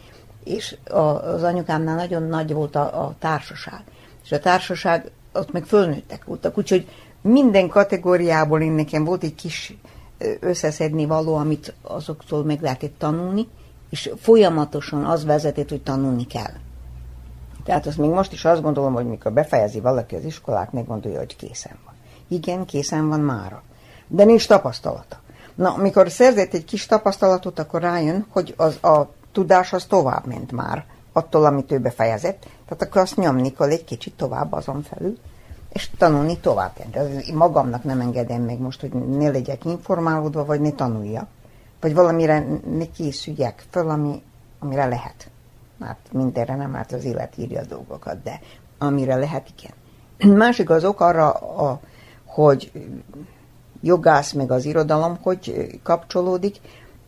és 0.47 0.77
az 1.23 1.43
anyukámnál 1.43 1.95
nagyon 1.95 2.23
nagy 2.23 2.53
volt 2.53 2.75
a, 2.75 3.05
a 3.05 3.15
társaság. 3.19 3.81
És 4.23 4.31
a 4.31 4.39
társaság, 4.39 5.11
ott 5.33 5.51
meg 5.51 5.65
fölnőttek 5.65 6.25
voltak, 6.25 6.57
úgyhogy 6.57 6.87
minden 7.21 7.67
kategóriából 7.67 8.61
én 8.61 8.71
nekem 8.71 9.03
volt 9.03 9.23
egy 9.23 9.35
kis 9.35 9.77
összeszedni 10.39 11.05
való, 11.05 11.35
amit 11.35 11.73
azoktól 11.81 12.43
meg 12.43 12.61
lehetett 12.61 12.95
tanulni, 12.97 13.47
és 13.89 14.11
folyamatosan 14.19 15.05
az 15.05 15.25
vezetett, 15.25 15.69
hogy 15.69 15.81
tanulni 15.81 16.25
kell. 16.25 16.53
Tehát 17.63 17.85
azt 17.85 17.97
még 17.97 18.09
most 18.09 18.31
is 18.31 18.45
azt 18.45 18.61
gondolom, 18.61 18.93
hogy 18.93 19.05
mikor 19.05 19.33
befejezi 19.33 19.79
valaki 19.79 20.15
az 20.15 20.23
iskolát, 20.23 20.73
meggondolja, 20.73 21.17
hogy 21.17 21.35
készen 21.35 21.77
van. 21.85 21.93
Igen, 22.27 22.65
készen 22.65 23.07
van 23.07 23.19
mára. 23.19 23.63
De 24.07 24.23
nincs 24.23 24.47
tapasztalata. 24.47 25.19
Na, 25.55 25.77
mikor 25.77 26.11
szerzett 26.11 26.53
egy 26.53 26.65
kis 26.65 26.85
tapasztalatot, 26.85 27.59
akkor 27.59 27.81
rájön, 27.81 28.25
hogy 28.29 28.53
az 28.57 28.83
a 28.83 29.09
tudás 29.37 29.73
az 29.73 29.85
tovább 29.85 30.25
ment 30.25 30.51
már, 30.51 30.85
attól, 31.11 31.45
amit 31.45 31.71
ő 31.71 31.79
befejezett. 31.79 32.39
Tehát 32.39 32.81
akkor 32.83 33.01
azt 33.01 33.15
nyomni 33.15 33.53
kell 33.53 33.69
egy 33.69 33.83
kicsit 33.83 34.13
tovább 34.13 34.53
azon 34.53 34.81
felül, 34.81 35.17
és 35.69 35.89
tanulni 35.97 36.37
tovább. 36.37 36.73
Tehát 36.91 37.31
magamnak 37.31 37.83
nem 37.83 37.99
engedem 37.99 38.41
meg 38.41 38.59
most, 38.59 38.81
hogy 38.81 38.91
ne 38.91 39.29
legyek 39.29 39.65
informálódva, 39.65 40.45
vagy 40.45 40.61
ne 40.61 40.71
tanulja. 40.71 41.27
Vagy 41.81 41.93
valamire 41.93 42.45
ne 42.77 42.85
készüljek 42.85 43.65
föl, 43.69 43.89
ami, 43.89 44.21
amire 44.59 44.85
lehet. 44.85 45.29
Hát 45.79 45.97
mindenre 46.11 46.55
nem, 46.55 46.73
hát 46.73 46.91
az 46.91 47.03
élet 47.03 47.37
írja 47.37 47.61
a 47.61 47.65
dolgokat, 47.65 48.23
de 48.23 48.39
amire 48.77 49.15
lehet, 49.15 49.47
igen. 49.57 50.37
Másik 50.37 50.69
az 50.69 50.83
ok 50.83 51.01
arra, 51.01 51.31
a, 51.31 51.79
hogy 52.25 52.71
jogász 53.81 54.31
meg 54.31 54.51
az 54.51 54.65
irodalom 54.65 55.17
hogy 55.21 55.79
kapcsolódik. 55.83 56.59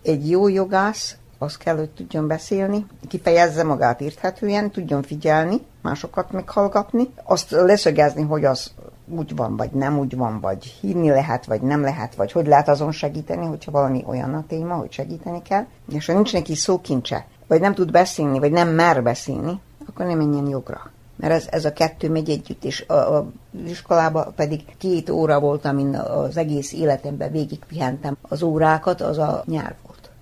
Egy 0.04 0.30
jó 0.30 0.48
jogász 0.48 1.19
az 1.42 1.58
kell, 1.58 1.76
hogy 1.76 1.90
tudjon 1.90 2.28
beszélni, 2.28 2.86
kifejezze 3.08 3.64
magát 3.64 4.02
érthetően, 4.02 4.72
tudjon 4.72 5.04
figyelni, 5.04 5.62
másokat 5.82 6.32
meghallgatni, 6.32 7.10
azt 7.24 7.52
leszögezni, 7.52 8.22
hogy 8.22 8.46
az 8.46 8.72
úgy 9.16 9.36
van, 9.36 9.56
vagy 9.56 9.72
nem 9.72 10.00
úgy 10.00 10.16
van, 10.16 10.40
vagy 10.40 10.66
hinni 10.82 11.10
lehet, 11.10 11.46
vagy 11.46 11.62
nem 11.62 11.82
lehet, 11.82 12.16
vagy 12.16 12.32
hogy 12.32 12.48
lehet 12.48 12.68
azon 12.68 12.92
segíteni, 12.92 13.46
hogyha 13.46 13.72
valami 13.72 14.04
olyan 14.08 14.34
a 14.34 14.44
téma, 14.48 14.76
hogy 14.76 14.92
segíteni 14.92 15.42
kell. 15.42 15.66
És 15.92 16.06
ha 16.06 16.14
nincs 16.14 16.34
neki 16.34 16.56
szókincse, 16.56 17.26
vagy 17.48 17.62
nem 17.62 17.74
tud 17.74 17.92
beszélni, 17.92 18.40
vagy 18.40 18.52
nem 18.52 18.70
mer 18.70 19.04
beszélni, 19.04 19.60
akkor 19.88 20.06
nem 20.06 20.18
menjen 20.18 20.48
jogra. 20.48 20.92
mert 21.16 21.34
ez, 21.34 21.48
ez 21.50 21.66
a 21.66 21.74
kettő 21.74 22.10
megy 22.10 22.30
együtt, 22.30 22.64
és 22.64 22.86
a, 22.88 22.94
a 22.94 23.30
iskolában 23.66 24.34
pedig 24.36 24.64
két 24.78 25.10
óra 25.10 25.40
volt, 25.40 25.66
amin 25.66 25.96
az 25.96 26.38
egész 26.38 26.74
életemben 26.74 27.32
végig 27.32 27.60
pihentem 27.68 28.18
az 28.22 28.44
órákat, 28.44 29.02
az 29.02 29.18
a 29.18 29.44
nyelv. 29.46 29.74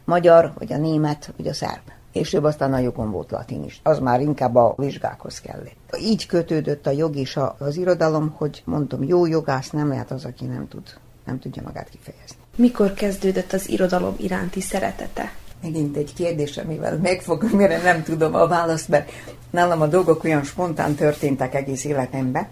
Magyar, 0.08 0.52
vagy 0.58 0.74
a 0.74 0.78
német, 0.78 1.34
vagy 1.38 1.48
a 1.48 1.54
szerb. 1.54 1.82
És 2.12 2.30
több 2.30 2.44
aztán 2.44 2.74
a 2.74 2.80
jogon 2.80 3.12
volt 3.12 3.32
latin 3.32 3.64
is. 3.64 3.80
Az 3.84 4.00
már 4.00 4.22
inkább 4.22 4.56
a 4.56 4.74
vizsgákhoz 4.78 5.42
kellett. 5.42 5.98
Így 6.00 6.26
kötődött 6.26 6.88
a 6.88 6.92
jog 6.92 7.16
és 7.16 7.40
az 7.58 7.78
irodalom, 7.78 8.34
hogy 8.38 8.62
mondom, 8.66 9.04
jó 9.04 9.26
jogász 9.26 9.70
nem 9.70 9.88
lehet 9.88 10.12
az, 10.12 10.26
aki 10.26 10.46
nem 10.46 10.68
tud, 10.68 10.84
nem 11.26 11.40
tudja 11.40 11.62
magát 11.66 11.90
kifejezni. 11.90 12.36
Mikor 12.56 12.94
kezdődött 12.94 13.54
az 13.54 13.70
irodalom 13.70 14.16
iránti 14.18 14.62
szeretete? 14.62 15.32
Megint 15.62 15.98
egy 15.98 16.14
kérdés, 16.14 16.58
amivel 16.58 16.98
megfogom, 16.98 17.50
mire 17.50 17.82
nem 17.82 18.04
tudom 18.04 18.36
a 18.36 18.48
választ, 18.48 18.90
mert 18.90 19.12
nálam 19.50 19.82
a 19.82 19.88
dolgok 19.88 20.24
olyan 20.24 20.44
spontán 20.44 20.96
történtek 20.96 21.56
egész 21.56 21.86
életemben. 21.86 22.48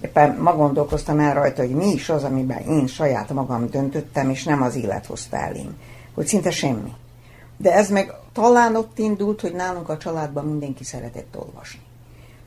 Éppen 0.00 0.36
ma 0.36 0.56
gondolkoztam 0.56 1.18
el 1.18 1.34
rajta, 1.34 1.62
hogy 1.62 1.74
mi 1.74 1.92
is 1.92 2.08
az, 2.08 2.24
amiben 2.24 2.60
én 2.60 2.86
saját 2.86 3.32
magam 3.32 3.70
döntöttem, 3.70 4.30
és 4.30 4.44
nem 4.44 4.62
az 4.62 4.76
élet 4.76 5.06
hozta 5.06 5.36
elém. 5.36 5.76
Hogy 6.14 6.26
szinte 6.26 6.50
semmi. 6.50 6.92
De 7.62 7.72
ez 7.72 7.90
meg 7.90 8.14
talán 8.32 8.76
ott 8.76 8.98
indult, 8.98 9.40
hogy 9.40 9.52
nálunk 9.52 9.88
a 9.88 9.96
családban 9.96 10.44
mindenki 10.44 10.84
szeretett 10.84 11.36
olvasni. 11.36 11.80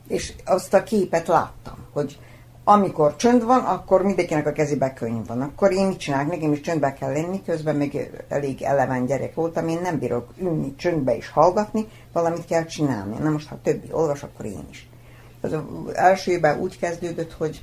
És 0.08 0.32
azt 0.44 0.74
a 0.74 0.82
képet 0.82 1.26
láttam, 1.26 1.76
hogy 1.92 2.18
amikor 2.64 3.16
csönd 3.16 3.44
van, 3.44 3.60
akkor 3.60 4.02
mindenkinek 4.02 4.46
a 4.46 4.52
kezébe 4.52 4.92
könyv 4.92 5.26
van. 5.26 5.40
Akkor 5.40 5.72
én 5.72 5.86
mit 5.86 5.98
csinálok? 5.98 6.30
Nekem 6.30 6.52
is 6.52 6.60
csöndbe 6.60 6.92
kell 6.92 7.12
lenni, 7.12 7.42
közben 7.42 7.76
még 7.76 8.10
elég 8.28 8.62
eleven 8.62 9.06
gyerek 9.06 9.34
voltam, 9.34 9.68
én 9.68 9.78
nem 9.82 9.98
bírok 9.98 10.32
ülni 10.38 10.74
csöndbe 10.76 11.16
és 11.16 11.28
hallgatni, 11.28 11.86
valamit 12.12 12.44
kell 12.44 12.64
csinálni. 12.64 13.16
Na 13.18 13.30
most, 13.30 13.48
ha 13.48 13.58
többi 13.62 13.88
olvas, 13.92 14.22
akkor 14.22 14.44
én 14.44 14.66
is. 14.70 14.88
Az 15.40 15.56
első 15.92 16.40
úgy 16.60 16.78
kezdődött, 16.78 17.32
hogy 17.32 17.62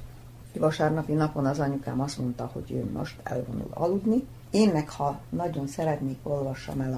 vasárnapi 0.58 1.14
napon 1.14 1.46
az 1.46 1.60
anyukám 1.60 2.02
azt 2.02 2.18
mondta, 2.18 2.50
hogy 2.54 2.72
ő 2.72 2.92
most 2.94 3.16
elvonul 3.24 3.70
aludni. 3.74 4.28
Én 4.52 4.70
meg, 4.74 4.90
ha 4.90 5.20
nagyon 5.30 5.68
szeretnék, 5.68 6.18
olvassam 6.24 6.82
el 6.82 6.94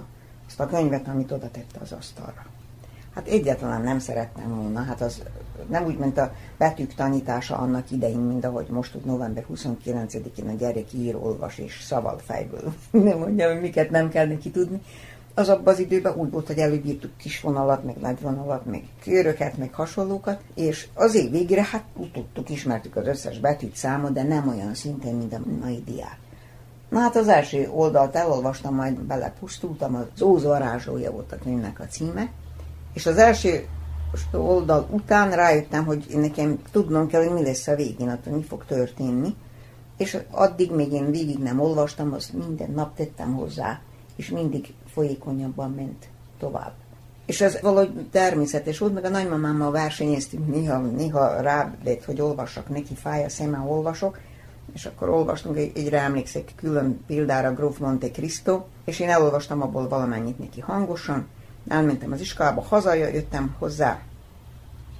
azt 0.54 0.72
a 0.72 0.76
könyvet, 0.76 1.08
amit 1.08 1.32
oda 1.32 1.52
tette 1.52 1.80
az 1.82 1.92
asztalra. 1.92 2.46
Hát 3.16 3.28
egyáltalán 3.28 3.82
nem 3.82 4.00
szerettem 4.00 4.56
volna. 4.56 4.82
Hát 4.84 5.02
az 5.02 5.24
nem 5.70 5.86
úgy, 5.86 5.98
mint 5.98 6.18
a 6.18 6.34
betűk 6.58 6.94
tanítása 6.94 7.58
annak 7.58 7.92
idején, 7.92 8.20
mint 8.20 8.46
ahogy 8.46 8.68
most, 8.70 8.92
hogy 8.92 9.02
november 9.06 9.46
29-én 9.54 10.48
a 10.48 10.52
gyerek 10.52 10.94
ír, 10.94 11.16
olvas 11.16 11.58
és 11.58 11.82
szaval 11.82 12.18
fejből. 12.18 12.74
nem 12.92 13.18
mondja, 13.18 13.52
hogy 13.52 13.62
miket 13.62 13.90
nem 13.90 14.10
kell 14.10 14.28
neki 14.28 14.52
tudni. 14.52 14.82
Az 15.34 15.50
abban 15.50 15.74
az 15.74 15.80
időben 15.80 16.16
úgy 16.16 16.32
volt, 16.32 16.48
hogy 16.48 16.58
előbírtuk 16.58 17.18
kis 17.18 17.42
vonalat, 17.42 17.84
meg 17.84 17.96
nagy 17.98 18.22
vonalat, 18.22 18.66
meg 18.66 18.84
köröket, 19.04 19.58
meg 19.58 19.74
hasonlókat, 19.74 20.42
és 20.56 20.88
az 20.94 21.16
év 21.16 21.32
végére 21.32 21.64
hát 21.64 21.84
tudtuk, 22.14 22.50
ismertük 22.50 22.96
az 22.96 23.08
összes 23.08 23.40
betűt, 23.40 23.76
számot, 23.76 24.14
de 24.14 24.24
nem 24.24 24.48
olyan 24.48 24.74
szinten, 24.74 25.16
mint 25.16 25.34
a 25.34 25.40
mai 25.62 25.84
diák. 25.86 26.18
Na 26.94 27.00
hát 27.00 27.16
az 27.16 27.28
első 27.28 27.70
oldalt 27.72 28.16
elolvastam, 28.16 28.76
majd 28.76 29.00
belepusztultam, 29.00 29.96
az 29.96 30.22
Ózó 30.22 30.48
varázslója 30.48 31.12
volt 31.12 31.32
a 31.32 31.38
könyvnek 31.38 31.80
a 31.80 31.86
címe, 31.86 32.30
és 32.94 33.06
az 33.06 33.18
első 33.18 33.68
oldal 34.32 34.88
után 34.92 35.32
rájöttem, 35.32 35.86
hogy 35.86 36.06
nekem 36.10 36.60
tudnom 36.72 37.08
kell, 37.08 37.24
hogy 37.24 37.34
mi 37.34 37.44
lesz 37.44 37.68
a 37.68 37.76
végén, 37.76 38.10
attól 38.10 38.34
mi 38.34 38.44
fog 38.44 38.66
történni. 38.66 39.36
És 39.98 40.18
addig 40.32 40.72
még 40.72 40.92
én 40.92 41.12
végig 41.12 41.38
nem 41.38 41.60
olvastam, 41.60 42.14
azt 42.14 42.34
minden 42.34 42.72
nap 42.72 42.96
tettem 42.96 43.34
hozzá, 43.34 43.80
és 44.16 44.30
mindig 44.30 44.74
folyékonyabban 44.94 45.72
ment 45.72 46.08
tovább. 46.40 46.74
És 47.26 47.42
ez 47.42 47.60
valahogy 47.62 48.10
természetes 48.12 48.78
volt, 48.78 48.94
meg 48.94 49.04
a 49.04 49.10
nagymamámmal 49.10 49.72
versenyeztünk, 49.72 50.48
néha, 50.48 50.78
néha 50.78 51.42
rábett, 51.42 52.04
hogy 52.04 52.22
olvassak, 52.22 52.70
neki 52.70 52.94
fáj 52.96 53.24
a 53.24 53.30
szeme, 53.30 53.60
olvasok, 53.60 54.20
és 54.74 54.86
akkor 54.86 55.10
olvastunk, 55.10 55.58
egyre 55.58 56.00
emlékszek 56.00 56.52
külön 56.56 57.04
példára 57.08 57.54
Gróf 57.54 57.78
Monte 57.78 58.12
Cristo, 58.12 58.64
és 58.86 59.00
én 59.00 59.10
elolvastam 59.10 59.62
abból 59.62 59.88
valamennyit 59.88 60.40
neki 60.40 60.60
hangosan, 60.60 61.28
elmentem 61.68 62.12
az 62.12 62.22
iskolába, 62.22 62.62
hazajöttem 62.62 63.56
hozzá, 63.60 64.00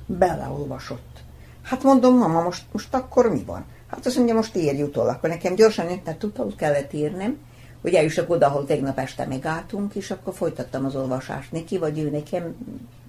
beleolvasott. 0.06 1.24
Hát 1.62 1.84
mondom, 1.84 2.18
mama, 2.18 2.42
most, 2.42 2.64
most 2.72 2.94
akkor 2.94 3.32
mi 3.32 3.44
van? 3.44 3.66
Hát 3.88 4.06
azt 4.06 4.16
mondja, 4.16 4.36
most 4.36 4.56
érj 4.56 4.82
utol. 4.82 5.10
Akkor 5.10 5.30
nekem 5.30 5.56
gyorsan 5.56 5.90
internet 5.90 6.24
utol 6.24 6.54
kellett 6.58 6.94
írnem, 6.94 7.38
hogy 7.82 7.94
eljussak 7.94 8.30
oda, 8.30 8.48
ahol 8.48 8.66
tegnap 8.66 9.00
este 9.00 9.26
megálltunk, 9.26 9.96
és 9.96 10.12
akkor 10.12 10.34
folytattam 10.34 10.86
az 10.86 10.96
olvasást 10.96 11.52
neki, 11.52 11.78
vagy 11.78 12.00
ő 12.00 12.10
nekem, 12.10 12.56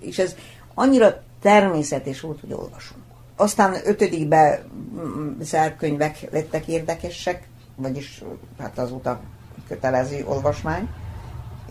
és 0.01 0.19
ez 0.19 0.37
annyira 0.75 1.23
természetes 1.41 2.21
volt, 2.21 2.41
hogy 2.41 2.53
olvasunk. 2.53 3.04
Aztán 3.37 3.77
ötödikbe 3.85 4.65
mm, 4.95 5.41
szerkönyvek 5.41 6.31
lettek 6.31 6.69
érdekesek, 6.69 7.49
vagyis 7.77 8.23
hát 8.59 8.79
azóta 8.79 9.21
kötelező 9.69 10.25
olvasmány, 10.27 10.89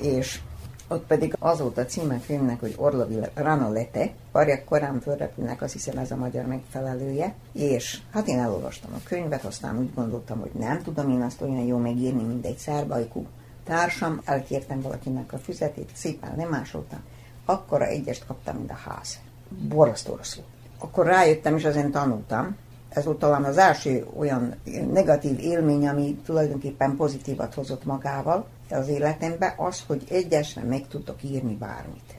és 0.02 0.40
ott 0.88 1.06
pedig 1.06 1.36
az 1.40 1.60
volt 1.60 1.78
a 1.78 1.86
címe 1.86 2.18
filmnek, 2.18 2.60
hogy 2.60 2.74
Orlovi 2.78 3.20
Ranolete, 3.34 4.12
Arja 4.32 4.64
korán 4.64 5.00
fölrepülnek, 5.00 5.62
azt 5.62 5.74
hiszem 5.74 5.98
ez 5.98 6.12
a 6.12 6.16
magyar 6.16 6.46
megfelelője, 6.46 7.34
és 7.52 8.02
hát 8.12 8.28
én 8.28 8.40
elolvastam 8.40 8.94
a 8.94 9.04
könyvet, 9.04 9.44
aztán 9.44 9.78
úgy 9.78 9.94
gondoltam, 9.94 10.40
hogy 10.40 10.52
nem 10.54 10.82
tudom 10.82 11.10
én 11.10 11.22
azt 11.22 11.42
olyan 11.42 11.66
jó 11.66 11.78
megírni, 11.78 12.24
mint 12.24 12.46
egy 12.46 12.58
szárbajkú 12.58 13.26
társam, 13.64 14.22
elkértem 14.26 14.82
valakinek 14.82 15.34
a 15.34 15.38
füzetét, 15.38 15.90
szépen 15.94 16.34
lemásoltam, 16.36 17.00
akkora 17.46 17.86
egyest 17.86 18.26
kaptam, 18.26 18.56
mint 18.56 18.72
a 18.72 18.80
ház. 18.90 19.20
Borasztó 19.50 20.16
rossz 20.16 20.36
volt. 20.36 20.48
Akkor 20.84 21.06
rájöttem, 21.06 21.56
és 21.56 21.66
azért 21.66 21.92
tanultam, 21.92 22.58
ez 22.90 23.06
volt 23.06 23.20
talán 23.20 23.44
az 23.44 23.58
első 23.58 24.06
olyan 24.18 24.56
negatív 24.92 25.40
élmény, 25.40 25.88
ami 25.88 26.16
tulajdonképpen 26.26 26.96
pozitívat 26.96 27.54
hozott 27.54 27.86
magával, 27.86 28.48
az 28.70 28.88
életemben 28.88 29.54
az, 29.58 29.84
hogy 29.88 30.04
egyesre 30.10 30.62
meg 30.64 30.88
tudok 30.88 31.24
írni 31.24 31.56
bármit. 31.56 32.16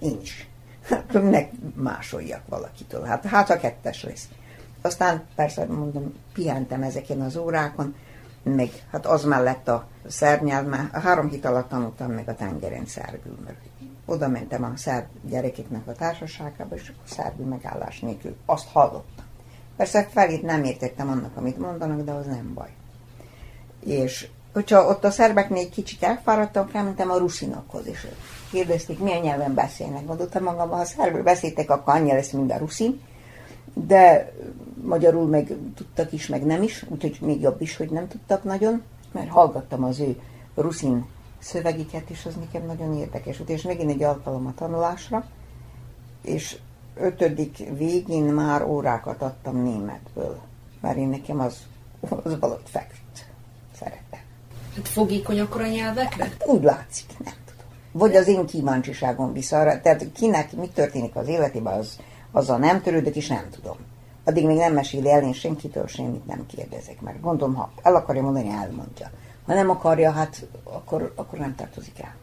Én 0.00 0.18
is. 0.22 0.48
Hát, 0.82 1.22
meg 1.30 1.50
másoljak 1.74 2.42
valakitől. 2.48 3.02
Hát, 3.02 3.24
hát 3.24 3.50
a 3.50 3.56
kettes 3.56 4.04
lesz. 4.04 4.28
Aztán 4.82 5.24
persze 5.34 5.64
mondom, 5.64 6.14
pihentem 6.32 6.82
ezeken 6.82 7.20
az 7.20 7.36
órákon, 7.36 7.94
meg 8.42 8.70
hát 8.90 9.06
az 9.06 9.24
mellett 9.24 9.68
a 9.68 9.86
szerb 10.06 10.42
nyelv, 10.42 10.66
már 10.66 10.88
három 10.92 11.28
hét 11.28 11.44
alatt 11.44 11.68
tanultam 11.68 12.10
meg 12.10 12.28
a 12.28 12.34
tengeren 12.34 12.86
szerbül, 12.86 13.38
mert 13.44 13.58
oda 14.06 14.28
mentem 14.28 14.64
a 14.64 14.72
szerb 14.76 15.06
gyerekeknek 15.28 15.86
a 15.86 15.92
társaságába, 15.92 16.74
és 16.74 16.88
akkor 16.88 17.08
szerbül 17.08 17.46
megállás 17.46 18.00
nélkül 18.00 18.36
azt 18.46 18.68
hallottam. 18.68 19.24
Persze 19.76 20.08
felét 20.10 20.42
nem 20.42 20.64
értettem 20.64 21.08
annak, 21.08 21.36
amit 21.36 21.58
mondanak, 21.58 22.00
de 22.00 22.12
az 22.12 22.26
nem 22.26 22.54
baj. 22.54 22.70
És 23.84 24.28
hogyha 24.52 24.86
ott 24.86 25.04
a 25.04 25.10
szerbeknél 25.10 25.62
egy 25.62 25.70
kicsit 25.70 26.02
elfáradtam, 26.02 26.66
felmentem 26.66 27.10
a 27.10 27.18
ruszinokhoz, 27.18 27.86
és 27.86 28.06
kérdezték, 28.50 28.98
milyen 28.98 29.20
nyelven 29.20 29.54
beszélnek. 29.54 30.06
Gondoltam 30.06 30.42
magam, 30.42 30.70
ha 30.70 30.84
szerbül 30.84 31.22
beszéltek, 31.22 31.70
akkor 31.70 31.94
annyi 31.94 32.12
lesz, 32.12 32.30
mint 32.30 32.52
a 32.52 32.56
ruszin, 32.56 33.00
de 33.74 34.32
magyarul 34.82 35.26
meg 35.26 35.56
tudtak 35.74 36.12
is, 36.12 36.26
meg 36.26 36.46
nem 36.46 36.62
is, 36.62 36.84
úgyhogy 36.88 37.18
még 37.20 37.40
jobb 37.40 37.60
is, 37.60 37.76
hogy 37.76 37.90
nem 37.90 38.08
tudtak 38.08 38.44
nagyon, 38.44 38.82
mert 39.12 39.28
hallgattam 39.28 39.84
az 39.84 40.00
ő 40.00 40.20
ruszin 40.54 41.06
szövegiket, 41.46 42.10
és 42.10 42.26
az 42.26 42.34
nekem 42.34 42.66
nagyon 42.66 42.96
érdekes 42.96 43.36
volt, 43.36 43.50
és 43.50 43.62
megint 43.62 43.90
egy 43.90 44.02
alkalom 44.02 44.46
a 44.46 44.54
tanulásra, 44.54 45.24
és 46.22 46.56
ötödik 46.94 47.56
végén 47.76 48.24
már 48.24 48.62
órákat 48.62 49.22
adtam 49.22 49.62
németből, 49.62 50.38
mert 50.80 50.96
én 50.96 51.08
nekem 51.08 51.40
az, 51.40 51.56
az 52.00 52.38
valahogy 52.38 52.68
feküdt. 52.68 53.26
Szeretem. 53.78 54.20
Hát 54.76 54.88
fogékony 54.88 55.40
akkor 55.40 55.60
a 55.60 55.66
nyelvekre? 55.66 56.32
Úgy 56.46 56.62
látszik, 56.62 57.18
nem 57.24 57.34
tudom. 57.44 57.64
Vagy 57.92 58.16
az 58.16 58.28
én 58.28 58.46
kíváncsiságom 58.46 59.32
vissza 59.32 59.80
tehát 59.82 60.06
kinek 60.12 60.52
mi 60.52 60.68
történik 60.68 61.16
az 61.16 61.28
életében, 61.28 61.78
az, 61.78 61.98
azzal 62.30 62.58
nem 62.58 62.82
törődök, 62.82 63.16
és 63.16 63.28
nem 63.28 63.48
tudom. 63.50 63.76
Addig 64.24 64.46
még 64.46 64.56
nem 64.56 64.72
meséli 64.72 65.10
el, 65.10 65.22
én 65.22 65.32
senkitől 65.32 65.86
semmit 65.86 66.26
nem 66.26 66.46
kérdezek 66.46 67.00
meg. 67.00 67.20
Gondolom, 67.20 67.54
ha 67.54 67.70
el 67.82 67.94
akarja 67.94 68.22
mondani, 68.22 68.48
elmondja. 68.48 69.10
Ha 69.46 69.54
nem 69.54 69.70
akarja, 69.70 70.10
hát 70.12 70.46
akkor, 70.64 71.12
akkor 71.16 71.38
nem 71.38 71.54
tartozik 71.54 72.00
el. 72.00 72.14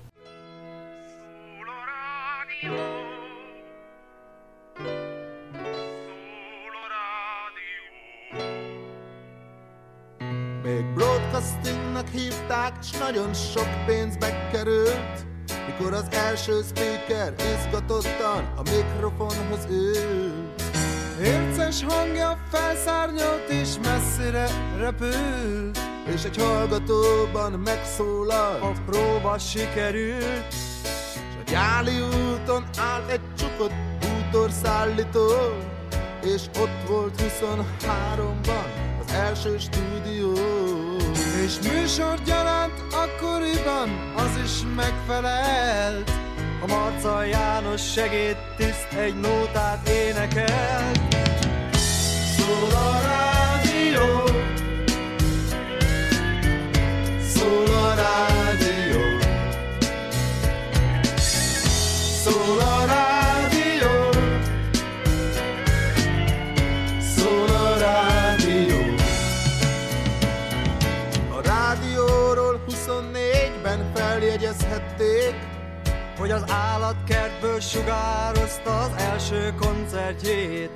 Még 10.63 10.85
broadcastingnak 10.93 12.07
hívták, 12.07 12.73
és 12.81 12.91
nagyon 12.91 13.33
sok 13.33 13.67
pénzbe 13.85 14.49
került 14.51 15.25
Mikor 15.65 15.93
az 15.93 16.05
első 16.11 16.61
speaker 16.61 17.33
izgatottan 17.37 18.53
a 18.55 18.61
mikrofonhoz 18.61 19.65
ült 19.69 20.61
Érces 21.23 21.83
hangja 21.83 22.39
felszárnyalt 22.51 23.49
és 23.49 23.75
messzire 23.83 24.47
repült 24.77 25.92
És 26.05 26.23
egy 26.23 26.37
hallgatóban 26.37 27.51
megszólal 27.51 28.61
A 28.61 28.71
próba 28.85 29.37
sikerült 29.37 30.45
És 30.49 31.35
a 31.45 31.49
gyáli 31.51 31.99
úton 31.99 32.63
áll 32.77 33.03
egy 33.09 33.21
csukott 33.37 33.73
bútorszállító 33.99 35.31
és 36.25 36.41
ott 36.59 36.87
volt 36.87 37.21
23-ban 37.21 38.65
az 39.05 39.13
első 39.13 39.57
stúdió. 39.57 40.33
És 41.45 41.59
műsorgyaránt 41.71 42.73
akkoriban 42.91 44.13
az 44.15 44.37
is 44.43 44.61
megfelelt. 44.75 46.11
A 46.61 46.67
Marca 46.67 47.23
János 47.23 47.91
segédtiszt 47.91 48.87
egy 48.97 49.19
nótát 49.19 49.89
énekelt. 49.89 50.99
Szól 52.37 52.71
a 52.71 52.99
rádió, 53.01 54.22
szól 57.43 57.75
a 57.75 57.93
rádió, 57.93 59.01
a 62.59 62.85
rádió, 62.85 64.11
szól 67.15 67.49
a 67.49 67.77
rádió. 67.77 68.95
A 71.29 71.41
rádióról 71.41 72.63
24-ben 72.69 73.91
feljegyezhették, 73.93 75.35
hogy 76.17 76.31
az 76.31 76.43
állatkertből 76.47 77.59
sugározta 77.59 78.79
az 78.79 78.91
első 78.97 79.53
koncertjét. 79.59 80.71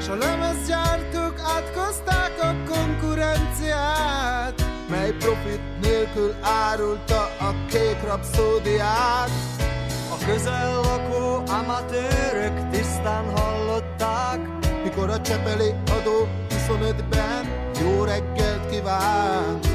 S 0.00 0.08
a 0.08 0.14
lemezgyártók 0.14 1.40
átkozták 1.40 2.32
a 2.40 2.72
konkurenciát, 2.72 4.73
mely 4.94 5.12
profit 5.12 5.60
nélkül 5.80 6.34
árulta 6.40 7.20
a 7.22 7.54
kék 7.68 8.02
rapszódiát. 8.06 9.30
A 10.10 10.24
közel 10.26 10.80
lakó 10.80 11.52
amatőrök 11.52 12.70
tisztán 12.70 13.24
hallották, 13.36 14.38
mikor 14.84 15.10
a 15.10 15.20
Csepeli 15.20 15.74
adó 15.98 16.28
25-ben 16.50 17.44
jó 17.80 18.04
reggelt 18.04 18.70
kívánt. 18.70 19.66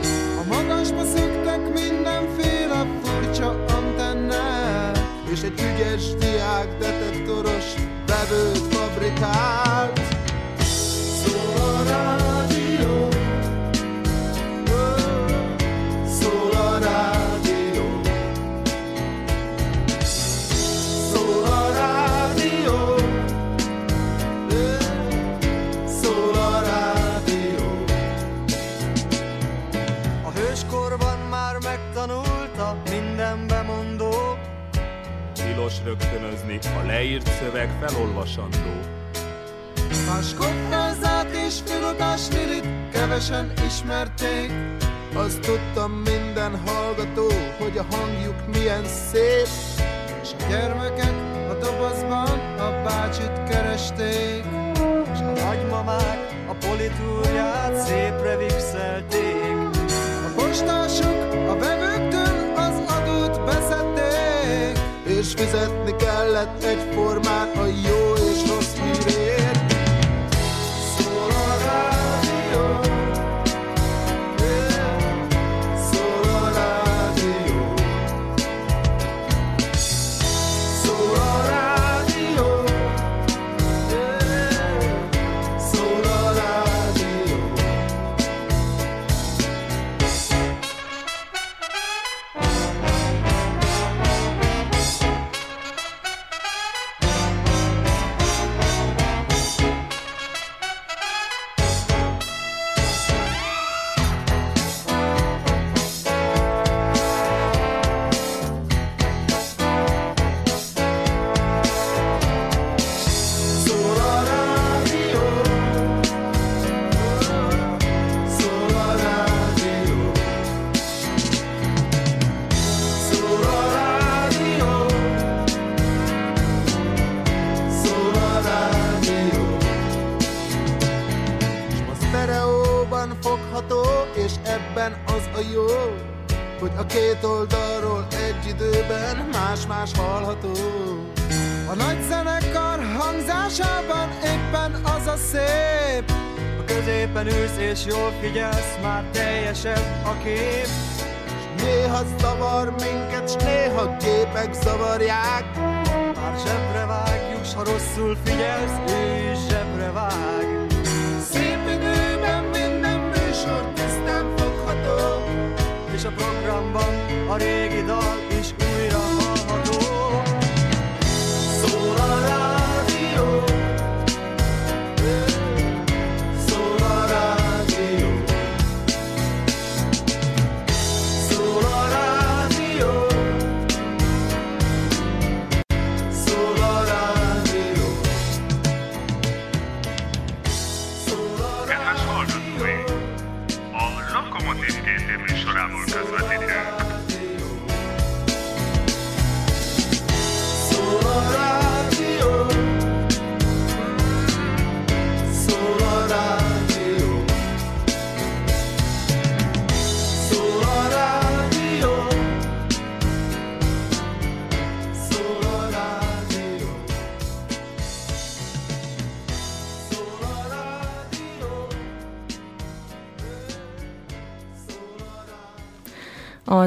A 0.41 0.43
magasba 0.47 1.05
szöktek 1.05 1.73
mindenféle 1.73 2.85
furcsa 3.03 3.65
antennát, 3.65 4.99
és 5.31 5.41
egy 5.41 5.59
ügyes 5.59 6.13
diák 6.13 6.77
detektoros 6.77 7.65
vevőt 8.07 8.73
fabrikált. 8.73 9.99
Szól 11.23 11.65
a 11.65 11.83
rádió, 11.89 13.08
Rögtönözni, 35.83 36.59
a 36.83 36.85
leírt 36.85 37.29
szöveg 37.39 37.69
felolvasandó. 37.79 38.79
Más 40.07 40.33
koppázát 40.33 41.29
és 41.47 41.55
filodás 41.65 42.21
lilit 42.31 42.65
kevesen 42.91 43.53
ismerték, 43.65 44.51
Azt 45.13 45.39
tudtam 45.39 45.91
minden 45.91 46.61
hallgató, 46.65 47.27
hogy 47.59 47.77
a 47.77 47.95
hangjuk 47.95 48.47
milyen 48.47 48.85
szép, 48.85 49.47
és 50.21 50.29
a 50.39 50.49
gyermekek 50.49 51.13
a 51.49 51.53
dobozban 51.53 52.39
a 52.57 52.81
bácsit 52.83 53.43
keresték. 53.49 54.43
és 55.13 55.19
a 55.19 55.31
nagymamák 55.45 56.29
a 56.47 56.53
politúrját 56.53 57.75
szépre 57.87 58.37
vixelték. 58.37 59.77
A 60.25 60.31
postások 60.35 61.33
a 61.49 61.55
vevőktől 61.57 61.88
fizetni 65.39 65.95
kellett 65.95 66.63
egyformán 66.63 67.47
a 67.55 67.65
jó 67.65 68.28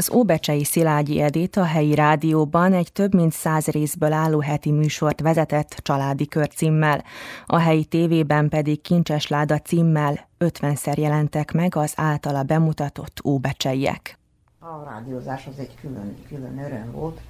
Az 0.02 0.12
Óbecsei 0.12 0.64
Szilágyi 0.64 1.20
Edét 1.20 1.56
a 1.56 1.64
helyi 1.64 1.94
rádióban 1.94 2.72
egy 2.72 2.92
több 2.92 3.14
mint 3.14 3.32
száz 3.32 3.66
részből 3.66 4.12
álló 4.12 4.40
heti 4.40 4.70
műsort 4.70 5.20
vezetett 5.20 5.68
családi 5.82 6.26
kör 6.26 6.48
címmel. 6.48 7.04
A 7.46 7.58
helyi 7.58 7.84
tévében 7.84 8.48
pedig 8.48 8.80
Kincses 8.80 9.26
Láda 9.26 9.58
címmel 9.58 10.28
50-szer 10.38 10.98
jelentek 10.98 11.52
meg 11.52 11.76
az 11.76 11.92
általa 11.96 12.42
bemutatott 12.42 13.20
óbecseiek. 13.24 14.18
A 14.58 14.84
rádiózás 14.84 15.46
az 15.46 15.58
egy 15.58 15.74
külön, 15.80 16.16
külön 16.28 16.58
öröm 16.58 16.92
volt, 16.92 17.20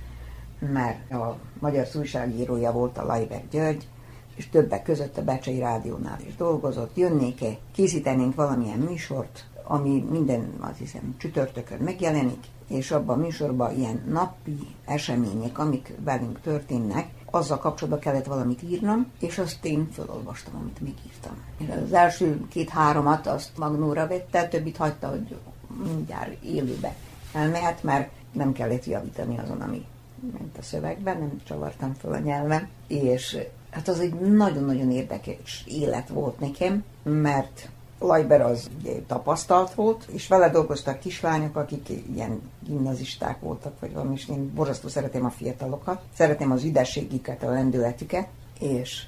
mert 0.59 1.11
a 1.11 1.37
magyar 1.59 1.87
újságírója 1.95 2.73
volt 2.73 2.99
a 2.99 3.07
Lajber 3.07 3.43
György, 3.51 3.87
és 4.35 4.49
többek 4.49 4.83
között 4.83 5.19
a 5.19 5.25
Becsei 5.25 5.59
Rádiónál 5.59 6.19
is 6.27 6.37
dolgozott. 6.37 6.97
Jönnék-e, 6.97 7.59
készítenénk 7.73 8.35
valamilyen 8.35 8.79
műsort, 8.79 9.47
ami 9.65 10.05
minden, 10.11 10.53
azt 10.61 10.79
hiszem, 10.79 11.15
csütörtökön 11.19 11.79
megjelenik, 11.79 12.45
és 12.73 12.91
abban 12.91 13.19
a 13.19 13.23
műsorban 13.23 13.77
ilyen 13.79 14.03
napi 14.09 14.59
események, 14.85 15.59
amik 15.59 15.93
velünk 16.05 16.41
történnek, 16.41 17.09
azzal 17.31 17.59
kapcsolatban 17.59 18.01
kellett 18.01 18.27
valamit 18.27 18.63
írnom, 18.63 19.07
és 19.21 19.39
azt 19.39 19.65
én 19.65 19.89
felolvastam, 19.93 20.55
amit 20.61 20.81
megírtam. 20.81 21.85
Az 21.85 21.93
első 21.93 22.47
két-háromat 22.49 23.27
azt 23.27 23.59
Magnóra 23.59 24.07
vette, 24.07 24.49
többit 24.49 24.77
hagyta, 24.77 25.09
hogy 25.09 25.37
mindjárt 25.85 26.43
élőbe 26.45 26.95
elmehet, 27.33 27.83
mert 27.83 28.11
nem 28.33 28.53
kellett 28.53 28.85
javítani 28.85 29.39
azon, 29.39 29.61
ami 29.61 29.85
ment 30.33 30.59
a 30.59 30.63
szövegben, 30.63 31.19
nem 31.19 31.41
csavartam 31.45 31.95
fel 31.95 32.13
a 32.13 32.19
nyelven, 32.19 32.69
és 32.87 33.39
hát 33.71 33.89
az 33.89 34.01
egy 34.01 34.15
nagyon-nagyon 34.15 34.91
érdekes 34.91 35.65
élet 35.67 36.09
volt 36.09 36.41
nekem, 36.41 36.85
mert 37.03 37.69
Lajber 38.03 38.41
az 38.41 38.71
ugye, 38.79 38.93
tapasztalt 39.07 39.75
volt, 39.75 40.05
és 40.13 40.29
vele 40.29 40.51
dolgoztak 40.51 40.99
kislányok, 40.99 41.57
akik 41.57 41.89
ilyen 42.15 42.41
gimnazisták 42.67 43.41
voltak, 43.41 43.73
vagy 43.81 43.93
valami, 43.93 44.15
és 44.15 44.29
én 44.29 44.55
borzasztó 44.55 44.89
szeretem 44.89 45.25
a 45.25 45.31
fiatalokat, 45.31 46.01
szeretem 46.17 46.51
az 46.51 46.65
üdességüket, 46.65 47.43
a 47.43 47.51
lendületüket, 47.51 48.29
és 48.59 49.07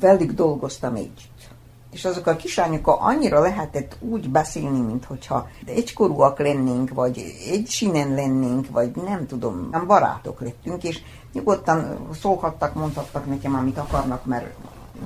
velük 0.00 0.32
dolgoztam 0.32 0.94
együtt. 0.94 1.50
És 1.90 2.04
azok 2.04 2.26
a 2.26 2.36
kislányok 2.36 2.86
annyira 2.86 3.40
lehetett 3.40 3.96
úgy 4.00 4.28
beszélni, 4.28 4.80
mint 4.80 5.04
hogyha 5.04 5.48
egykorúak 5.66 6.38
lennénk, 6.38 6.90
vagy 6.90 7.34
egy 7.50 7.68
sinen 7.68 8.14
lennénk, 8.14 8.70
vagy 8.70 8.90
nem 8.94 9.26
tudom, 9.26 9.68
nem 9.70 9.86
barátok 9.86 10.40
lettünk, 10.40 10.84
és 10.84 11.00
nyugodtan 11.32 12.08
szólhattak, 12.20 12.74
mondhattak 12.74 13.26
nekem, 13.26 13.54
amit 13.54 13.78
akarnak, 13.78 14.24
mert 14.24 14.54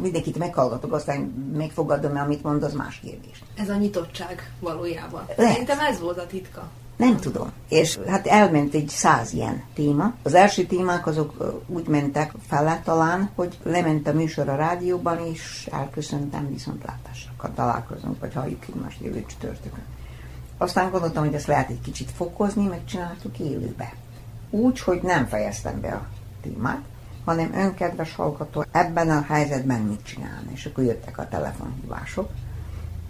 mindenkit 0.01 0.38
meghallgatok, 0.38 0.92
aztán 0.92 1.18
megfogadom, 1.57 2.16
amit 2.16 2.42
mond, 2.42 2.62
az 2.62 2.72
más 2.72 3.01
kérdés. 3.05 3.42
Ez 3.55 3.68
a 3.68 3.76
nyitottság 3.76 4.53
valójában. 4.61 5.24
Lehet. 5.36 5.53
Szerintem 5.53 5.78
ez 5.78 6.01
volt 6.01 6.18
a 6.18 6.26
titka. 6.26 6.68
Nem 6.97 7.16
tudom. 7.16 7.53
És 7.68 7.99
hát 8.07 8.26
elment 8.26 8.74
egy 8.74 8.88
száz 8.88 9.32
ilyen 9.32 9.62
téma. 9.74 10.14
Az 10.22 10.34
első 10.34 10.64
témák 10.64 11.07
azok 11.07 11.62
úgy 11.66 11.86
mentek 11.86 12.32
fele 12.47 12.80
talán, 12.84 13.30
hogy 13.34 13.59
lement 13.62 14.09
a 14.09 14.12
műsor 14.12 14.49
a 14.49 14.57
rádióban, 14.57 15.26
és 15.26 15.68
elköszöntem 15.72 16.49
viszontlátásra. 16.49 17.32
Ha 17.36 17.55
találkozunk, 17.55 18.20
vagy 18.20 18.34
halljuk 18.34 18.64
egymást 18.68 19.01
jövő 19.01 19.24
csütörtökön. 19.26 19.84
Aztán 20.59 20.90
gondoltam, 20.90 21.24
hogy 21.24 21.34
ezt 21.34 21.47
lehet 21.47 21.70
egy 21.70 21.80
kicsit 21.80 22.11
fokozni, 22.11 22.66
megcsináltuk 22.66 23.38
élőbe. 23.38 23.94
Úgy, 24.51 24.80
hogy 24.80 25.03
nem 25.03 25.26
fejeztem 25.26 25.80
be 25.80 25.88
a 25.88 26.07
témát, 26.42 26.82
hanem 27.27 27.55
önkedves 27.55 28.14
hallgató 28.14 28.64
ebben 28.70 29.11
a 29.11 29.24
helyzetben 29.29 29.81
mit 29.81 30.05
csinálna. 30.05 30.51
És 30.53 30.66
akkor 30.66 30.85
jöttek 30.85 31.18
a 31.18 31.29
telefonhívások. 31.29 32.31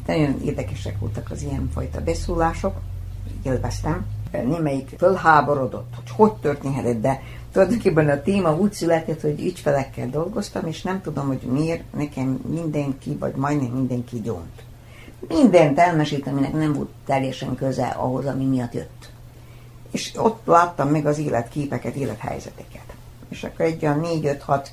Nagyon 0.06 0.40
érdekesek 0.44 0.98
voltak 0.98 1.30
az 1.30 1.42
ilyen 1.42 1.70
fajta 1.74 2.00
beszólások, 2.00 2.80
élveztem. 3.42 4.06
Némelyik 4.30 4.94
fölháborodott, 4.98 5.94
hogy 5.94 6.10
hogy 6.10 6.32
történhetett, 6.32 7.00
de 7.00 7.22
tulajdonképpen 7.52 8.08
a 8.08 8.22
téma 8.22 8.56
úgy 8.56 8.72
született, 8.72 9.20
hogy 9.20 9.40
ügyfelekkel 9.40 10.08
dolgoztam, 10.10 10.66
és 10.66 10.82
nem 10.82 11.00
tudom, 11.00 11.26
hogy 11.26 11.40
miért 11.40 11.92
nekem 11.94 12.28
mindenki, 12.48 13.16
vagy 13.16 13.34
majdnem 13.34 13.70
mindenki 13.70 14.20
gyónt. 14.20 14.62
Mindent 15.28 15.78
elmesélt, 15.78 16.26
aminek 16.26 16.52
nem 16.52 16.72
volt 16.72 16.90
teljesen 17.06 17.54
köze 17.54 17.86
ahhoz, 17.86 18.26
ami 18.26 18.44
miatt 18.44 18.74
jött. 18.74 19.10
És 19.90 20.12
ott 20.16 20.46
láttam 20.46 20.88
meg 20.88 21.06
az 21.06 21.18
életképeket, 21.18 21.94
élethelyzeteket. 21.94 22.94
És 23.28 23.44
akkor 23.44 23.64
egy 23.64 23.84
olyan 23.84 24.00
négy-öt-hat 24.00 24.70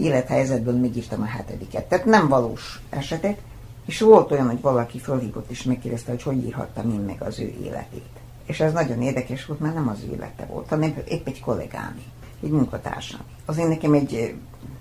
élethelyzetből 0.00 0.74
megírtam 0.74 1.22
a 1.22 1.24
hetediket. 1.24 1.84
Tehát 1.84 2.04
nem 2.04 2.28
valós 2.28 2.80
esetek, 2.90 3.38
és 3.86 4.00
volt 4.00 4.30
olyan, 4.30 4.46
hogy 4.46 4.60
valaki 4.60 4.98
fölhívott 4.98 5.50
és 5.50 5.62
megkérdezte, 5.62 6.10
hogy 6.10 6.22
hogy 6.22 6.44
írhattam 6.44 6.90
én 6.90 7.00
meg 7.00 7.22
az 7.22 7.40
ő 7.40 7.54
életét. 7.62 8.08
És 8.46 8.60
ez 8.60 8.72
nagyon 8.72 9.02
érdekes 9.02 9.46
volt, 9.46 9.60
mert 9.60 9.74
nem 9.74 9.88
az 9.88 9.98
élete 10.12 10.44
volt, 10.44 10.68
hanem 10.68 10.94
épp 11.08 11.26
egy 11.26 11.40
kollégám, 11.40 12.00
egy 12.42 12.50
munkatársam. 12.50 13.20
Azért 13.44 13.68
nekem 13.68 13.92
egy 13.92 14.34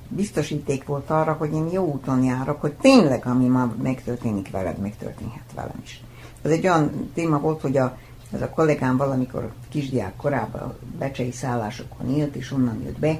biztosíték 0.08 0.86
volt 0.86 1.10
arra, 1.10 1.34
hogy 1.34 1.54
én 1.54 1.70
jó 1.72 1.84
úton 1.84 2.24
járok, 2.24 2.62
hogy 2.62 2.74
tényleg, 2.74 3.26
ami 3.26 3.48
ma 3.48 3.74
megtörténik 3.82 4.52
veled, 4.52 4.78
megtörténhet 4.78 5.52
velem 5.56 5.82
is. 5.84 6.04
Ez 6.42 6.52
egy 6.52 6.68
olyan 6.68 7.12
téma 7.14 7.40
volt, 7.40 7.62
hogy 7.62 7.78
a, 7.78 7.98
ez 8.34 8.42
a 8.42 8.50
kollégám 8.50 8.98
valamikor 8.98 9.52
kisdiák 9.70 10.16
korában 10.16 10.74
becsei 11.00 11.32
szállásokon 11.32 12.16
élt, 12.16 12.36
és 12.36 12.52
onnan 12.52 12.82
jött 12.84 13.00
be, 13.00 13.20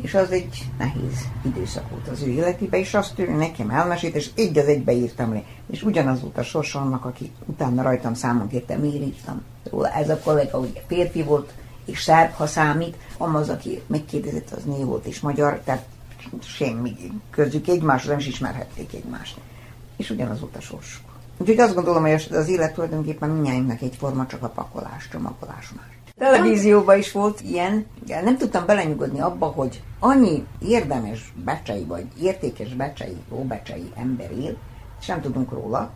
és 0.00 0.14
az 0.14 0.30
egy 0.30 0.64
nehéz 0.78 1.28
időszak 1.44 1.90
volt 1.90 2.08
az 2.08 2.22
ő 2.22 2.30
életében, 2.30 2.80
és 2.80 2.94
azt 2.94 3.18
ő 3.18 3.30
nekem 3.30 3.70
elmesélt, 3.70 4.14
és 4.14 4.30
egy 4.34 4.58
az 4.58 4.66
egybe 4.66 4.92
írtam 4.92 5.32
le. 5.32 5.42
És 5.70 5.82
ugyanaz 5.82 6.20
volt 6.20 6.38
a 6.38 6.42
sorsa 6.42 6.80
annak, 6.80 7.04
aki 7.04 7.30
utána 7.46 7.82
rajtam 7.82 8.14
számon 8.14 8.48
kérte, 8.48 8.76
miért 8.76 9.04
írtam 9.06 9.42
róla. 9.70 9.88
Ez 9.88 10.08
a 10.08 10.18
kollega 10.18 10.58
ugye 10.58 10.80
férfi 10.86 11.22
volt, 11.22 11.52
és 11.84 12.02
szerb, 12.02 12.32
ha 12.32 12.46
számít, 12.46 12.96
az, 13.16 13.48
aki 13.48 13.82
megkérdezett, 13.86 14.50
az 14.50 14.64
nő 14.64 14.84
volt 14.84 15.04
és 15.04 15.20
magyar, 15.20 15.60
tehát 15.64 15.86
semmi 16.40 16.96
közük 17.30 17.68
egymáshoz 17.68 18.08
nem 18.10 18.18
is 18.18 18.26
ismerhették 18.26 18.92
egymást. 18.92 19.36
És 19.96 20.10
ugyanaz 20.10 20.40
volt 20.40 20.56
a 20.56 20.60
sorsuk. 20.60 21.13
Úgyhogy 21.38 21.58
azt 21.58 21.74
gondolom, 21.74 22.02
hogy 22.02 22.28
az 22.30 22.48
élet 22.48 22.74
tulajdonképpen 22.74 23.30
mindjárt 23.30 23.82
egyforma, 23.82 24.26
csak 24.26 24.42
a 24.42 24.48
pakolás, 24.48 25.08
csomagolás 25.08 25.72
más. 25.76 25.94
Televízióban 26.18 26.98
is 26.98 27.12
volt 27.12 27.40
ilyen, 27.40 27.86
nem 28.06 28.36
tudtam 28.36 28.66
belenyugodni 28.66 29.20
abba, 29.20 29.46
hogy 29.46 29.82
annyi 29.98 30.46
érdemes 30.58 31.32
becsei, 31.44 31.84
vagy 31.84 32.06
értékes 32.20 32.74
becsei, 32.74 33.16
óbecsei 33.30 33.92
ember 33.96 34.30
él, 34.30 34.56
és 35.00 35.06
nem 35.06 35.20
tudunk 35.20 35.50
róla, 35.50 35.90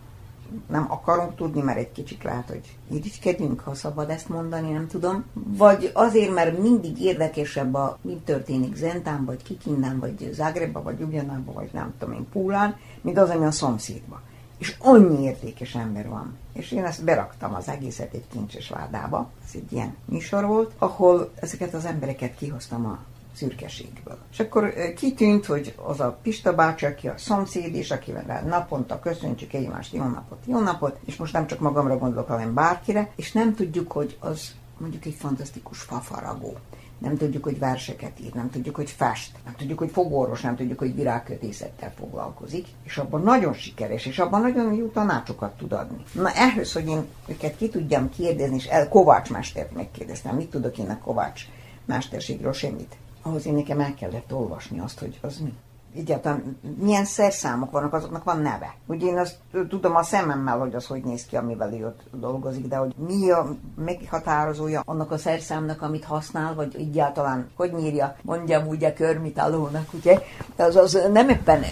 nem 0.68 0.86
akarunk 0.88 1.34
tudni, 1.34 1.60
mert 1.60 1.78
egy 1.78 1.92
kicsit 1.92 2.22
lehet, 2.22 2.48
hogy 2.48 2.76
irigykedünk, 2.90 3.60
ha 3.60 3.74
szabad 3.74 4.10
ezt 4.10 4.28
mondani, 4.28 4.70
nem 4.70 4.86
tudom. 4.86 5.24
Vagy 5.32 5.90
azért, 5.94 6.34
mert 6.34 6.58
mindig 6.58 7.00
érdekesebb 7.00 7.74
a, 7.74 7.98
mi 8.02 8.20
történik 8.24 8.74
Zentán, 8.74 9.24
vagy 9.24 9.42
Kikindán, 9.42 9.98
vagy 9.98 10.30
Zágrebba, 10.32 10.82
vagy 10.82 11.02
Ugyanában, 11.02 11.54
vagy 11.54 11.70
nem 11.72 11.94
tudom 11.98 12.14
én, 12.14 12.28
Púlán, 12.32 12.76
mint 13.00 13.18
az, 13.18 13.30
ami 13.30 13.44
a 13.44 13.50
szomszédban 13.50 14.20
és 14.58 14.76
annyi 14.78 15.22
értékes 15.22 15.74
ember 15.74 16.08
van. 16.08 16.36
És 16.52 16.72
én 16.72 16.84
ezt 16.84 17.04
beraktam 17.04 17.54
az 17.54 17.68
egészet 17.68 18.14
egy 18.14 18.24
kincses 18.32 18.70
ládába, 18.70 19.30
ez 19.44 19.50
egy 19.54 19.72
ilyen 19.72 19.96
műsor 20.04 20.46
volt, 20.46 20.72
ahol 20.78 21.30
ezeket 21.34 21.74
az 21.74 21.84
embereket 21.84 22.36
kihoztam 22.36 22.86
a 22.86 22.98
szürkeségből. 23.34 24.18
És 24.30 24.40
akkor 24.40 24.72
kitűnt, 24.96 25.46
hogy 25.46 25.74
az 25.84 26.00
a 26.00 26.18
Pista 26.22 26.54
bácsi, 26.54 26.86
aki 26.86 27.08
a 27.08 27.18
szomszéd, 27.18 27.74
és 27.74 27.90
akivel 27.90 28.42
naponta 28.42 29.00
köszöntjük 29.00 29.52
egymást, 29.52 29.92
jó 29.92 30.04
napot, 30.04 30.38
jó 30.44 30.60
napot, 30.60 30.98
és 31.04 31.16
most 31.16 31.32
nem 31.32 31.46
csak 31.46 31.60
magamra 31.60 31.98
gondolok, 31.98 32.28
hanem 32.28 32.54
bárkire, 32.54 33.10
és 33.16 33.32
nem 33.32 33.54
tudjuk, 33.54 33.92
hogy 33.92 34.16
az 34.20 34.54
mondjuk 34.78 35.04
egy 35.04 35.14
fantasztikus 35.14 35.80
fafaragó 35.80 36.56
nem 36.98 37.16
tudjuk, 37.16 37.44
hogy 37.44 37.58
verseket 37.58 38.20
ír, 38.20 38.34
nem 38.34 38.50
tudjuk, 38.50 38.74
hogy 38.74 38.90
fest, 38.90 39.32
nem 39.44 39.54
tudjuk, 39.56 39.78
hogy 39.78 39.90
fogorvos, 39.90 40.40
nem 40.40 40.56
tudjuk, 40.56 40.78
hogy 40.78 40.94
virágkötészettel 40.94 41.92
foglalkozik, 41.98 42.66
és 42.84 42.98
abban 42.98 43.22
nagyon 43.22 43.52
sikeres, 43.52 44.06
és 44.06 44.18
abban 44.18 44.40
nagyon 44.40 44.74
jó 44.74 44.86
tanácsokat 44.86 45.56
tud 45.56 45.72
adni. 45.72 46.02
Na 46.12 46.30
ehhez, 46.30 46.72
hogy 46.72 46.88
én 46.88 47.06
őket 47.26 47.56
ki 47.56 47.68
tudjam 47.68 48.10
kérdezni, 48.10 48.56
és 48.56 48.66
el 48.66 48.88
Kovács 48.88 49.30
mestert 49.30 49.74
megkérdeztem, 49.74 50.36
mit 50.36 50.50
tudok 50.50 50.78
én 50.78 50.90
a 50.90 50.98
Kovács 50.98 51.42
mesterségről 51.84 52.52
semmit. 52.52 52.96
Ahhoz 53.22 53.46
én 53.46 53.54
nekem 53.54 53.80
el 53.80 53.94
kellett 53.94 54.34
olvasni 54.34 54.78
azt, 54.78 54.98
hogy 54.98 55.18
az 55.22 55.38
mi 55.38 55.52
egyáltalán 55.94 56.58
milyen 56.78 57.04
szerszámok 57.04 57.70
vannak, 57.70 57.92
azoknak 57.92 58.24
van 58.24 58.40
neve. 58.40 58.74
Ugye 58.86 59.06
én 59.06 59.18
azt 59.18 59.36
tudom 59.68 59.96
a 59.96 60.02
szememmel, 60.02 60.58
hogy 60.58 60.74
az 60.74 60.86
hogy 60.86 61.04
néz 61.04 61.26
ki, 61.26 61.36
amivel 61.36 61.72
ő 61.72 61.86
ott 61.86 62.00
dolgozik, 62.12 62.66
de 62.66 62.76
hogy 62.76 62.94
mi 62.96 63.30
a 63.30 63.56
meghatározója 63.76 64.82
annak 64.84 65.10
a 65.10 65.18
szerszámnak, 65.18 65.82
amit 65.82 66.04
használ, 66.04 66.54
vagy 66.54 66.76
egyáltalán 66.78 67.50
hogy 67.54 67.72
nyírja, 67.72 68.16
mondjam 68.22 68.66
úgy 68.66 68.84
a 68.84 68.92
körmitálónak, 68.92 69.92
ugye? 69.92 70.22
Az, 70.56 70.76
az 70.76 70.98
nem 71.12 71.28
éppen 71.28 71.64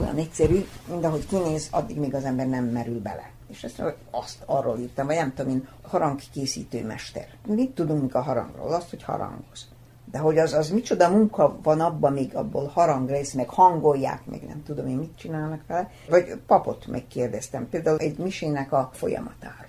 olyan 0.00 0.16
egyszerű, 0.16 0.66
mint 0.88 1.04
ahogy 1.04 1.26
kinéz, 1.26 1.68
addig 1.70 1.98
még 1.98 2.14
az 2.14 2.24
ember 2.24 2.46
nem 2.46 2.64
merül 2.64 3.00
bele. 3.00 3.30
És 3.48 3.64
ezt 3.64 3.82
azt 4.10 4.42
arról 4.46 4.78
írtam, 4.78 5.06
vagy 5.06 5.16
nem 5.16 5.34
tudom 5.34 5.52
én, 5.52 5.68
harangkészítő 5.82 6.86
mester. 6.86 7.26
Mit 7.46 7.74
tudunk 7.74 8.14
a 8.14 8.22
harangról? 8.22 8.72
Azt, 8.72 8.90
hogy 8.90 9.02
harangoz. 9.02 9.68
De 10.14 10.20
hogy 10.20 10.38
az, 10.38 10.52
az 10.52 10.70
micsoda 10.70 11.08
munka 11.08 11.58
van 11.62 11.80
abban, 11.80 12.12
még 12.12 12.34
abból 12.34 12.66
harangrész, 12.66 13.32
meg 13.32 13.48
hangolják, 13.48 14.26
meg 14.26 14.42
nem 14.46 14.62
tudom 14.62 14.86
én 14.86 14.96
mit 14.96 15.16
csinálnak 15.16 15.66
vele. 15.66 15.90
Vagy 16.08 16.38
papot 16.46 16.86
megkérdeztem, 16.86 17.68
például 17.68 17.98
egy 17.98 18.18
misének 18.18 18.72
a 18.72 18.90
folyamatáról. 18.92 19.66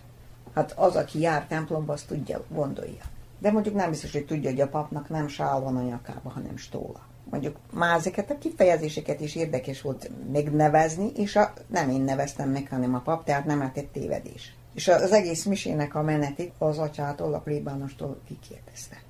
Hát 0.54 0.74
az, 0.76 0.96
aki 0.96 1.20
jár 1.20 1.46
templomba, 1.48 1.94
azt 1.94 2.08
tudja, 2.08 2.44
gondolja. 2.50 3.04
De 3.40 3.52
mondjuk 3.52 3.76
nem 3.76 3.90
biztos, 3.90 4.12
hogy 4.12 4.26
tudja, 4.26 4.50
hogy 4.50 4.62
a 4.62 4.68
papnak 4.68 5.10
nem 5.10 5.28
sál 5.28 5.60
van 5.60 5.78
a 5.78 5.82
nyakába, 5.82 6.30
hanem 6.30 6.58
stóla. 6.58 7.00
Mondjuk 7.30 7.58
már 7.74 7.96
ezeket 7.96 8.32
a 8.32 8.38
kifejezéseket 8.38 9.22
is 9.22 9.36
érdekes 9.36 9.82
volt 9.82 10.12
megnevezni, 10.32 11.12
és 11.16 11.36
a, 11.36 11.54
nem 11.68 11.90
én 11.90 12.02
neveztem 12.02 12.50
meg, 12.50 12.68
hanem 12.70 12.96
a 12.96 13.00
pap, 13.00 13.24
tehát 13.24 13.46
nem 13.46 13.58
lehetett 13.58 13.92
tévedés. 13.92 14.56
És 14.74 14.88
az 14.88 15.12
egész 15.12 15.46
misének 15.46 15.96
a 15.96 16.02
menetét 16.02 16.54
az 16.58 16.78
atyától, 16.78 17.34
a 17.34 17.40
plébánostól 17.40 18.18
kikérdezte. 18.28 19.04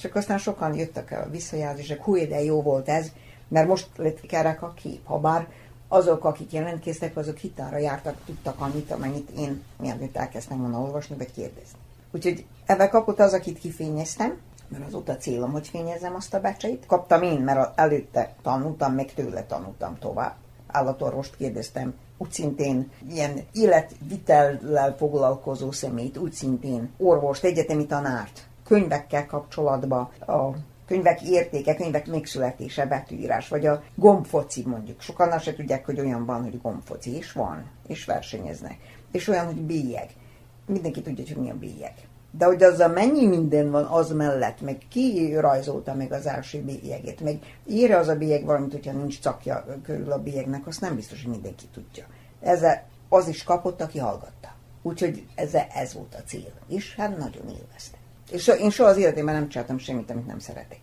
Csak 0.00 0.14
aztán 0.14 0.38
sokan 0.38 0.74
jöttek 0.74 1.10
a 1.10 1.30
visszajelzések, 1.30 2.02
hú, 2.02 2.14
de 2.14 2.42
jó 2.42 2.62
volt 2.62 2.88
ez, 2.88 3.12
mert 3.48 3.68
most 3.68 3.88
lett 3.96 4.20
kerek 4.20 4.62
a 4.62 4.72
kép, 4.82 5.06
ha 5.06 5.18
bár 5.18 5.48
azok, 5.88 6.24
akik 6.24 6.52
jelentkeztek, 6.52 7.16
azok 7.16 7.36
hitára 7.36 7.78
jártak, 7.78 8.16
tudtak 8.26 8.60
annyit, 8.60 8.90
amennyit 8.90 9.30
én 9.30 9.62
mielőtt 9.78 10.16
elkezdtem 10.16 10.60
volna 10.60 10.80
olvasni, 10.80 11.16
vagy 11.16 11.32
kérdezni. 11.32 11.78
Úgyhogy 12.10 12.44
ebbe 12.66 12.88
kapott 12.88 13.20
az, 13.20 13.32
akit 13.32 13.58
kifényeztem, 13.58 14.38
mert 14.68 14.94
az 14.94 15.02
a 15.06 15.16
célom, 15.16 15.52
hogy 15.52 15.68
fényezzem 15.68 16.14
azt 16.14 16.34
a 16.34 16.40
becseit. 16.40 16.86
Kaptam 16.86 17.22
én, 17.22 17.40
mert 17.40 17.78
előtte 17.78 18.34
tanultam, 18.42 18.94
meg 18.94 19.14
tőle 19.14 19.44
tanultam 19.44 19.98
tovább. 19.98 20.34
Állatorvost 20.66 21.36
kérdeztem, 21.36 21.94
úgy 22.18 22.30
szintén 22.32 22.90
ilyen 23.10 23.40
életvitellel 23.52 24.96
foglalkozó 24.96 25.72
szemét, 25.72 26.16
úgy 26.16 26.32
szintén 26.32 26.90
orvost, 26.98 27.44
egyetemi 27.44 27.86
tanárt, 27.86 28.47
könyvekkel 28.68 29.26
kapcsolatban, 29.26 30.10
a 30.26 30.50
könyvek 30.86 31.22
értéke, 31.22 31.74
könyvek 31.74 32.06
megszületése, 32.06 32.86
betűírás, 32.86 33.48
vagy 33.48 33.66
a 33.66 33.82
gombfoci 33.94 34.62
mondjuk. 34.66 35.00
Sokan 35.00 35.30
azt 35.30 35.44
se 35.44 35.54
tudják, 35.54 35.86
hogy 35.86 36.00
olyan 36.00 36.24
van, 36.24 36.42
hogy 36.42 36.60
gombfoci, 36.60 37.16
és 37.16 37.32
van, 37.32 37.70
és 37.86 38.04
versenyeznek. 38.04 38.76
És 39.12 39.28
olyan, 39.28 39.46
hogy 39.46 39.60
bélyeg. 39.60 40.08
Mindenki 40.66 41.02
tudja, 41.02 41.24
hogy 41.26 41.42
mi 41.42 41.50
a 41.50 41.54
bélyeg. 41.54 41.94
De 42.30 42.44
hogy 42.44 42.62
az 42.62 42.78
a 42.78 42.88
mennyi 42.88 43.26
minden 43.26 43.70
van 43.70 43.84
az 43.84 44.10
mellett, 44.10 44.60
meg 44.60 44.78
ki 44.88 45.34
rajzolta 45.36 45.94
meg 45.94 46.12
az 46.12 46.26
első 46.26 46.62
bélyeget, 46.62 47.20
meg 47.20 47.38
ír 47.66 47.92
az 47.92 48.08
a 48.08 48.16
bélyeg 48.16 48.44
valamit, 48.44 48.72
hogyha 48.72 48.92
nincs 48.92 49.20
cakja 49.20 49.64
körül 49.82 50.12
a 50.12 50.22
bélyegnek, 50.22 50.66
azt 50.66 50.80
nem 50.80 50.94
biztos, 50.94 51.22
hogy 51.22 51.32
mindenki 51.32 51.66
tudja. 51.72 52.04
Ezzel 52.40 52.86
az 53.08 53.28
is 53.28 53.44
kapott, 53.44 53.80
aki 53.80 53.98
hallgatta. 53.98 54.54
Úgyhogy 54.82 55.26
ez, 55.34 55.54
ez 55.74 55.94
volt 55.94 56.14
a 56.14 56.22
cél. 56.26 56.52
És 56.68 56.94
hát 56.94 57.18
nagyon 57.18 57.48
élvezte. 57.48 57.97
És 58.30 58.46
én 58.46 58.70
soha 58.70 58.88
az 58.88 58.96
életemben 58.96 59.34
nem 59.34 59.48
csináltam 59.48 59.78
semmit, 59.78 60.10
amit 60.10 60.26
nem 60.26 60.38
szeretek. 60.38 60.80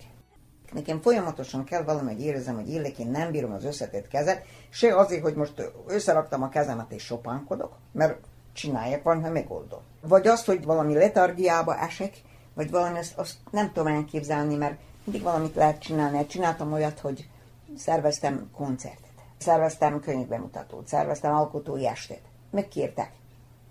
Nekem 0.74 1.02
folyamatosan 1.02 1.64
kell 1.64 1.84
valami, 1.84 2.14
hogy 2.14 2.22
érezzem, 2.22 2.56
hogy 2.56 2.70
élek, 2.70 3.00
én 3.00 3.08
nem 3.08 3.32
bírom 3.32 3.52
az 3.52 3.66
összetett 3.66 4.08
kezet, 4.08 4.46
se 4.70 4.98
azért, 4.98 5.22
hogy 5.22 5.36
most 5.36 5.72
összeraktam 5.88 6.44
a 6.44 6.50
kezemet 6.50 6.92
és 6.92 7.04
sopánkodok, 7.04 7.78
mert 7.92 8.18
csinálják 8.54 9.04
van, 9.04 9.24
ha 9.24 9.30
megoldom. 9.30 9.80
Vagy 10.02 10.28
azt, 10.28 10.46
hogy 10.46 10.64
valami 10.64 10.94
letargiába 10.94 11.78
esek, 11.78 12.14
vagy 12.54 12.72
valami, 12.72 12.98
azt, 12.98 13.18
azt 13.18 13.36
nem 13.52 13.72
tudom 13.72 13.94
elképzelni, 13.94 14.56
mert 14.56 14.80
mindig 15.04 15.24
valamit 15.24 15.56
lehet 15.56 15.80
csinálni. 15.80 16.18
Hát 16.18 16.28
csináltam 16.28 16.74
olyat, 16.74 17.00
hogy 17.00 17.30
szerveztem 17.78 18.50
koncertet, 18.56 19.14
szerveztem 19.38 20.00
könyvbemutatót, 20.00 20.88
szerveztem 20.88 21.34
alkotói 21.34 21.88
estét. 21.88 22.22
Megkértek. 22.52 23.12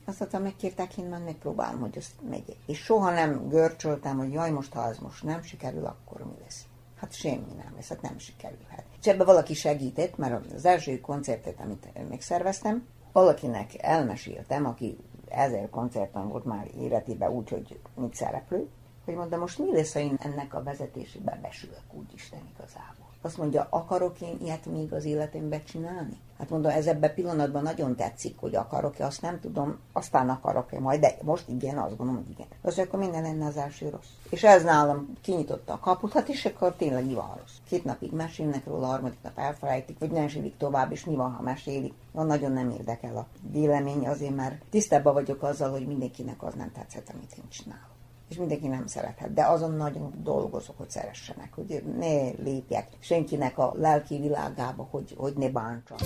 Azt 0.05 0.19
mondtam, 0.19 0.43
megkértek, 0.43 0.99
én 0.99 1.05
már 1.05 1.23
megpróbálom, 1.23 1.81
hogy 1.81 1.97
ezt 1.97 2.13
megyek. 2.29 2.57
És 2.67 2.79
soha 2.79 3.11
nem 3.11 3.49
görcsöltem, 3.49 4.17
hogy 4.17 4.33
jaj, 4.33 4.51
most 4.51 4.73
ha 4.73 4.81
az 4.81 4.99
most 4.99 5.23
nem 5.23 5.43
sikerül, 5.43 5.85
akkor 5.85 6.21
mi 6.21 6.35
lesz. 6.43 6.65
Hát 6.97 7.13
semmi 7.13 7.53
nem 7.57 7.73
lesz, 7.75 7.89
hát 7.89 8.03
nem 8.03 8.19
sikerülhet. 8.19 8.85
És 9.01 9.07
ebbe 9.07 9.25
valaki 9.25 9.55
segített, 9.55 10.17
mert 10.17 10.53
az 10.53 10.65
első 10.65 11.01
koncertet, 11.01 11.61
amit 11.61 12.09
megszerveztem, 12.09 12.87
valakinek 13.13 13.83
elmeséltem, 13.83 14.67
aki 14.67 14.97
ezer 15.29 15.71
koncerten 15.71 16.29
volt 16.29 16.45
már 16.45 16.71
életében 16.79 17.31
úgy, 17.31 17.49
hogy 17.49 17.81
mit 17.95 18.15
szereplő, 18.15 18.69
hogy 19.05 19.15
mondom, 19.15 19.41
most 19.41 19.59
mi 19.59 19.73
lesz, 19.73 19.93
ha 19.93 19.99
én 19.99 20.19
ennek 20.19 20.55
a 20.55 20.63
vezetésébe 20.63 21.39
besülök 21.43 21.83
úgy 21.93 22.15
Isten 22.15 22.41
igazából. 22.55 23.07
Azt 23.21 23.37
mondja, 23.37 23.67
akarok 23.71 24.21
én 24.21 24.39
ilyet 24.41 24.67
még 24.67 24.93
az 24.93 25.05
életemben 25.05 25.65
csinálni? 25.65 26.17
Hát 26.39 26.51
mondom, 26.51 26.71
ez 26.71 26.87
ebben 26.87 27.15
pillanatban 27.15 27.63
nagyon 27.63 27.97
tetszik, 27.97 28.39
hogy 28.39 28.55
akarok-e, 28.55 29.05
azt 29.05 29.23
nem 29.23 29.41
tudom, 29.41 29.79
aztán 29.93 30.29
akarok-e 30.29 30.81
majd, 30.81 31.01
de 31.01 31.17
most 31.23 31.49
igen, 31.49 31.79
azt 31.79 31.97
gondolom, 31.97 32.23
hogy 32.23 32.31
igen. 32.31 32.47
Az 32.63 32.79
akkor 32.79 32.99
minden 32.99 33.23
lenne 33.23 33.47
az 33.47 33.57
első 33.57 33.89
rossz. 33.89 34.09
És 34.31 34.43
ez 34.43 34.63
nálam 34.63 35.13
kinyitotta 35.23 35.73
a 35.73 35.79
kaput, 35.79 36.13
hát 36.13 36.29
és 36.29 36.45
akkor 36.45 36.75
tényleg 36.77 37.07
mi 37.07 37.15
van 37.15 37.35
rossz. 37.39 37.57
Két 37.69 37.85
napig 37.85 38.13
mesélnek 38.13 38.67
róla, 38.67 38.87
a 38.87 38.91
harmadik 38.91 39.23
nap 39.23 39.39
elfelejtik, 39.39 39.99
vagy 39.99 40.11
nem 40.11 40.29
sélik 40.29 40.57
tovább, 40.57 40.93
és 40.93 41.05
mi 41.05 41.15
van, 41.15 41.33
ha 41.33 41.43
mesélik. 41.43 41.95
Van 42.13 42.27
nagyon 42.27 42.53
nem 42.53 42.71
érdekel 42.71 43.17
a 43.17 43.27
vélemény, 43.53 44.07
azért 44.07 44.37
már 44.37 44.61
tisztában 44.71 45.13
vagyok 45.13 45.43
azzal, 45.43 45.71
hogy 45.71 45.87
mindenkinek 45.87 46.43
az 46.43 46.55
nem 46.55 46.73
tetszett, 46.73 47.09
amit 47.09 47.35
én 47.37 47.49
csinálok 47.49 47.93
és 48.29 48.37
mindenki 48.37 48.69
nem 48.69 48.87
szerethet, 48.87 49.33
de 49.33 49.45
azon 49.45 49.73
nagyon 49.73 50.13
dolgozok, 50.23 50.79
hogy 50.79 50.91
szeressenek, 50.91 51.55
hogy 51.55 51.83
ne 51.99 52.43
lépjek 52.43 52.89
senkinek 52.99 53.59
a 53.59 53.73
lelki 53.77 54.19
világába, 54.19 54.89
hogy, 54.91 55.15
hogy 55.17 55.35
ne 55.37 55.49
bántsam. 55.49 55.99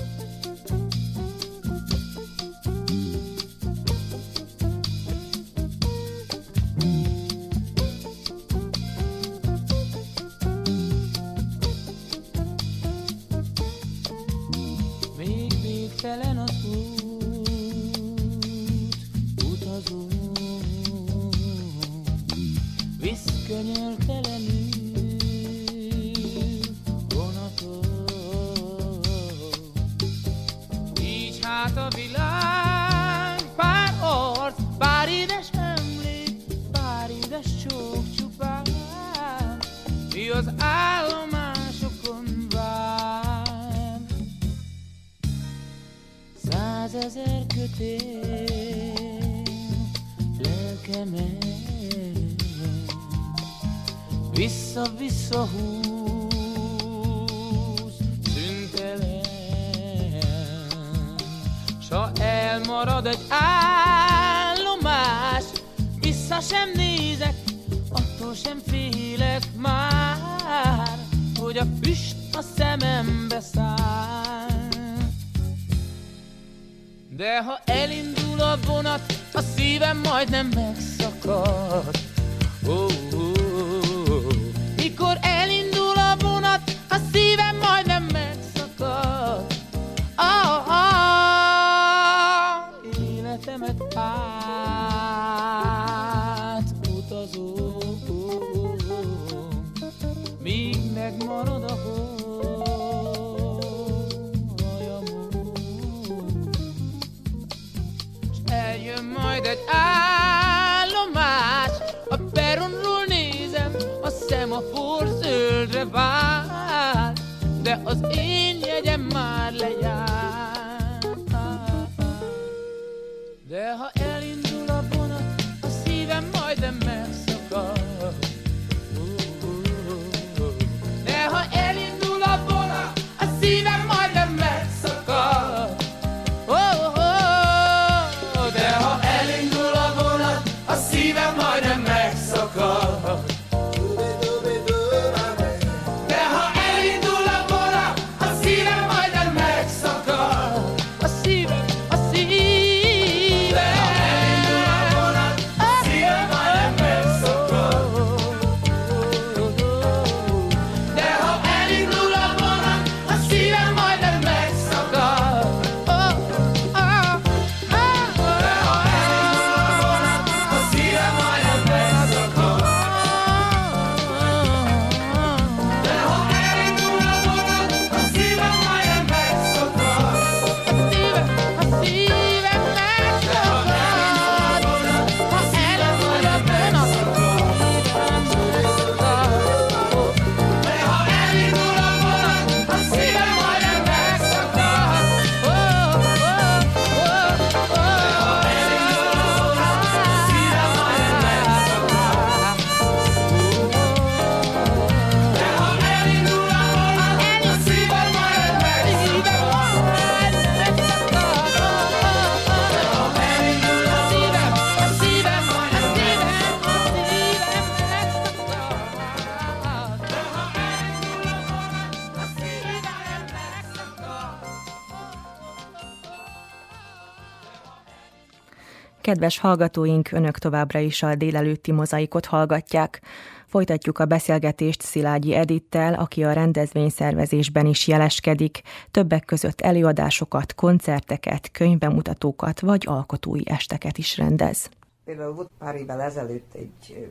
Kedves 229.08 229.38
hallgatóink, 229.38 230.12
önök 230.12 230.38
továbbra 230.38 230.78
is 230.78 231.02
a 231.02 231.14
délelőtti 231.14 231.72
mozaikot 231.72 232.26
hallgatják. 232.26 233.00
Folytatjuk 233.46 233.98
a 233.98 234.06
beszélgetést 234.06 234.82
Szilágyi 234.82 235.34
Edittel, 235.34 235.94
aki 235.94 236.24
a 236.24 236.32
rendezvényszervezésben 236.32 237.66
is 237.66 237.86
jeleskedik, 237.86 238.60
többek 238.90 239.24
között 239.24 239.60
előadásokat, 239.60 240.54
koncerteket, 240.54 241.50
könyvbemutatókat 241.50 242.60
vagy 242.60 242.84
alkotói 242.86 243.40
esteket 243.44 243.98
is 243.98 244.16
rendez. 244.16 244.68
Például 245.04 245.34
volt 245.34 245.50
pár 245.58 245.74
évvel 245.74 246.00
ezelőtt 246.00 246.54
egy 246.54 247.08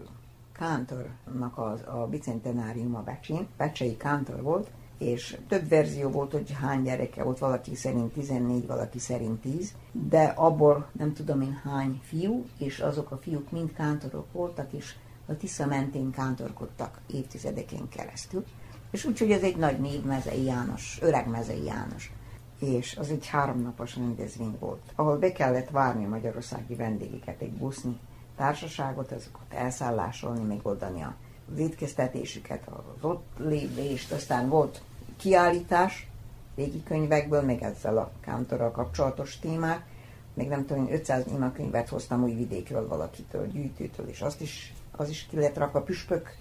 kántornak 0.54 1.58
a, 1.58 1.78
a 2.02 2.08
bicentenáriuma 2.08 3.02
Becsin, 3.02 3.48
Becsei 3.58 3.98
kántor 3.98 4.42
volt, 4.42 4.70
és 4.98 5.38
több 5.48 5.68
verzió 5.70 6.10
volt, 6.10 6.32
hogy 6.32 6.52
hány 6.52 6.84
gyereke 6.84 7.24
volt, 7.24 7.40
valaki 7.40 7.76
szerint 7.76 8.14
14, 8.14 8.68
valaki 8.68 9.00
szerint 9.00 9.42
10, 9.42 9.74
de 9.92 10.24
abból 10.24 10.90
nem 10.92 11.14
tudom 11.14 11.42
én 11.42 11.62
hány 11.64 12.02
fiú, 12.04 12.46
és 12.58 12.80
azok 12.80 13.12
a 13.12 13.18
fiúk 13.18 13.52
mind 13.52 13.74
kántorok 13.74 14.32
voltak, 14.32 14.74
és 14.74 14.96
a 15.26 15.38
Tisza 15.38 15.66
mentén 15.66 16.12
kántorkodtak 16.12 17.00
évtizedeken 17.08 17.90
keresztül. 17.90 18.46
És 18.92 19.06
úgyhogy 19.06 19.32
ez 19.32 19.42
egy 19.42 19.58
nagy 19.58 19.80
név, 19.80 20.04
Mezei 20.04 20.44
János, 20.44 21.00
öreg 21.02 21.28
Mezei 21.28 21.64
János. 21.64 22.12
És 22.60 22.96
az 22.98 23.10
egy 23.10 23.28
háromnapos 23.28 23.96
rendezvény 23.96 24.56
volt, 24.60 24.82
ahol 24.96 25.18
be 25.18 25.32
kellett 25.32 25.70
várni 25.70 26.06
a 26.06 26.10
magyarországi 26.10 26.76
vendégeket, 26.76 27.42
egy 27.42 27.54
buszni 27.54 28.00
társaságot, 28.36 29.12
azokat 29.12 29.54
elszállásolni, 29.54 30.44
megoldani 30.44 31.06
az 31.52 31.60
étkeztetésüket, 31.60 32.68
az 32.68 33.04
ott 33.04 33.26
lévést, 33.38 34.12
aztán 34.12 34.50
volt 34.50 34.82
kiállítás 35.18 36.08
régi 36.56 36.84
könyvekből, 36.84 37.42
még 37.42 37.62
ezzel 37.62 37.98
a 37.98 38.12
kántorral 38.20 38.72
kapcsolatos 38.72 39.40
témák, 39.40 39.86
még 40.34 40.48
nem 40.48 40.66
tudom, 40.66 40.92
500 40.92 41.24
imakönyvet 41.36 41.90
hoztam 41.90 42.24
új 42.24 42.34
vidékről 42.34 42.88
valakitől, 42.88 43.48
gyűjtőtől, 43.48 44.08
és 44.08 44.22
azt 44.22 44.42
is, 44.42 44.74
az 44.92 45.10
is 45.10 45.28
ki 45.30 45.40
lett 45.40 45.58
rakva 45.58 45.82
püspök. 45.82 46.36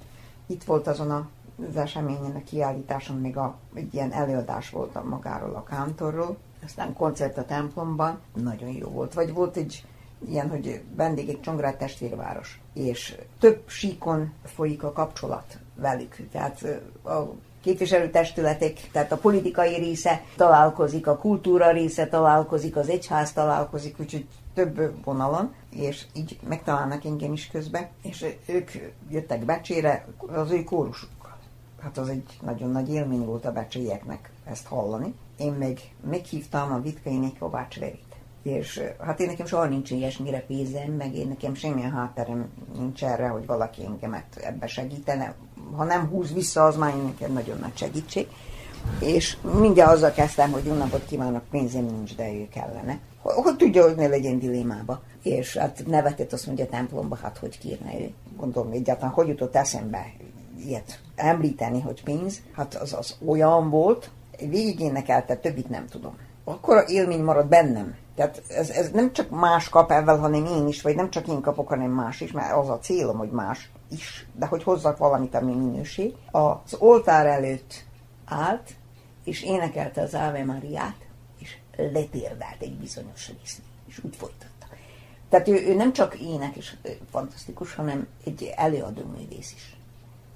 Itt 0.47 0.65
volt 0.65 0.87
azon 0.87 1.11
a 1.11 1.29
az 1.69 1.77
eseményen, 1.77 2.37
a 2.37 2.43
kiállításon 2.45 3.17
még 3.17 3.37
a, 3.37 3.57
egy 3.75 3.95
ilyen 3.95 4.13
előadás 4.13 4.71
volt 4.71 4.97
a 4.97 5.05
magáról 5.05 5.55
a 5.55 5.65
kántorról, 5.65 6.37
aztán 6.65 6.93
koncert 6.93 7.39
a 7.39 7.45
templomban, 7.45 8.21
nagyon 8.35 8.69
jó 8.69 8.89
volt. 8.89 9.15
Vagy 9.15 9.33
volt 9.33 9.57
egy 9.57 9.85
ilyen, 10.29 10.49
hogy 10.49 10.83
vendégek 10.95 11.41
Csongrád 11.41 11.77
testvérváros, 11.77 12.61
és 12.73 13.17
több 13.39 13.63
síkon 13.67 14.33
folyik 14.45 14.83
a 14.83 14.93
kapcsolat 14.93 15.59
velük. 15.77 16.17
Tehát 16.33 16.81
a 17.05 17.35
képviselőtestületek, 17.63 18.89
tehát 18.93 19.13
a 19.13 19.17
politikai 19.17 19.75
része 19.75 20.23
találkozik, 20.37 21.07
a 21.07 21.17
kultúra 21.17 21.71
része 21.71 22.07
találkozik, 22.07 22.77
az 22.77 22.89
egyház 22.89 23.33
találkozik, 23.33 24.01
úgyhogy 24.01 24.27
több 24.55 25.05
vonalon, 25.05 25.55
és 25.71 26.07
így 26.15 26.39
megtalálnak 26.49 27.05
engem 27.05 27.33
is 27.33 27.49
közbe, 27.49 27.91
és 28.03 28.25
ők 28.47 28.71
jöttek 29.09 29.45
Becsére 29.45 30.07
az 30.27 30.51
ő 30.51 30.65
kórusukkal. 30.65 31.39
Hát 31.83 31.99
az 31.99 32.09
egy 32.09 32.39
nagyon 32.43 32.71
nagy 32.71 32.93
élmény 32.93 33.25
volt 33.25 33.45
a 33.45 33.53
becsélyeknek 33.53 34.31
ezt 34.45 34.67
hallani. 34.67 35.15
Én 35.39 35.53
meg 35.53 35.81
meghívtam 36.11 36.73
a 36.73 36.81
Vitkai 36.81 37.33
Kovács 37.39 37.79
Verit 37.79 38.07
és 38.47 38.83
hát 39.01 39.21
én 39.21 39.27
nekem 39.27 39.47
soha 39.47 39.65
nincs 39.65 39.91
ilyesmire 39.91 40.41
pénzem, 40.41 40.93
meg 40.93 41.15
én 41.15 41.29
nekem 41.29 41.55
semmilyen 41.55 41.93
hátterem 41.93 42.51
nincs 42.77 43.05
erre, 43.05 43.29
hogy 43.29 43.47
valaki 43.47 43.85
engemet 43.85 44.37
ebbe 44.37 44.67
segítene. 44.67 45.35
Ha 45.77 45.85
nem 45.85 46.09
húz 46.09 46.33
vissza, 46.33 46.65
az 46.65 46.77
már 46.77 46.97
nekem 46.97 47.33
nagyon 47.33 47.59
nagy 47.59 47.77
segítség. 47.77 48.27
És 49.01 49.37
mindjárt 49.59 49.93
azzal 49.93 50.11
kezdtem, 50.11 50.53
hogy 50.53 50.65
jó 50.65 50.75
napot 50.75 51.07
kívánok, 51.07 51.43
pénzem 51.51 51.85
nincs, 51.85 52.17
de 52.17 52.33
ő 52.33 52.49
kellene. 52.49 52.99
Hogy 53.23 53.57
tudja, 53.57 53.83
hogy 53.83 53.97
ne 53.97 54.07
legyen 54.07 54.39
dilémába. 54.39 55.03
És 55.23 55.57
hát 55.57 55.83
nevetett 55.87 56.33
azt 56.33 56.47
mondja 56.47 56.65
a 56.65 56.69
templomba, 56.69 57.17
hát 57.23 57.39
hogy 57.39 57.59
kérne 57.59 58.01
ő. 58.01 58.11
Gondolom 58.37 58.73
egyáltalán, 58.73 59.13
hogy 59.13 59.29
jutott 59.29 59.57
eszembe 59.57 60.13
ilyet 60.65 61.01
említeni, 61.15 61.81
hogy 61.81 62.03
pénz. 62.03 62.41
Hát 62.53 62.75
az, 62.75 62.93
az 62.93 63.17
olyan 63.27 63.71
volt, 63.71 64.11
végig 64.39 64.81
énekelte, 64.81 65.37
többit 65.37 65.69
nem 65.69 65.87
tudom. 65.87 66.17
Akkor 66.45 66.85
élmény 66.89 67.23
marad 67.23 67.47
bennem, 67.47 67.95
tehát 68.17 68.43
ez, 68.49 68.71
ez 68.71 68.91
nem 68.91 69.13
csak 69.13 69.31
más 69.31 69.69
kap 69.69 69.91
ebben, 69.91 70.19
hanem 70.19 70.45
én 70.45 70.67
is, 70.67 70.83
vagy 70.83 70.95
nem 70.97 71.11
csak 71.11 71.29
én 71.29 71.41
kapok, 71.41 71.69
hanem 71.69 71.91
más 71.91 72.21
is, 72.21 72.33
mert 72.33 72.53
az 72.53 72.69
a 72.69 72.79
célom, 72.79 73.17
hogy 73.17 73.31
más 73.31 73.71
is, 73.89 74.27
de 74.35 74.47
hogy 74.47 74.63
hozzak 74.63 74.99
valamit, 74.99 75.35
ami 75.35 75.55
minőség. 75.55 76.15
Az 76.31 76.75
oltár 76.79 77.27
előtt 77.27 77.85
állt, 78.25 78.75
és 79.25 79.43
énekelte 79.43 80.01
az 80.01 80.15
Ave 80.15 80.45
Mariát, 80.45 81.07
és 81.39 81.57
letérdált 81.77 82.61
egy 82.61 82.77
bizonyos 82.77 83.29
részt, 83.29 83.61
és 83.87 84.05
úgy 84.05 84.17
folytatta. 84.17 84.67
Tehát 85.29 85.49
ő, 85.49 85.67
ő 85.67 85.75
nem 85.75 85.93
csak 85.93 86.21
énekes 86.21 86.77
fantasztikus, 87.11 87.75
hanem 87.75 88.07
egy 88.25 88.53
előadó 88.57 89.03
művész 89.17 89.53
is. 89.53 89.77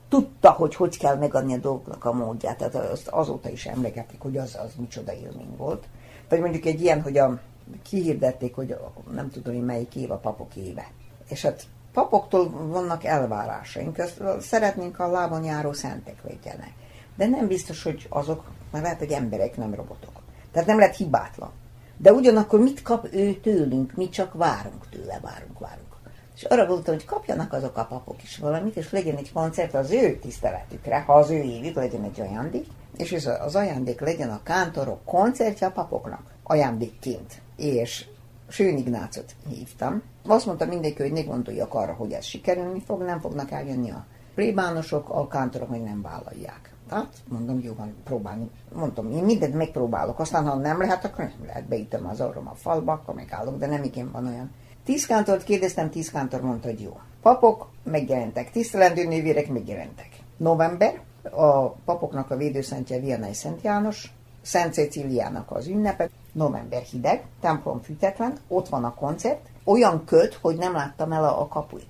Tudta, 0.09 0.51
hogy 0.51 0.74
hogy 0.74 0.98
kell 0.98 1.16
megadni 1.16 1.55
a 1.55 1.59
dolgoknak 1.59 2.05
a 2.05 2.12
módját, 2.12 2.57
tehát 2.57 2.74
azt 2.74 3.09
azóta 3.09 3.48
is 3.48 3.66
emlegetik, 3.66 4.20
hogy 4.20 4.36
az, 4.36 4.59
az 4.64 4.72
micsoda 4.76 5.12
élmény 5.12 5.57
volt. 5.57 5.86
Vagy 6.28 6.40
mondjuk 6.40 6.64
egy 6.64 6.80
ilyen, 6.80 7.03
hogy 7.03 7.18
a 7.18 7.40
kihirdették, 7.82 8.55
hogy 8.55 8.76
nem 9.12 9.30
tudom, 9.30 9.55
hogy 9.55 9.64
melyik 9.64 9.94
év 9.94 10.11
a 10.11 10.16
papok 10.16 10.57
éve. 10.57 10.90
És 11.28 11.42
hát 11.42 11.66
papoktól 11.93 12.51
vannak 12.51 13.05
elvárásaink, 13.05 13.99
ezt 13.99 14.22
szeretnénk 14.41 14.99
a 14.99 15.11
lábon 15.11 15.45
járó 15.45 15.72
szentek 15.72 16.22
legyenek. 16.22 16.72
De 17.16 17.26
nem 17.26 17.47
biztos, 17.47 17.82
hogy 17.82 18.07
azok, 18.09 18.45
mert 18.70 18.84
lehet, 18.84 18.99
hogy 18.99 19.11
emberek, 19.11 19.57
nem 19.57 19.74
robotok. 19.74 20.20
Tehát 20.53 20.68
nem 20.68 20.78
lehet 20.78 20.97
hibátlan. 20.97 21.51
De 21.97 22.12
ugyanakkor 22.12 22.61
mit 22.61 22.82
kap 22.82 23.09
ő 23.12 23.34
tőlünk? 23.34 23.95
Mi 23.95 24.09
csak 24.09 24.34
várunk 24.34 24.88
tőle, 24.91 25.20
várunk, 25.22 25.59
várunk. 25.59 25.88
És 26.36 26.47
arra 26.47 26.66
gondoltam, 26.66 26.95
hogy 26.95 27.05
kapjanak 27.05 27.53
azok 27.53 27.76
a 27.76 27.84
papok 27.84 28.22
is 28.22 28.38
valamit, 28.38 28.76
és 28.76 28.91
legyen 28.91 29.16
egy 29.16 29.32
koncert 29.32 29.74
az 29.74 29.91
ő 29.91 30.18
tiszteletükre, 30.18 31.01
ha 31.01 31.14
az 31.14 31.30
ő 31.30 31.43
évük 31.43 31.74
legyen 31.74 32.05
egy 32.05 32.20
ajándék, 32.20 32.66
és 32.97 33.12
ez 33.12 33.26
az 33.26 33.55
ajándék 33.55 34.01
legyen 34.01 34.30
a 34.30 34.43
kántorok 34.43 35.05
koncertje 35.05 35.66
a 35.66 35.70
papoknak 35.70 36.23
ajándékként 36.43 37.40
és 37.56 38.06
Sőn 38.51 38.77
Ignácot 38.77 39.35
hívtam. 39.48 40.02
Azt 40.27 40.47
mondta 40.47 40.66
mindenki, 40.66 41.02
hogy 41.02 41.12
ne 41.12 41.22
gondoljak 41.22 41.74
arra, 41.74 41.93
hogy 41.93 42.12
ez 42.12 42.24
sikerülni 42.24 42.82
fog, 42.86 43.02
nem 43.02 43.20
fognak 43.20 43.51
eljönni 43.51 43.90
a 43.90 44.06
plébánosok, 44.35 45.09
a 45.09 45.28
kántorok 45.28 45.68
meg 45.68 45.82
nem 45.82 46.02
vállalják. 46.02 46.74
Tehát 46.89 47.16
mondom, 47.28 47.60
jó 47.62 47.74
van, 47.74 47.94
próbálni. 48.05 48.51
Mondtam, 48.72 49.10
én 49.10 49.24
mindent 49.24 49.55
megpróbálok, 49.55 50.18
aztán 50.18 50.47
ha 50.47 50.55
nem 50.55 50.81
lehet, 50.81 51.05
akkor 51.05 51.24
nem 51.24 51.47
lehet, 51.47 51.68
beítem 51.68 52.06
az 52.06 52.20
orrom 52.20 52.48
a 52.48 52.55
falba, 52.55 52.93
akkor 52.93 53.14
megállok, 53.14 53.59
de 53.59 53.66
nem 53.66 53.82
igen 53.82 54.10
van 54.12 54.27
olyan. 54.27 54.51
Tíz 54.85 55.06
kántort 55.06 55.44
kérdeztem, 55.44 55.90
tíz 55.90 56.10
kántor 56.10 56.40
mondta, 56.40 56.68
hogy 56.68 56.81
jó. 56.81 56.98
Papok 57.22 57.70
megjelentek, 57.85 58.51
tisztelendő 58.51 59.05
nővérek 59.05 59.48
megjelentek. 59.48 60.09
November, 60.36 61.01
a 61.22 61.68
papoknak 61.68 62.31
a 62.31 62.36
védőszentje 62.36 63.01
Viannai 63.01 63.35
Szent 63.35 63.62
János, 63.62 64.12
Szent 64.42 64.72
Ceciliának 64.74 65.50
az 65.50 65.66
ünnepe, 65.66 66.08
november 66.32 66.82
hideg, 66.82 67.24
templom 67.40 67.80
fűtetlen, 67.80 68.38
ott 68.48 68.68
van 68.68 68.84
a 68.84 68.94
koncert, 68.94 69.48
olyan 69.64 70.04
köt, 70.04 70.34
hogy 70.34 70.56
nem 70.56 70.72
láttam 70.72 71.12
el 71.12 71.24
a, 71.24 71.40
a 71.40 71.48
kapuig. 71.48 71.88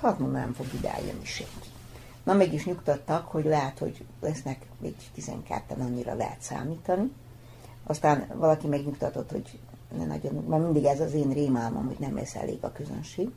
Hát 0.00 0.18
mondom, 0.18 0.40
nem 0.40 0.52
fog 0.52 0.66
ide 0.78 0.94
eljönni 0.94 1.24
senki. 1.24 1.68
Na, 2.22 2.34
mégis 2.34 2.64
nyugtattak, 2.64 3.26
hogy 3.26 3.44
lehet, 3.44 3.78
hogy 3.78 4.04
lesznek 4.20 4.66
még 4.80 4.94
12-en, 5.16 5.78
annyira 5.80 6.14
lehet 6.14 6.40
számítani. 6.40 7.12
Aztán 7.86 8.26
valaki 8.34 8.66
megnyugtatott, 8.66 9.30
hogy 9.30 9.58
ne 9.98 10.06
nagyon, 10.06 10.44
mert 10.48 10.62
mindig 10.62 10.84
ez 10.84 11.00
az 11.00 11.12
én 11.12 11.32
rémálmom, 11.32 11.86
hogy 11.86 11.98
nem 11.98 12.14
lesz 12.14 12.34
elég 12.34 12.58
a 12.60 12.72
közönség, 12.72 13.28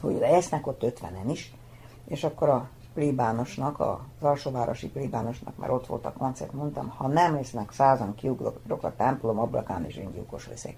hogy 0.00 0.18
lesznek 0.18 0.66
ott 0.66 0.82
50-en 0.84 1.30
is, 1.30 1.54
és 2.08 2.24
akkor 2.24 2.48
a 2.48 2.68
plébánosnak, 2.96 3.80
az 3.80 3.96
alsóvárosi 4.20 4.88
plébánosnak, 4.88 5.56
mert 5.56 5.72
ott 5.72 5.86
volt 5.86 6.04
a 6.04 6.12
koncert, 6.12 6.52
mondtam, 6.52 6.88
ha 6.88 7.08
nem 7.08 7.34
lesznek 7.34 7.72
százan 7.72 8.14
kiugrok 8.14 8.82
a 8.82 8.94
templom 8.96 9.38
ablakán, 9.38 9.84
és 9.84 9.96
én 9.96 10.12
gyilkos 10.12 10.48
leszek. 10.48 10.76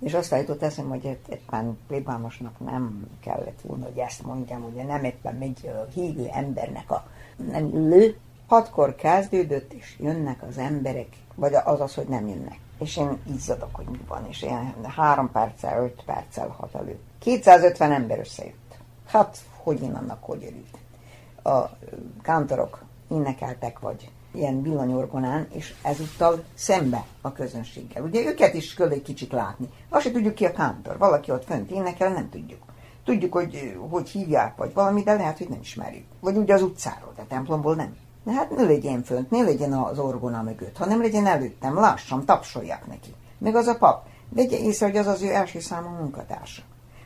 És 0.00 0.14
azt 0.14 0.30
jutott 0.30 0.62
eszem, 0.62 0.88
hogy 0.88 1.18
éppen 1.28 1.78
plébánosnak 1.86 2.58
nem 2.58 3.08
kellett 3.20 3.60
volna, 3.62 3.84
hogy 3.84 3.98
ezt 3.98 4.22
mondjam, 4.22 4.62
hogy 4.62 4.86
nem 4.86 5.04
éppen 5.04 5.40
egy 5.40 5.70
hívő 5.94 6.28
embernek 6.32 6.90
a 6.90 7.06
nem 7.50 7.66
illő. 7.66 8.16
Hatkor 8.46 8.94
kezdődött, 8.94 9.72
és 9.72 9.96
jönnek 10.00 10.42
az 10.48 10.58
emberek, 10.58 11.08
vagy 11.34 11.54
az 11.54 11.80
az, 11.80 11.94
hogy 11.94 12.08
nem 12.08 12.28
jönnek. 12.28 12.58
És 12.78 12.96
én 12.96 13.18
izzadok, 13.34 13.74
hogy 13.74 13.86
mi 13.90 14.00
van, 14.08 14.26
és 14.28 14.42
ilyen 14.42 14.74
három 14.96 15.30
perccel, 15.30 15.84
öt 15.84 16.02
perccel 16.04 16.48
hat 16.48 16.74
elő. 16.74 16.98
250 17.18 17.92
ember 17.92 18.18
összejött. 18.18 18.78
Hát, 19.06 19.38
hogy 19.62 19.82
én 19.82 19.94
annak 19.94 20.24
hogy 20.24 20.44
örültem 20.44 20.82
a 21.44 21.70
kántorok 22.22 22.82
énekeltek, 23.08 23.78
vagy 23.78 24.10
ilyen 24.32 24.62
villanyorgonán, 24.62 25.46
és 25.52 25.74
ezúttal 25.82 26.44
szembe 26.54 27.04
a 27.20 27.32
közönséggel. 27.32 28.02
Ugye 28.02 28.24
őket 28.24 28.54
is 28.54 28.74
kell 28.74 28.88
egy 28.88 29.02
kicsit 29.02 29.32
látni. 29.32 29.68
Azt 29.88 30.04
se 30.04 30.10
tudjuk 30.10 30.34
ki 30.34 30.44
a 30.44 30.52
kántor. 30.52 30.98
Valaki 30.98 31.30
ott 31.30 31.44
fönt 31.44 31.70
énekel, 31.70 32.12
nem 32.12 32.28
tudjuk. 32.28 32.62
Tudjuk, 33.04 33.32
hogy 33.32 33.76
hogy 33.90 34.08
hívják, 34.08 34.56
vagy 34.56 34.74
valami, 34.74 35.02
de 35.02 35.14
lehet, 35.14 35.38
hogy 35.38 35.48
nem 35.48 35.60
ismerjük. 35.60 36.04
Vagy 36.20 36.36
ugye 36.36 36.54
az 36.54 36.62
utcáról, 36.62 37.12
de 37.16 37.22
templomból 37.22 37.74
nem. 37.74 37.96
De 38.24 38.32
hát 38.32 38.56
ne 38.56 38.62
legyen 38.62 39.02
fönt, 39.02 39.30
ne 39.30 39.42
legyen 39.42 39.72
az 39.72 39.98
orgona 39.98 40.42
mögött, 40.42 40.76
hanem 40.76 41.00
legyen 41.00 41.26
előttem, 41.26 41.74
lássam, 41.74 42.24
tapsoljak 42.24 42.86
neki. 42.86 43.14
Meg 43.38 43.54
az 43.54 43.66
a 43.66 43.76
pap. 43.76 44.06
Vegye 44.28 44.58
észre, 44.58 44.86
hogy 44.86 44.96
az 44.96 45.06
az 45.06 45.22
ő 45.22 45.30
első 45.30 45.60
számú 45.60 45.88
munkatársa. 45.88 46.62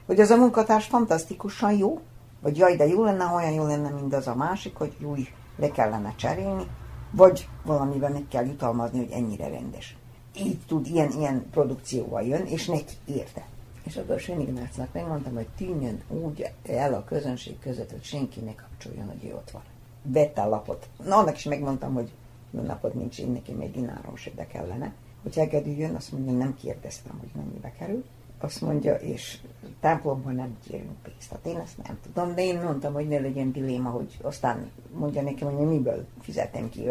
hogy 0.07 0.21
az 0.21 0.31
a 0.31 0.37
munkatárs 0.37 0.87
fantasztikusan 0.87 1.73
jó, 1.73 2.01
vagy 2.41 2.57
jaj, 2.57 2.77
de 2.77 2.87
jó 2.87 3.05
lenne, 3.05 3.25
olyan 3.25 3.53
jó 3.53 3.67
lenne, 3.67 3.89
mint 3.89 4.15
az 4.15 4.27
a 4.27 4.35
másik, 4.35 4.77
hogy 4.77 4.97
új, 5.03 5.29
le 5.57 5.71
kellene 5.71 6.15
cserélni, 6.17 6.67
vagy 7.11 7.49
valamiben 7.65 8.13
meg 8.13 8.25
kell 8.29 8.47
jutalmazni, 8.47 8.99
hogy 8.99 9.11
ennyire 9.11 9.49
rendes. 9.49 9.97
Így 10.37 10.59
tud, 10.67 10.87
ilyen, 10.87 11.11
ilyen 11.11 11.47
produkcióval 11.51 12.23
jön, 12.23 12.47
és 12.47 12.67
neki 12.67 12.95
érte. 13.05 13.47
És 13.83 13.97
akkor 13.97 14.21
Sön 14.21 14.41
Ignácnak 14.41 14.93
megmondtam, 14.93 15.35
hogy 15.35 15.49
tűnjön 15.57 16.03
úgy 16.09 16.51
el 16.67 16.95
a 16.95 17.05
közönség 17.05 17.59
között, 17.59 17.91
hogy 17.91 18.03
senki 18.03 18.41
ne 18.41 18.55
kapcsoljon, 18.55 19.07
hogy 19.07 19.31
ő 19.31 19.35
ott 19.35 19.51
van. 19.51 19.63
Vette 20.03 20.43
a 20.43 20.49
lapot. 20.49 20.89
Na, 21.05 21.17
annak 21.17 21.37
is 21.37 21.45
megmondtam, 21.45 21.95
hogy 21.95 22.11
jó 22.51 22.61
napot 22.61 22.95
nincs, 22.95 23.19
én 23.19 23.31
neki 23.31 23.53
még 23.53 23.73
dinárom 23.73 24.17
se 24.17 24.31
de 24.35 24.47
kellene. 24.47 24.93
Hogy 25.23 25.35
Hegedű 25.35 25.71
jön, 25.71 25.95
azt 25.95 26.13
mondja, 26.13 26.33
nem 26.33 26.57
kérdeztem, 26.57 27.19
hogy 27.19 27.31
mennyibe 27.35 27.73
kerül. 27.73 28.05
Azt 28.41 28.61
mondja, 28.61 28.95
és 28.95 29.39
templomban 29.81 30.35
nem 30.35 30.57
kérünk 30.69 31.03
pénzt. 31.03 31.31
Hát 31.31 31.47
én 31.47 31.57
ezt 31.57 31.87
nem 31.87 31.99
tudom, 32.03 32.35
de 32.35 32.45
én 32.45 32.61
mondtam, 32.61 32.93
hogy 32.93 33.09
ne 33.09 33.19
legyen 33.19 33.53
diléma, 33.53 33.91
hogy 33.91 34.19
aztán 34.23 34.71
mondja 34.95 35.23
nekem, 35.23 35.55
hogy 35.57 35.67
miből 35.67 36.07
fizetem 36.21 36.69
ki, 36.69 36.89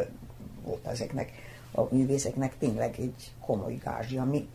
volt 0.65 0.85
ezeknek 0.85 1.31
a 1.71 1.81
művészeknek 1.91 2.57
tényleg 2.57 2.95
egy 2.99 3.31
komoly 3.45 3.73
gázsi, 3.83 4.17
ami 4.17 4.47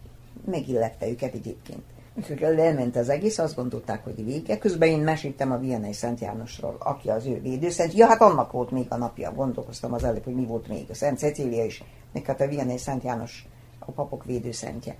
megillette 0.45 1.09
őket 1.09 1.35
egyébként. 1.35 1.83
És 2.15 2.27
hogy 2.27 2.41
lement 2.41 2.97
az 2.97 3.09
egész, 3.09 3.39
azt 3.39 3.57
gondolták, 3.57 4.05
hogy 4.05 4.25
vége. 4.25 4.59
Közben 4.59 4.89
én 4.89 4.99
meséltem 4.99 5.53
a 5.53 5.59
Vianney 5.59 5.93
Szent 5.93 6.21
Jánosról, 6.21 6.77
aki 6.79 7.09
az 7.09 7.27
ő 7.27 7.41
védőszent. 7.41 7.93
Ja, 7.93 8.07
hát 8.07 8.21
annak 8.21 8.53
volt 8.53 8.71
még 8.71 8.87
a 8.89 8.97
napja, 8.97 9.33
gondolkoztam 9.33 9.93
az 9.93 10.05
előbb, 10.05 10.25
hogy 10.25 10.35
mi 10.35 10.45
volt 10.45 10.69
még. 10.69 10.87
A 10.91 10.95
Szent 10.95 11.19
Cecília 11.19 11.65
is, 11.65 11.85
meg 12.13 12.25
hát 12.25 12.41
a 12.41 12.47
Vianney 12.47 12.79
Szent 12.79 13.03
János 13.03 13.49
a 13.79 13.91
papok 13.91 14.25
védőszentje. 14.25 14.97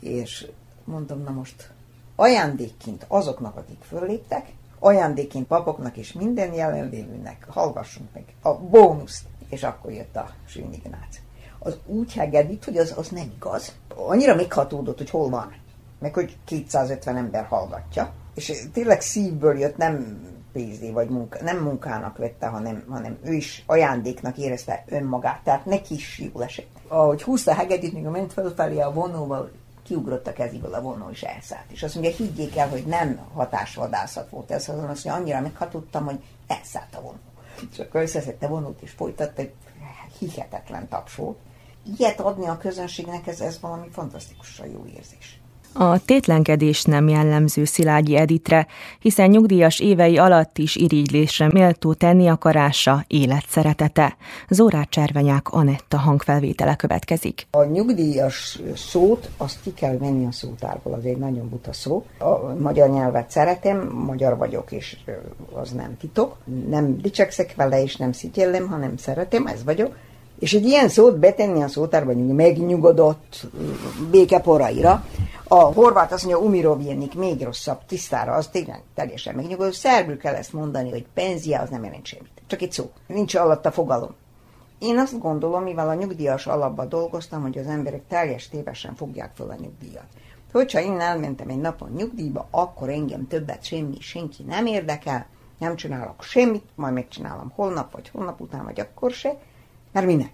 És 0.00 0.46
mondom, 0.86 1.22
na 1.22 1.30
most 1.30 1.70
ajándékként 2.16 3.04
azoknak, 3.08 3.56
akik 3.56 3.82
fölléptek, 3.82 4.52
ajándékként 4.78 5.46
papoknak 5.46 5.96
és 5.96 6.12
minden 6.12 6.52
jelenlévőnek 6.52 7.46
hallgassunk 7.48 8.08
meg 8.12 8.24
a 8.42 8.54
bónuszt. 8.54 9.24
És 9.48 9.62
akkor 9.62 9.92
jött 9.92 10.16
a 10.16 10.30
Sőn 10.46 10.72
Ignác. 10.72 11.20
Az 11.58 11.78
úgy 11.86 12.12
hegedít, 12.12 12.64
hogy 12.64 12.76
az, 12.76 12.94
az 12.96 13.08
nem 13.08 13.32
igaz. 13.36 13.72
Annyira 13.96 14.34
meghatódott, 14.34 14.98
hogy 14.98 15.10
hol 15.10 15.28
van 15.28 15.54
meg 16.04 16.14
hogy 16.14 16.36
250 16.44 17.16
ember 17.16 17.44
hallgatja, 17.44 18.12
és 18.34 18.52
tényleg 18.72 19.00
szívből 19.00 19.58
jött, 19.58 19.76
nem 19.76 20.22
pénzé 20.52 20.90
vagy 20.90 21.08
munka, 21.08 21.42
nem 21.42 21.58
munkának 21.58 22.18
vette, 22.18 22.46
hanem, 22.46 22.84
hanem 22.88 23.18
ő 23.22 23.32
is 23.32 23.64
ajándéknak 23.66 24.38
érezte 24.38 24.84
önmagát, 24.88 25.40
tehát 25.44 25.64
neki 25.64 25.94
is 25.94 26.18
jól 26.32 26.44
esett. 26.44 26.66
Ahogy 26.88 27.22
húzta 27.22 27.54
hegedűt, 27.54 27.92
míg 27.92 28.02
ment 28.02 28.32
fölfelé 28.32 28.80
a 28.80 28.92
vonóval, 28.92 29.50
kiugrott 29.84 30.26
a 30.26 30.32
kezéből 30.32 30.74
a 30.74 30.80
vonó, 30.80 31.10
és 31.10 31.22
elszállt. 31.22 31.70
És 31.70 31.82
azt 31.82 31.94
mondja, 31.94 32.12
higgyék 32.12 32.56
el, 32.56 32.68
hogy 32.68 32.86
nem 32.86 33.16
hatásvadászat 33.34 34.30
volt 34.30 34.50
ez, 34.50 34.66
hanem 34.66 34.90
azt 34.90 35.04
mondja, 35.04 35.22
annyira 35.22 35.40
meghatottam, 35.40 36.04
hogy 36.04 36.18
elszállt 36.46 36.94
a 36.94 37.00
vonó. 37.00 37.18
És 37.72 37.78
akkor 37.78 38.00
összeszedte 38.00 38.46
vonót, 38.46 38.80
és 38.82 38.90
folytatta, 38.90 39.42
egy 39.42 39.52
hihetetlen 40.18 40.88
taps 40.88 41.14
volt. 41.14 41.38
Ilyet 41.98 42.20
adni 42.20 42.46
a 42.46 42.56
közönségnek, 42.56 43.26
ez, 43.26 43.40
ez 43.40 43.60
valami 43.60 43.88
fantasztikusan 43.90 44.66
jó 44.66 44.84
érzés. 44.96 45.40
A 45.76 46.04
tétlenkedés 46.04 46.82
nem 46.82 47.08
jellemző 47.08 47.64
Szilágyi 47.64 48.16
Editre, 48.16 48.66
hiszen 48.98 49.30
nyugdíjas 49.30 49.80
évei 49.80 50.18
alatt 50.18 50.58
is 50.58 50.76
irigylésre 50.76 51.48
méltó 51.52 51.92
tenni 51.92 52.28
akarása, 52.28 53.04
életszeretete. 53.06 54.16
Zórát 54.48 54.90
Cservenyák 54.90 55.48
Anetta 55.48 55.96
hangfelvétele 55.96 56.74
következik. 56.76 57.46
A 57.50 57.64
nyugdíjas 57.64 58.60
szót, 58.74 59.30
azt 59.36 59.60
ki 59.62 59.72
kell 59.74 59.96
venni 59.98 60.26
a 60.26 60.32
szótárból, 60.32 60.92
az 60.92 61.04
egy 61.04 61.18
nagyon 61.18 61.48
buta 61.48 61.72
szó. 61.72 62.04
A 62.18 62.54
magyar 62.58 62.88
nyelvet 62.88 63.30
szeretem, 63.30 63.88
magyar 64.06 64.36
vagyok, 64.36 64.72
és 64.72 64.96
az 65.52 65.70
nem 65.70 65.96
titok. 66.00 66.36
Nem 66.68 67.00
dicsekszek 67.00 67.54
vele, 67.54 67.82
és 67.82 67.96
nem 67.96 68.12
szityellem, 68.12 68.68
hanem 68.68 68.96
szeretem, 68.96 69.46
ez 69.46 69.64
vagyok. 69.64 69.96
És 70.38 70.52
egy 70.52 70.64
ilyen 70.64 70.88
szót 70.88 71.18
betenni 71.18 71.62
a 71.62 71.68
szótárba, 71.68 72.12
megnyugodott 72.14 73.46
békeporaira, 74.10 75.04
a 75.48 75.58
horvát 75.58 76.12
azt 76.12 76.24
mondja, 76.24 76.44
umirovjenik, 76.44 77.14
még 77.14 77.42
rosszabb, 77.42 77.84
tisztára, 77.86 78.32
az 78.32 78.48
tényleg 78.48 78.82
teljesen 78.94 79.34
megnyugodó. 79.34 79.70
Szerbül 79.70 80.16
kell 80.16 80.34
ezt 80.34 80.52
mondani, 80.52 80.90
hogy 80.90 81.06
penzia, 81.14 81.60
az 81.60 81.70
nem 81.70 81.84
jelent 81.84 82.06
semmit. 82.06 82.42
Csak 82.46 82.62
egy 82.62 82.72
szó. 82.72 82.90
Nincs 83.06 83.34
alatt 83.34 83.66
a 83.66 83.70
fogalom. 83.70 84.14
Én 84.78 84.98
azt 84.98 85.18
gondolom, 85.18 85.62
mivel 85.62 85.88
a 85.88 85.94
nyugdíjas 85.94 86.46
alapban 86.46 86.88
dolgoztam, 86.88 87.42
hogy 87.42 87.58
az 87.58 87.66
emberek 87.66 88.02
teljes 88.08 88.48
tévesen 88.48 88.94
fogják 88.94 89.30
fel 89.34 89.50
a 89.50 89.56
nyugdíjat. 89.60 90.06
Hogyha 90.52 90.80
én 90.80 91.00
elmentem 91.00 91.48
egy 91.48 91.60
napon 91.60 91.90
nyugdíjba, 91.96 92.48
akkor 92.50 92.88
engem 92.88 93.26
többet 93.26 93.64
semmi, 93.64 94.00
senki 94.00 94.42
nem 94.42 94.66
érdekel, 94.66 95.26
nem 95.58 95.76
csinálok 95.76 96.22
semmit, 96.22 96.64
majd 96.74 96.94
megcsinálom 96.94 97.52
holnap, 97.54 97.92
vagy 97.92 98.08
holnap 98.08 98.40
után, 98.40 98.64
vagy 98.64 98.80
akkor 98.80 99.10
se, 99.10 99.38
mert 99.94 100.06
minek? 100.06 100.32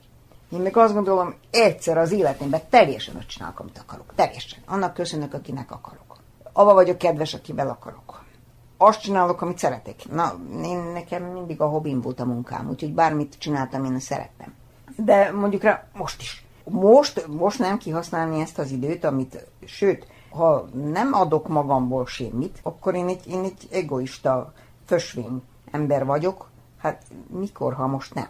Én 0.50 0.60
meg 0.60 0.76
azt 0.76 0.94
gondolom, 0.94 1.34
egyszer 1.50 1.98
az 1.98 2.12
életemben 2.12 2.60
teljesen 2.70 3.16
azt 3.16 3.28
csinálok, 3.28 3.60
amit 3.60 3.78
akarok. 3.78 4.12
Teljesen. 4.14 4.58
Annak 4.66 4.94
köszönök, 4.94 5.34
akinek 5.34 5.70
akarok. 5.70 6.16
Ava 6.52 6.74
vagyok 6.74 6.98
kedves, 6.98 7.34
akivel 7.34 7.68
akarok. 7.68 8.24
Azt 8.76 9.00
csinálok, 9.00 9.42
amit 9.42 9.58
szeretek. 9.58 9.96
Na, 10.10 10.38
én 10.64 10.78
nekem 10.78 11.22
mindig 11.22 11.60
a 11.60 11.66
hobbim 11.66 12.00
volt 12.00 12.20
a 12.20 12.24
munkám, 12.24 12.68
úgyhogy 12.68 12.94
bármit 12.94 13.38
csináltam, 13.38 13.84
én 13.84 13.98
szerettem. 13.98 14.54
De 14.96 15.32
mondjuk 15.32 15.62
rá 15.62 15.88
most 15.92 16.20
is. 16.20 16.44
Most, 16.64 17.26
most 17.26 17.58
nem 17.58 17.78
kihasználni 17.78 18.40
ezt 18.40 18.58
az 18.58 18.70
időt, 18.70 19.04
amit, 19.04 19.46
sőt, 19.64 20.06
ha 20.30 20.68
nem 20.72 21.12
adok 21.12 21.48
magamból 21.48 22.06
semmit, 22.06 22.58
akkor 22.62 22.94
én 22.94 23.08
egy, 23.08 23.26
én 23.26 23.44
egy 23.44 23.68
egoista, 23.70 24.52
fösvény 24.86 25.42
ember 25.70 26.04
vagyok. 26.04 26.48
Hát 26.78 27.02
mikor, 27.28 27.74
ha 27.74 27.86
most 27.86 28.14
nem? 28.14 28.28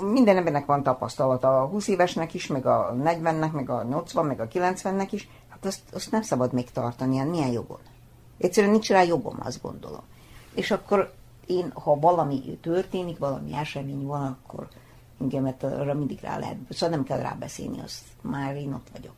Minden 0.00 0.36
embernek 0.36 0.66
van 0.66 0.82
tapasztalata, 0.82 1.62
a 1.62 1.66
20 1.66 1.88
évesnek 1.88 2.34
is, 2.34 2.46
meg 2.46 2.66
a 2.66 2.94
40-nek, 2.98 3.52
meg 3.52 3.70
a 3.70 3.82
80, 3.82 4.26
meg 4.26 4.40
a 4.40 4.48
90-nek 4.48 5.08
is. 5.10 5.28
Hát 5.48 5.64
azt, 5.64 5.80
azt 5.92 6.10
nem 6.10 6.22
szabad 6.22 6.52
még 6.52 6.70
tartani, 6.70 7.16
hát 7.16 7.28
milyen 7.28 7.50
jogon. 7.50 7.78
Egyszerűen 8.38 8.72
nincs 8.72 8.90
rá 8.90 9.02
jogom, 9.02 9.36
azt 9.42 9.62
gondolom. 9.62 10.02
És 10.54 10.70
akkor 10.70 11.12
én, 11.46 11.70
ha 11.74 11.98
valami 11.98 12.58
történik, 12.62 13.18
valami 13.18 13.54
esemény 13.54 14.06
van, 14.06 14.22
akkor 14.22 14.68
engemet 15.20 15.62
arra 15.62 15.94
mindig 15.94 16.20
rá 16.20 16.38
lehet, 16.38 16.56
szóval 16.70 16.96
nem 16.96 17.04
kell 17.04 17.18
rábeszélni, 17.18 17.80
azt 17.80 18.02
már 18.20 18.56
én 18.56 18.72
ott 18.72 18.88
vagyok. 18.92 19.14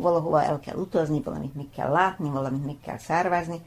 Valahova 0.00 0.42
el 0.42 0.60
kell 0.60 0.76
utazni, 0.76 1.20
valamit 1.20 1.54
meg 1.54 1.66
kell 1.76 1.90
látni, 1.90 2.30
valamit 2.30 2.64
meg 2.64 2.76
kell 2.84 2.98
szervezni, 2.98 3.60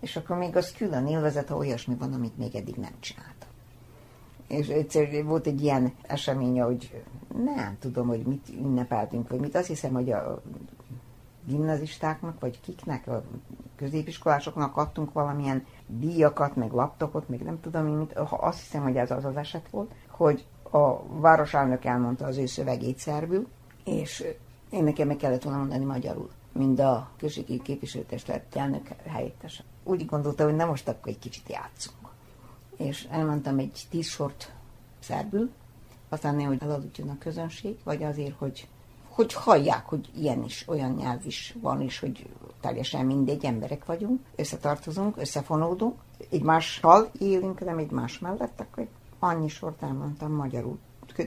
és 0.00 0.16
akkor 0.16 0.36
még 0.36 0.56
az 0.56 0.72
külön 0.72 1.06
élvezet, 1.06 1.48
ha 1.48 1.56
olyasmi 1.56 1.94
van, 1.94 2.12
amit 2.12 2.38
még 2.38 2.54
eddig 2.54 2.74
nem 2.74 2.92
csinált 3.00 3.47
és 4.48 4.68
egyszer 4.68 5.24
volt 5.24 5.46
egy 5.46 5.62
ilyen 5.62 5.92
esemény, 6.02 6.60
hogy 6.60 7.04
nem 7.44 7.76
tudom, 7.80 8.06
hogy 8.06 8.22
mit 8.22 8.48
ünnepeltünk, 8.48 9.28
vagy 9.28 9.40
mit. 9.40 9.54
Azt 9.54 9.66
hiszem, 9.66 9.92
hogy 9.92 10.10
a 10.10 10.42
gimnazistáknak, 11.44 12.40
vagy 12.40 12.60
kiknek, 12.60 13.06
a 13.06 13.22
középiskolásoknak 13.76 14.76
adtunk 14.76 15.12
valamilyen 15.12 15.66
díjakat, 15.86 16.56
meg 16.56 16.72
laptopot, 16.72 17.28
meg 17.28 17.42
nem 17.42 17.60
tudom, 17.60 17.84
mit. 17.84 18.12
Azt 18.30 18.60
hiszem, 18.60 18.82
hogy 18.82 18.96
ez 18.96 19.10
az 19.10 19.24
az 19.24 19.36
eset 19.36 19.68
volt, 19.70 19.90
hogy 20.08 20.46
a 20.70 21.18
városelnök 21.20 21.84
elmondta 21.84 22.26
az 22.26 22.36
ő 22.36 22.46
szövegét 22.46 22.98
szerbül, 22.98 23.46
és 23.84 24.24
én 24.70 24.84
nekem 24.84 25.06
meg 25.06 25.16
kellett 25.16 25.42
volna 25.42 25.58
mondani 25.58 25.84
magyarul, 25.84 26.30
mind 26.52 26.80
a 26.80 27.10
községi 27.18 27.62
képviselőtestület 27.62 28.56
elnök 28.56 28.88
helyettesen. 29.06 29.64
Úgy 29.84 30.06
gondolta, 30.06 30.44
hogy 30.44 30.56
nem 30.56 30.68
most 30.68 30.88
akkor 30.88 31.08
egy 31.12 31.18
kicsit 31.18 31.48
játszunk 31.48 32.07
és 32.78 33.06
elmondtam 33.10 33.58
egy 33.58 33.86
tíz 33.90 34.06
sort 34.06 34.52
szerbül, 34.98 35.50
aztán 36.08 36.46
hogy 36.46 36.58
elaludjon 36.62 37.08
a 37.08 37.18
közönség, 37.18 37.76
vagy 37.84 38.02
azért, 38.02 38.34
hogy, 38.38 38.68
hogy 39.08 39.32
hallják, 39.32 39.86
hogy 39.86 40.10
ilyen 40.16 40.44
is, 40.44 40.64
olyan 40.68 40.94
nyelv 40.94 41.26
is 41.26 41.54
van, 41.60 41.80
és 41.80 41.98
hogy 41.98 42.26
teljesen 42.60 43.06
mindegy, 43.06 43.44
emberek 43.44 43.84
vagyunk, 43.84 44.20
összetartozunk, 44.36 45.16
összefonódunk, 45.16 45.94
egymással 46.30 47.10
élünk, 47.18 47.64
nem 47.64 47.78
egymás 47.78 48.18
mellett, 48.18 48.60
akkor 48.60 48.86
annyi 49.18 49.48
sort 49.48 49.82
elmondtam 49.82 50.32
magyarul. 50.32 50.78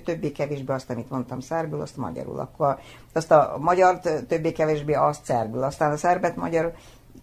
Többé-kevésbé 0.03 0.73
azt, 0.73 0.89
amit 0.89 1.09
mondtam 1.09 1.39
szerbül, 1.39 1.81
azt 1.81 1.97
magyarul. 1.97 2.39
Akkor 2.39 2.79
azt 3.13 3.31
a 3.31 3.57
magyar 3.59 3.99
többé-kevésbé 4.27 4.93
azt 4.93 5.25
szerbül, 5.25 5.63
aztán 5.63 5.91
a 5.91 5.97
szerbet 5.97 6.35
magyar, 6.35 6.75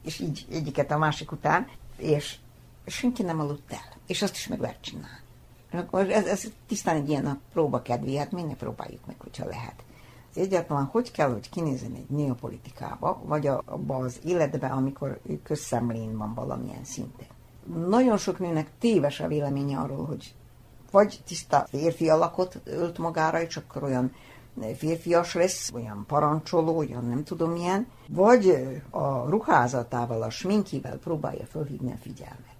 és 0.02 0.18
így 0.18 0.46
egyiket 0.50 0.90
a 0.90 0.98
másik 0.98 1.32
után, 1.32 1.66
és 1.96 2.36
senki 2.86 3.22
nem 3.22 3.40
aludt 3.40 3.72
el 3.72 3.97
és 4.08 4.22
azt 4.22 4.34
is 4.34 4.48
meg 4.48 4.60
lehet 4.60 4.80
csinálni. 4.80 5.26
Akkor 5.72 6.10
ez, 6.10 6.26
ez 6.26 6.44
tisztán 6.66 6.96
egy 6.96 7.08
ilyen 7.08 7.26
a 7.26 7.38
próba 7.52 7.82
kedvé, 7.82 8.16
hát 8.16 8.32
minél 8.32 8.56
próbáljuk 8.56 9.06
meg, 9.06 9.16
hogyha 9.18 9.46
lehet. 9.46 9.84
Ez 10.34 10.42
egyáltalán 10.42 10.84
hogy 10.84 11.10
kell, 11.10 11.32
hogy 11.32 11.50
kinézzen 11.50 11.94
egy 11.94 12.16
neopolitikába, 12.16 13.22
vagy 13.24 13.46
abba 13.46 13.96
az 13.96 14.18
életbe, 14.24 14.66
amikor 14.66 15.20
ő 15.26 15.42
közszemlén 15.42 16.16
van 16.16 16.34
valamilyen 16.34 16.84
szinten. 16.84 17.26
Nagyon 17.88 18.16
sok 18.16 18.38
nőnek 18.38 18.70
téves 18.78 19.20
a 19.20 19.26
véleménye 19.26 19.78
arról, 19.78 20.06
hogy 20.06 20.34
vagy 20.90 21.20
tiszta 21.26 21.66
férfi 21.68 22.08
alakot 22.08 22.60
ölt 22.64 22.98
magára, 22.98 23.42
és 23.42 23.56
akkor 23.56 23.82
olyan 23.82 24.14
férfias 24.76 25.34
lesz, 25.34 25.70
olyan 25.74 26.04
parancsoló, 26.06 26.76
olyan 26.76 27.04
nem 27.04 27.24
tudom 27.24 27.50
milyen, 27.50 27.86
vagy 28.08 28.68
a 28.90 29.28
ruházatával, 29.28 30.22
a 30.22 30.30
sminkivel 30.30 30.98
próbálja 30.98 31.44
fölhívni 31.44 31.92
a 31.92 31.96
figyelmet. 32.00 32.57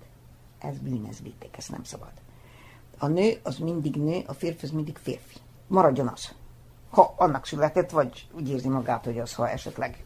Ez 0.59 0.79
bűn, 0.79 1.07
ez 1.11 1.21
vétek, 1.23 1.57
ez 1.57 1.69
nem 1.69 1.85
szabad. 1.85 2.13
A 2.99 3.07
nő 3.07 3.41
az 3.43 3.59
mindig 3.59 3.97
nő, 3.97 4.23
a 4.27 4.33
férfi 4.33 4.65
az 4.65 4.71
mindig 4.71 4.97
férfi. 4.97 5.37
Maradjon 5.67 6.09
az. 6.09 6.35
Ha 6.91 7.15
annak 7.17 7.47
született, 7.47 7.91
vagy 7.91 8.29
úgy 8.33 8.49
érzi 8.49 8.69
magát, 8.69 9.05
hogy 9.05 9.19
az, 9.19 9.35
ha 9.35 9.49
esetleg 9.49 10.05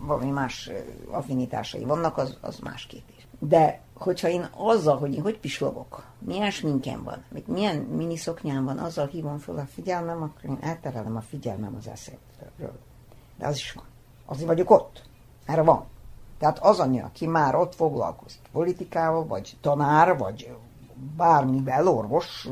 valami 0.00 0.30
más 0.30 0.70
affinitásai 1.10 1.84
vannak, 1.84 2.16
az, 2.16 2.38
az 2.40 2.58
más 2.58 2.86
kérdés. 2.86 3.26
De 3.38 3.80
hogyha 3.94 4.28
én 4.28 4.48
azzal, 4.56 4.98
hogy 4.98 5.14
én 5.14 5.22
hogy 5.22 5.38
pislovok, 5.38 6.04
milyen 6.18 6.50
sminkem 6.50 7.02
van, 7.02 7.24
még 7.28 7.44
milyen 7.46 7.76
miniszoknyám 7.76 8.64
van, 8.64 8.78
azzal 8.78 9.06
hívom 9.06 9.38
fel 9.38 9.56
a 9.56 9.66
figyelmem, 9.74 10.22
akkor 10.22 10.50
én 10.50 10.58
elterelem 10.60 11.16
a 11.16 11.20
figyelmem 11.20 11.74
az 11.78 11.86
eszemről. 11.86 12.78
De 13.38 13.46
az 13.46 13.56
is 13.56 13.72
van. 13.72 13.84
Azért 14.24 14.46
vagyok 14.46 14.70
ott. 14.70 15.02
Erre 15.44 15.62
van. 15.62 15.84
Tehát 16.38 16.58
az 16.58 16.78
anya, 16.78 17.04
aki 17.04 17.26
már 17.26 17.54
ott 17.54 17.74
foglalkozik 17.74 18.40
politikával, 18.52 19.26
vagy 19.26 19.56
tanár, 19.60 20.18
vagy 20.18 20.56
bármivel, 21.16 21.88
orvos, 21.88 22.48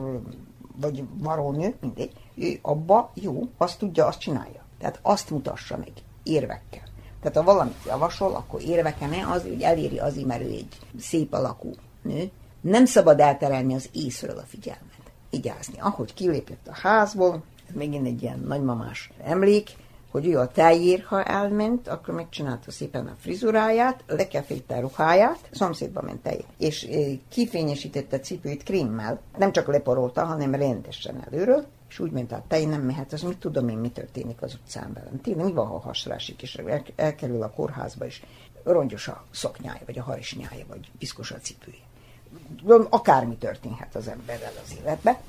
vagy 0.80 1.04
varónő, 1.18 1.74
mindegy, 1.80 2.12
ő 2.34 2.58
abba 2.62 3.10
jó, 3.14 3.48
azt 3.56 3.78
tudja, 3.78 4.06
azt 4.06 4.18
csinálja. 4.18 4.62
Tehát 4.78 4.98
azt 5.02 5.30
mutassa 5.30 5.76
meg 5.76 5.92
érvekkel. 6.22 6.82
Tehát 7.20 7.36
ha 7.36 7.42
valamit 7.52 7.84
javasol, 7.86 8.34
akkor 8.34 8.62
érveke 8.62 9.06
ne 9.06 9.30
az, 9.30 9.42
hogy 9.42 9.62
eléri 9.62 9.98
azért, 9.98 10.26
mert 10.26 10.42
ő 10.42 10.48
egy 10.48 10.78
szép 10.98 11.32
alakú 11.32 11.70
nő. 12.02 12.30
Nem 12.60 12.84
szabad 12.84 13.20
elterelni 13.20 13.74
az 13.74 13.88
észről 13.92 14.38
a 14.38 14.42
figyelmet. 14.46 14.82
Igyázni. 15.30 15.80
Ahogy 15.80 16.14
kilépett 16.14 16.68
a 16.68 16.74
házból, 16.82 17.42
ez 17.68 17.74
megint 17.74 18.06
egy 18.06 18.22
ilyen 18.22 18.38
nagymamás 18.38 19.10
emlék, 19.24 19.76
hogy 20.14 20.26
ő 20.26 20.38
a 20.38 20.48
tejér, 20.48 21.02
ha 21.02 21.22
elment, 21.22 21.88
akkor 21.88 22.14
megcsinálta 22.14 22.70
szépen 22.70 23.06
a 23.06 23.14
frizuráját, 23.18 24.04
lekefélte 24.06 24.76
a 24.76 24.80
ruháját, 24.80 25.48
szomszédba 25.50 26.02
ment 26.02 26.22
tejér, 26.22 26.44
és 26.58 26.88
kifényesítette 27.28 28.16
a 28.16 28.20
cipőit 28.20 28.62
krémmel, 28.62 29.20
nem 29.38 29.52
csak 29.52 29.66
leporolta, 29.66 30.24
hanem 30.24 30.54
rendesen 30.54 31.24
előről, 31.26 31.66
és 31.88 31.98
úgy 31.98 32.10
ment 32.10 32.32
át, 32.32 32.42
tej 32.42 32.64
nem 32.64 32.82
mehet, 32.82 33.12
az 33.12 33.22
mit 33.22 33.38
tudom 33.38 33.68
én, 33.68 33.76
mi 33.76 33.90
történik 33.90 34.42
az 34.42 34.54
utcán 34.54 34.92
velem. 34.92 35.20
Tényleg 35.20 35.44
mi 35.44 35.52
van, 35.52 35.66
ha 35.66 35.78
hasrásik, 35.78 36.42
és 36.42 36.54
el, 36.54 36.82
elkerül 36.96 37.42
a 37.42 37.50
kórházba, 37.50 38.06
és 38.06 38.22
rongyos 38.64 39.08
a 39.08 39.24
szoknyája, 39.30 39.82
vagy 39.86 39.98
a 39.98 40.02
harisnyája, 40.02 40.64
vagy 40.68 40.90
piszkos 40.98 41.30
a 41.30 41.36
cipője. 41.36 42.86
Akármi 42.88 43.36
történhet 43.36 43.94
az 43.94 44.08
emberrel 44.08 44.52
az 44.64 44.76
életbe, 44.80 45.20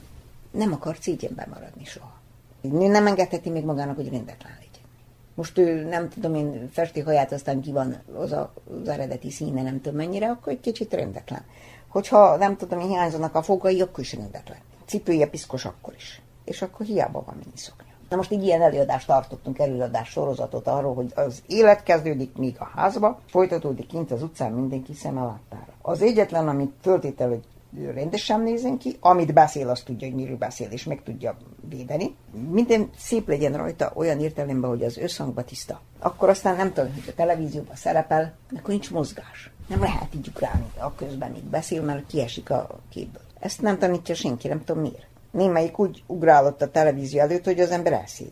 nem 0.51 0.73
akar 0.73 0.97
szégyenben 0.99 1.49
maradni 1.49 1.85
soha. 1.85 2.13
Nem 2.61 3.07
engedheti 3.07 3.49
még 3.49 3.63
magának, 3.63 3.95
hogy 3.95 4.09
rendetlen. 4.09 4.63
Most 5.35 5.57
ő 5.57 5.83
nem 5.83 6.09
tudom 6.09 6.35
én 6.35 6.69
festi 6.71 6.99
haját, 6.99 7.31
aztán 7.31 7.61
ki 7.61 7.71
van 7.71 7.95
az, 8.17 8.31
a, 8.31 8.53
az 8.81 8.87
eredeti 8.87 9.31
színe, 9.31 9.61
nem 9.61 9.81
tudom 9.81 9.97
mennyire, 9.97 10.29
akkor 10.29 10.53
egy 10.53 10.59
kicsit 10.59 10.93
rendetlen. 10.93 11.45
Hogyha 11.87 12.35
nem 12.35 12.57
tudom, 12.57 12.79
hogy 12.79 12.89
hiányzanak 12.89 13.35
a 13.35 13.41
fogai, 13.41 13.81
akkor 13.81 13.99
is 13.99 14.13
rendetlen. 14.13 14.57
Cipője 14.85 15.27
piszkos 15.27 15.65
akkor 15.65 15.93
is 15.93 16.21
és 16.45 16.61
akkor 16.61 16.85
hiába 16.85 17.23
van 17.25 17.37
szoknya. 17.53 17.93
Na 18.09 18.15
most 18.15 18.31
így 18.31 18.43
ilyen 18.43 18.61
előadást 18.61 19.07
tartottunk, 19.07 19.59
előadás 19.59 20.09
sorozatot 20.09 20.67
arról, 20.67 20.93
hogy 20.93 21.11
az 21.15 21.43
élet 21.47 21.83
kezdődik 21.83 22.37
még 22.37 22.55
a 22.59 22.71
házba, 22.75 23.19
folytatódik 23.25 23.87
kint 23.87 24.11
az 24.11 24.23
utcán 24.23 24.51
mindenki 24.51 24.93
szeme 24.93 25.21
láttára. 25.21 25.73
Az 25.81 26.01
egyetlen, 26.01 26.47
amit 26.47 26.73
föltétel, 26.81 27.29
hogy 27.29 27.43
rendesen 27.93 28.41
nézen 28.41 28.77
ki, 28.77 28.97
amit 28.99 29.33
beszél, 29.33 29.69
azt 29.69 29.85
tudja, 29.85 30.07
hogy 30.07 30.15
miről 30.15 30.37
beszél, 30.37 30.67
és 30.71 30.83
meg 30.83 31.03
tudja 31.03 31.37
védeni. 31.69 32.15
Minden 32.51 32.89
szép 32.97 33.27
legyen 33.27 33.53
rajta 33.53 33.91
olyan 33.95 34.19
értelemben, 34.19 34.69
hogy 34.69 34.83
az 34.83 34.97
összhangba 34.97 35.43
tiszta. 35.43 35.81
Akkor 35.99 36.29
aztán 36.29 36.55
nem 36.55 36.73
tudom, 36.73 36.93
hogy 36.93 37.03
a 37.07 37.13
televízióban 37.13 37.75
szerepel, 37.75 38.33
akkor 38.57 38.69
nincs 38.69 38.91
mozgás. 38.91 39.51
Nem 39.67 39.79
lehet 39.79 40.15
így 40.15 40.27
ugrálni, 40.27 40.65
a 40.77 40.95
közben 40.95 41.35
így 41.35 41.43
beszél, 41.43 41.81
mert 41.81 42.07
kiesik 42.07 42.49
a 42.49 42.79
képből. 42.89 43.23
Ezt 43.39 43.61
nem 43.61 43.77
tanítja 43.77 44.15
senki, 44.15 44.47
nem 44.47 44.63
tudom 44.63 44.81
miért. 44.81 45.07
Némelyik 45.31 45.79
úgy 45.79 46.03
ugrálott 46.07 46.61
a 46.61 46.71
televízió 46.71 47.19
előtt, 47.19 47.43
hogy 47.43 47.59
az 47.59 47.71
ember 47.71 47.93
elszéd. 47.93 48.31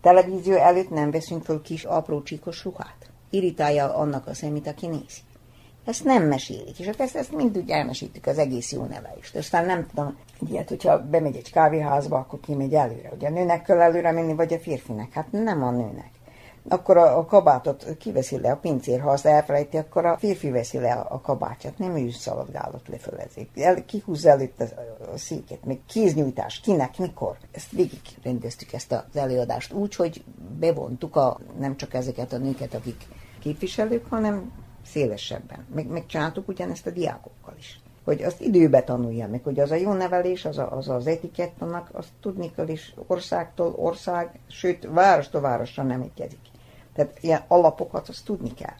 Televízió 0.00 0.56
előtt 0.56 0.90
nem 0.90 1.10
veszünk 1.10 1.44
föl 1.44 1.62
kis 1.62 1.84
apró 1.84 2.22
csíkos 2.22 2.64
ruhát. 2.64 3.10
Irritálja 3.30 3.94
annak 3.94 4.26
a 4.26 4.34
szemét, 4.34 4.66
aki 4.66 4.86
nézi. 4.86 5.20
Ezt 5.84 6.04
nem 6.04 6.22
mesélik, 6.22 6.78
és 6.78 6.86
ezt, 6.86 7.16
ezt 7.16 7.32
mind 7.32 7.58
úgy 7.58 7.70
elmesítik 7.70 8.26
az 8.26 8.38
egész 8.38 8.72
jó 8.72 8.84
nevelést. 8.84 9.36
Aztán 9.36 9.66
nem 9.66 9.86
tudom, 9.86 10.16
ilyet, 10.50 10.68
hogyha 10.68 11.02
bemegy 11.02 11.36
egy 11.36 11.52
kávéházba, 11.52 12.16
akkor 12.16 12.40
ki 12.40 12.54
megy 12.54 12.74
előre. 12.74 13.10
Ugye 13.14 13.28
a 13.28 13.30
nőnek 13.30 13.62
kell 13.62 13.80
előre 13.80 14.12
menni, 14.12 14.34
vagy 14.34 14.52
a 14.52 14.58
férfinek? 14.58 15.12
Hát 15.12 15.32
nem 15.32 15.62
a 15.62 15.70
nőnek 15.70 16.10
akkor 16.68 16.96
a, 16.96 17.18
a 17.18 17.24
kabátot 17.24 17.96
kiveszi 17.98 18.40
le 18.40 18.50
a 18.50 18.56
pincér, 18.56 19.00
ha 19.00 19.10
azt 19.10 19.26
elfelejti, 19.26 19.76
akkor 19.76 20.04
a 20.04 20.18
férfi 20.18 20.50
veszi 20.50 20.78
le 20.78 20.92
a, 20.92 21.06
a 21.14 21.20
kabátját, 21.20 21.78
nem 21.78 21.96
ő 21.96 22.10
szaladgálott 22.10 22.88
lefölezik. 22.88 23.50
El, 23.54 23.84
kihúzza 23.84 24.28
előtt 24.28 24.60
a, 24.60 24.64
a 25.12 25.18
széket, 25.18 25.64
még 25.64 25.78
kéznyújtás, 25.86 26.60
kinek, 26.60 26.98
mikor. 26.98 27.36
Ezt 27.52 27.70
végig 27.70 28.00
rendeztük 28.22 28.72
ezt 28.72 28.92
az 28.92 29.16
előadást 29.16 29.72
úgy, 29.72 29.94
hogy 29.94 30.24
bevontuk 30.58 31.16
a, 31.16 31.40
nem 31.58 31.76
csak 31.76 31.94
ezeket 31.94 32.32
a 32.32 32.38
nőket, 32.38 32.74
akik 32.74 33.06
képviselők, 33.40 34.06
hanem 34.08 34.52
szélesebben. 34.84 35.66
Meg, 35.74 35.86
megcsináltuk 35.86 36.48
ugyanezt 36.48 36.86
a 36.86 36.90
diákokkal 36.90 37.54
is 37.58 37.78
hogy 38.04 38.22
azt 38.22 38.40
időbe 38.40 38.82
tanulja 38.82 39.28
meg, 39.28 39.42
hogy 39.42 39.60
az 39.60 39.70
a 39.70 39.74
jó 39.74 39.92
nevelés, 39.92 40.44
az 40.44 40.58
a, 40.58 40.76
az, 40.76 40.88
az 40.88 41.06
etikett, 41.06 41.62
annak 41.62 41.88
azt 41.92 42.08
tudni 42.20 42.50
kell 42.50 42.68
is 42.68 42.94
országtól 43.06 43.74
ország, 43.76 44.38
sőt, 44.48 44.88
várostól 44.90 45.40
városra 45.40 45.82
nem 45.82 46.00
egyezik. 46.00 46.40
Tehát 46.94 47.18
ilyen 47.20 47.44
alapokat 47.48 48.08
azt 48.08 48.24
tudni 48.24 48.54
kell. 48.54 48.74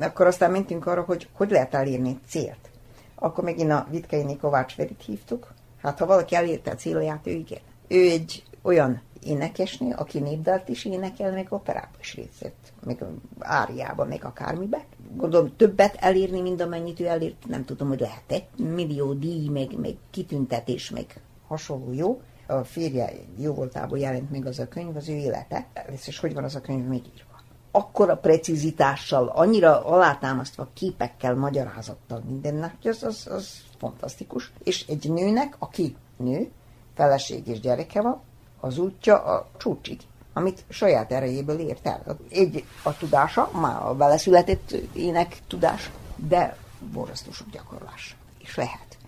Akkor 0.00 0.26
aztán 0.26 0.50
mentünk 0.50 0.86
arra, 0.86 1.02
hogy 1.02 1.28
hogy 1.32 1.50
lehet 1.50 1.74
elérni 1.74 2.18
célt. 2.28 2.70
Akkor 3.14 3.44
megint 3.44 3.70
a 3.70 3.86
Vitkeini 3.90 4.36
Kovács 4.36 4.74
Ferit 4.74 5.02
hívtuk. 5.02 5.52
Hát 5.82 5.98
ha 5.98 6.06
valaki 6.06 6.34
elérte 6.34 6.70
a 6.70 6.74
célját, 6.74 7.26
ő 7.26 7.30
igen. 7.30 7.60
Ő 7.88 8.10
egy 8.10 8.42
olyan 8.62 9.02
énekesnő, 9.22 9.94
aki 9.96 10.18
népdalt 10.18 10.68
is 10.68 10.84
énekel, 10.84 11.32
meg 11.32 11.46
operába 11.48 11.96
is 12.00 12.14
részt 12.14 12.52
meg 12.84 13.04
áriába, 13.38 14.04
meg 14.04 14.24
akármibe. 14.24 14.84
Gondolom 15.16 15.56
többet 15.56 15.96
elérni, 16.00 16.40
mint 16.40 16.60
amennyit 16.60 17.00
ő 17.00 17.06
elért, 17.06 17.46
nem 17.46 17.64
tudom, 17.64 17.88
hogy 17.88 18.00
lehet-e. 18.00 18.46
Millió 18.56 19.12
díj, 19.12 19.48
meg, 19.48 19.78
meg 19.78 19.96
kitüntetés, 20.10 20.90
meg 20.90 21.20
hasonló 21.46 21.92
jó. 21.92 22.20
A 22.46 22.64
férje 22.64 23.12
jó 23.38 23.54
voltából 23.54 23.98
jelent 23.98 24.30
meg 24.30 24.46
az 24.46 24.58
a 24.58 24.68
könyv, 24.68 24.96
az 24.96 25.08
ő 25.08 25.14
élete. 25.14 25.66
És 26.06 26.18
hogy 26.18 26.34
van 26.34 26.44
az 26.44 26.54
a 26.54 26.60
könyv 26.60 26.84
megírva? 26.84 27.36
akkora 27.76 28.16
precizitással, 28.16 29.28
annyira 29.28 29.84
alátámasztva 29.84 30.68
képekkel, 30.74 31.34
magyarázattal 31.34 32.22
mindennek, 32.26 32.74
hogy 32.82 32.90
az, 32.90 33.02
az, 33.02 33.26
az 33.30 33.62
fantasztikus. 33.78 34.52
És 34.62 34.86
egy 34.86 35.10
nőnek, 35.10 35.56
aki 35.58 35.96
nő, 36.16 36.50
feleség 36.94 37.46
és 37.46 37.60
gyereke 37.60 38.02
van, 38.02 38.20
az 38.60 38.78
útja 38.78 39.22
a 39.22 39.48
csúcsig, 39.56 40.00
amit 40.36 40.64
saját 40.68 41.12
erejéből 41.12 41.58
ért 41.58 41.86
el. 41.86 42.18
Egy 42.30 42.64
a 42.82 42.96
tudása, 42.96 43.50
már 43.60 43.82
a 43.82 43.96
vele 43.96 44.16
született 44.16 44.70
ének 44.92 45.38
tudás, 45.48 45.90
de 46.16 46.56
borzasztó 46.92 47.32
sok 47.32 47.50
gyakorlás. 47.50 48.16
És 48.38 48.56
lehet. 48.56 48.98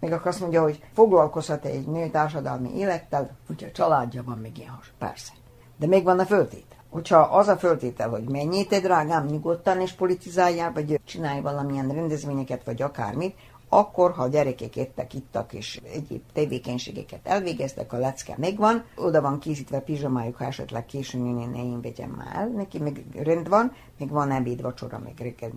Még 0.00 0.12
akkor 0.12 0.26
azt 0.26 0.40
mondja, 0.40 0.62
hogy 0.62 0.82
foglalkozhat 0.94 1.64
egy 1.64 1.86
nő 1.86 2.10
társadalmi 2.10 2.76
élettel, 2.76 3.30
hogyha 3.46 3.70
családja 3.70 4.22
van, 4.24 4.38
még 4.38 4.58
ilyen 4.58 4.70
has. 4.70 4.92
Persze. 4.98 5.32
De 5.76 5.86
még 5.86 6.04
van 6.04 6.18
a 6.18 6.26
föltétel 6.26 6.78
hogyha 6.90 7.18
az 7.18 7.48
a 7.48 7.56
föltétel, 7.56 8.08
hogy 8.08 8.28
menjél 8.28 8.66
te 8.66 8.80
drágám 8.80 9.26
nyugodtan 9.26 9.80
és 9.80 9.92
politizáljál, 9.92 10.72
vagy 10.72 11.00
csinálj 11.04 11.40
valamilyen 11.40 11.88
rendezvényeket, 11.88 12.64
vagy 12.64 12.82
akármit, 12.82 13.36
akkor, 13.68 14.12
ha 14.12 14.22
a 14.22 14.28
gyerekek 14.28 14.76
ettek, 14.76 15.14
ittak, 15.14 15.52
és 15.52 15.80
egyéb 15.92 16.22
tevékenységeket 16.32 17.26
elvégeztek, 17.26 17.92
a 17.92 17.96
lecke 17.96 18.34
megvan, 18.38 18.84
oda 18.96 19.20
van 19.20 19.38
készítve 19.38 19.80
pizsamájuk, 19.80 20.36
ha 20.36 20.44
esetleg 20.44 20.86
későn 20.86 21.26
jön, 21.26 21.50
ne 21.50 21.58
én 21.58 21.80
vegyem 21.80 22.10
már 22.10 22.50
neki 22.50 22.78
meg 22.78 23.04
rend 23.14 23.48
van, 23.48 23.72
még 23.98 24.10
van 24.10 24.30
ebéd, 24.30 24.62
vacsora, 24.62 24.98
meg 24.98 25.14
reggel. 25.18 25.50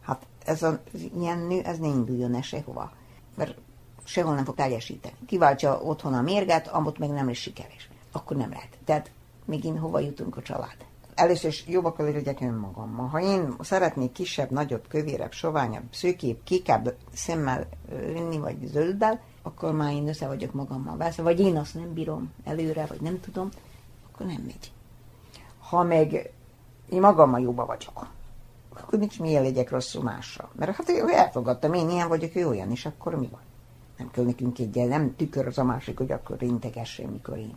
Hát 0.00 0.26
ez 0.44 0.62
a, 0.62 0.80
ilyen 1.18 1.38
nő, 1.38 1.60
ez 1.60 1.78
ne 1.78 1.86
induljon 1.86 2.34
el 2.34 2.42
sehova, 2.42 2.92
mert 3.34 3.58
sehol 4.04 4.34
nem 4.34 4.44
fog 4.44 4.54
teljesíteni. 4.54 5.14
Kiváltsa 5.26 5.80
otthon 5.80 6.14
a 6.14 6.22
mérget, 6.22 6.68
amott 6.68 6.98
meg 6.98 7.10
nem 7.10 7.28
is 7.28 7.40
sikeres. 7.40 7.88
Akkor 8.12 8.36
nem 8.36 8.50
lehet. 8.50 8.78
Tehát 8.84 9.10
megint 9.44 9.78
hova 9.78 10.00
jutunk 10.00 10.36
a 10.36 10.42
család. 10.42 10.76
Először 11.16 11.50
is 11.50 11.66
jobba 11.66 11.92
kell 11.92 12.12
legyek 12.12 12.40
önmagammal. 12.40 13.08
Ha 13.08 13.20
én 13.20 13.54
szeretnék 13.60 14.12
kisebb, 14.12 14.50
nagyobb, 14.50 14.88
kövérebb, 14.88 15.32
soványabb, 15.32 15.82
szőkébb, 15.90 16.38
kikebb 16.44 16.94
szemmel 17.12 17.66
lenni, 17.88 18.38
vagy 18.38 18.66
zölddel, 18.66 19.20
akkor 19.42 19.72
már 19.72 19.92
én 19.92 20.08
össze 20.08 20.26
vagyok 20.26 20.52
magammal 20.52 20.96
veszve, 20.96 21.22
vagy 21.22 21.40
én 21.40 21.56
azt 21.56 21.74
nem 21.74 21.92
bírom 21.92 22.32
előre, 22.44 22.86
vagy 22.86 23.00
nem 23.00 23.20
tudom, 23.20 23.48
akkor 24.12 24.26
nem 24.26 24.42
megy. 24.46 24.72
Ha 25.58 25.82
meg 25.82 26.32
én 26.88 27.00
magammal 27.00 27.40
jóba 27.40 27.66
vagyok, 27.66 28.06
akkor 28.70 28.98
nincs 28.98 29.20
miért 29.20 29.42
legyek 29.42 29.70
rosszul 29.70 30.02
másra. 30.02 30.50
Mert 30.52 30.76
hát 30.76 30.88
ő 30.88 31.12
elfogadtam, 31.12 31.72
én 31.72 31.90
ilyen 31.90 32.08
vagyok, 32.08 32.36
ő 32.36 32.48
olyan, 32.48 32.70
és 32.70 32.86
akkor 32.86 33.14
mi 33.14 33.28
van? 33.30 33.40
Nem 33.98 34.10
kell 34.10 34.24
nekünk 34.24 34.58
egy 34.58 34.88
nem 34.88 35.16
tükör 35.16 35.46
az 35.46 35.58
a 35.58 35.64
másik, 35.64 35.98
hogy 35.98 36.12
akkor 36.12 36.42
integessen, 36.42 37.08
mikor 37.08 37.36
én 37.36 37.56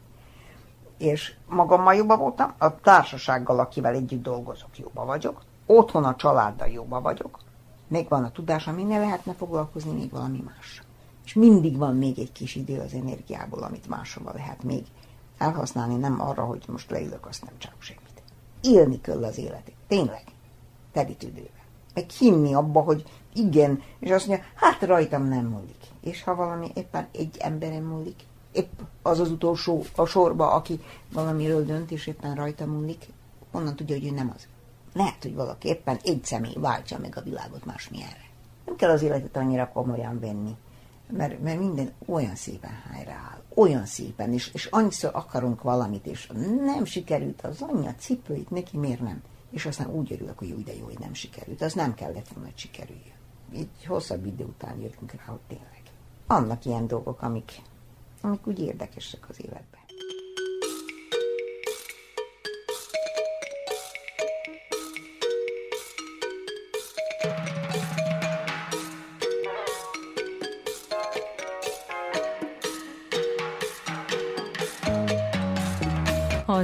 És 1.00 1.34
magammal 1.48 1.94
jobban 1.94 2.20
voltam, 2.20 2.54
a 2.58 2.76
társasággal, 2.76 3.60
akivel 3.60 3.94
együtt 3.94 4.24
dolgozok, 4.24 4.78
jobban 4.78 5.06
vagyok, 5.06 5.42
otthon 5.66 6.04
a 6.04 6.16
családdal 6.16 6.68
jobban 6.68 7.02
vagyok, 7.02 7.40
még 7.88 8.08
van 8.10 8.24
a 8.24 8.32
tudása, 8.32 8.72
minél 8.72 9.00
lehetne 9.00 9.34
foglalkozni, 9.34 9.92
még 9.92 10.12
valami 10.12 10.44
más. 10.46 10.84
És 11.26 11.34
mindig 11.34 11.78
van 11.78 11.96
még 11.96 12.20
egy 12.20 12.32
kis 12.32 12.56
idő 12.56 12.80
az 12.80 12.94
energiából, 12.94 13.64
amit 13.64 13.88
máshova 13.88 14.32
lehet 14.34 14.64
még 14.64 14.86
elhasználni, 15.38 15.96
nem 15.96 16.22
arra, 16.22 16.44
hogy 16.44 16.64
most 16.68 16.90
leülök, 16.90 17.26
azt 17.26 17.46
nem 17.46 17.54
csinálok 17.58 17.82
semmit. 17.82 18.24
Élni 18.62 19.02
kell 19.02 19.24
az 19.24 19.38
életet, 19.38 19.76
tényleg, 19.88 20.24
terítődővel. 20.92 21.50
Meg 21.94 22.10
hinni 22.10 22.54
abba, 22.54 22.82
hogy 22.82 23.04
igen, 23.34 23.82
és 24.00 24.12
azt 24.12 24.28
mondja, 24.28 24.46
hát 24.56 24.82
rajtam 24.82 25.24
nem 25.24 25.46
múlik. 25.46 25.84
És 26.02 26.24
ha 26.24 26.36
valami 26.36 26.72
éppen 26.74 27.08
egy 27.12 27.38
emberem 27.40 27.84
múlik, 27.84 28.24
épp 28.60 28.80
az 29.02 29.20
az 29.20 29.32
utolsó 29.32 29.86
a 29.96 30.06
sorba, 30.06 30.52
aki 30.52 30.80
valamiről 31.14 31.66
dönt, 31.66 31.92
és 31.92 32.08
éppen 32.08 32.36
rajta 32.36 32.66
múlik, 32.66 33.08
onnan 33.52 33.76
tudja, 33.76 33.96
hogy 33.96 34.06
ő 34.06 34.12
nem 34.12 34.34
az. 34.36 34.48
Lehet, 34.94 35.24
hogy 35.24 35.36
valaki 35.36 35.68
éppen 35.68 36.00
egy 36.04 36.24
személy 36.24 36.56
váltja 36.58 36.98
meg 37.00 37.18
a 37.18 37.22
világot 37.22 37.66
másmilyenre. 37.66 38.30
Nem 38.66 38.76
kell 38.76 38.90
az 38.90 39.02
életet 39.02 39.38
annyira 39.38 39.72
komolyan 39.74 40.20
venni, 40.20 40.56
mert, 41.12 41.42
mert 41.42 41.60
minden 41.60 41.92
olyan 42.06 42.36
szépen 42.36 42.72
helyreáll, 42.92 43.42
olyan 43.56 43.86
szépen, 43.86 44.34
és, 44.34 44.50
és 44.54 44.66
annyiszor 44.66 45.12
akarunk 45.14 45.62
valamit, 45.62 46.06
és 46.06 46.32
nem 46.66 46.86
sikerült 46.86 47.42
az 47.42 47.62
anyja 47.62 47.96
cipőit, 47.98 48.50
neki 48.50 48.78
miért 48.78 49.02
nem? 49.02 49.22
És 49.52 49.66
aztán 49.66 49.90
úgy 49.90 50.12
örülök, 50.12 50.38
hogy 50.38 50.52
úgy 50.52 50.64
de 50.64 50.76
jó, 50.76 50.86
hogy 50.86 51.00
nem 51.00 51.14
sikerült. 51.14 51.62
Az 51.62 51.74
nem 51.74 51.94
kellett 51.94 52.28
volna, 52.28 52.50
hogy 52.50 52.58
sikerüljön. 52.58 53.18
Egy 53.54 53.86
hosszabb 53.88 54.26
idő 54.26 54.44
után 54.44 54.80
jöttünk 54.80 55.12
rá, 55.12 55.24
hogy 55.26 55.40
tényleg. 55.48 55.82
Vannak 56.28 56.66
ilyen 56.66 56.88
dolgok, 56.88 57.22
amik, 57.22 57.52
amik 58.22 58.48
úgy 58.48 58.60
érdekesek 58.60 59.30
az 59.30 59.44
életben. 59.44 59.79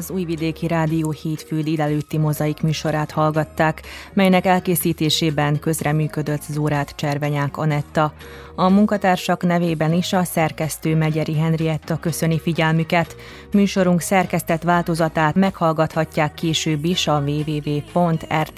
Az 0.05 0.11
Újvidéki 0.11 0.67
Rádió 0.67 1.11
hétfő 1.11 1.61
délelőtti 1.61 2.17
mozaik 2.17 2.61
műsorát 2.61 3.11
hallgatták, 3.11 3.81
melynek 4.13 4.45
elkészítésében 4.45 5.59
közreműködött 5.59 6.41
Zórát 6.41 6.95
Cservenyák 6.95 7.57
Anetta. 7.57 8.13
A 8.55 8.69
munkatársak 8.69 9.43
nevében 9.43 9.93
is 9.93 10.13
a 10.13 10.23
szerkesztő 10.23 10.95
Megyeri 10.95 11.37
Henrietta 11.37 11.99
köszöni 11.99 12.39
figyelmüket. 12.39 13.15
Műsorunk 13.51 14.01
szerkesztett 14.01 14.63
változatát 14.63 15.35
meghallgathatják 15.35 16.33
később 16.33 16.85
is 16.85 17.07
a 17.07 17.23
www.rtv.hu 17.25 18.53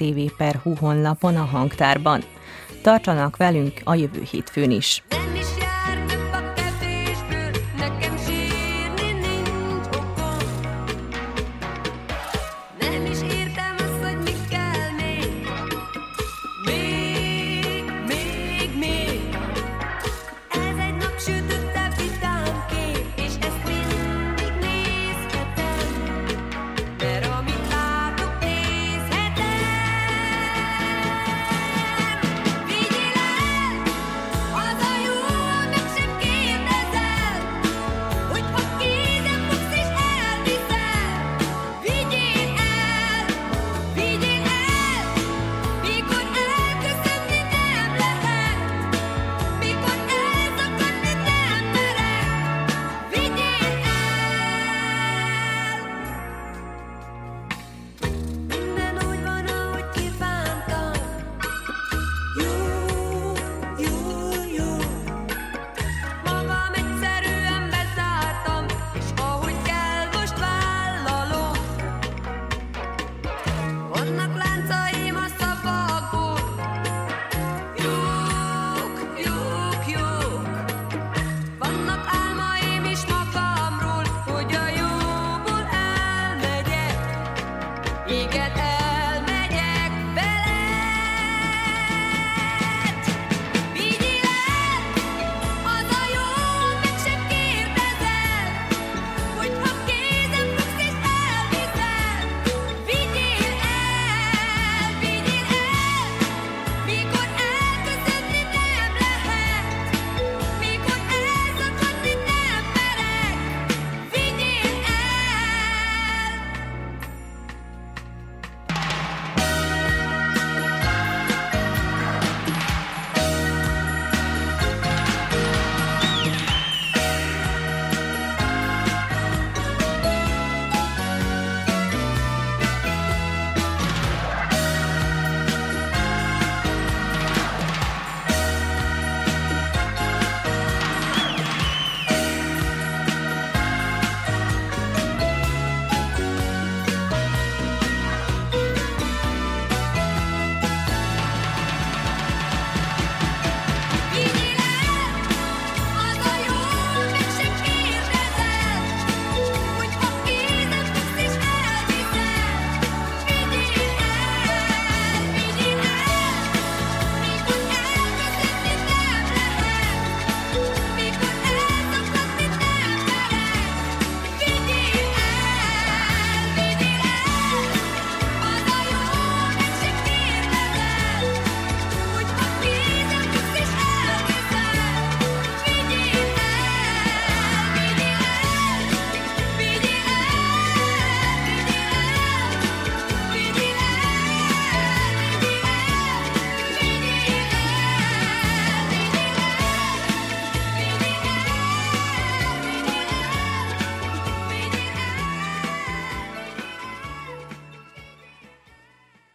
honlapon 0.79 1.35
a 1.35 1.45
hangtárban. 1.45 2.23
Tartsanak 2.81 3.37
velünk 3.37 3.81
a 3.83 3.95
jövő 3.95 4.21
hétfőn 4.31 4.71
is! 4.71 5.03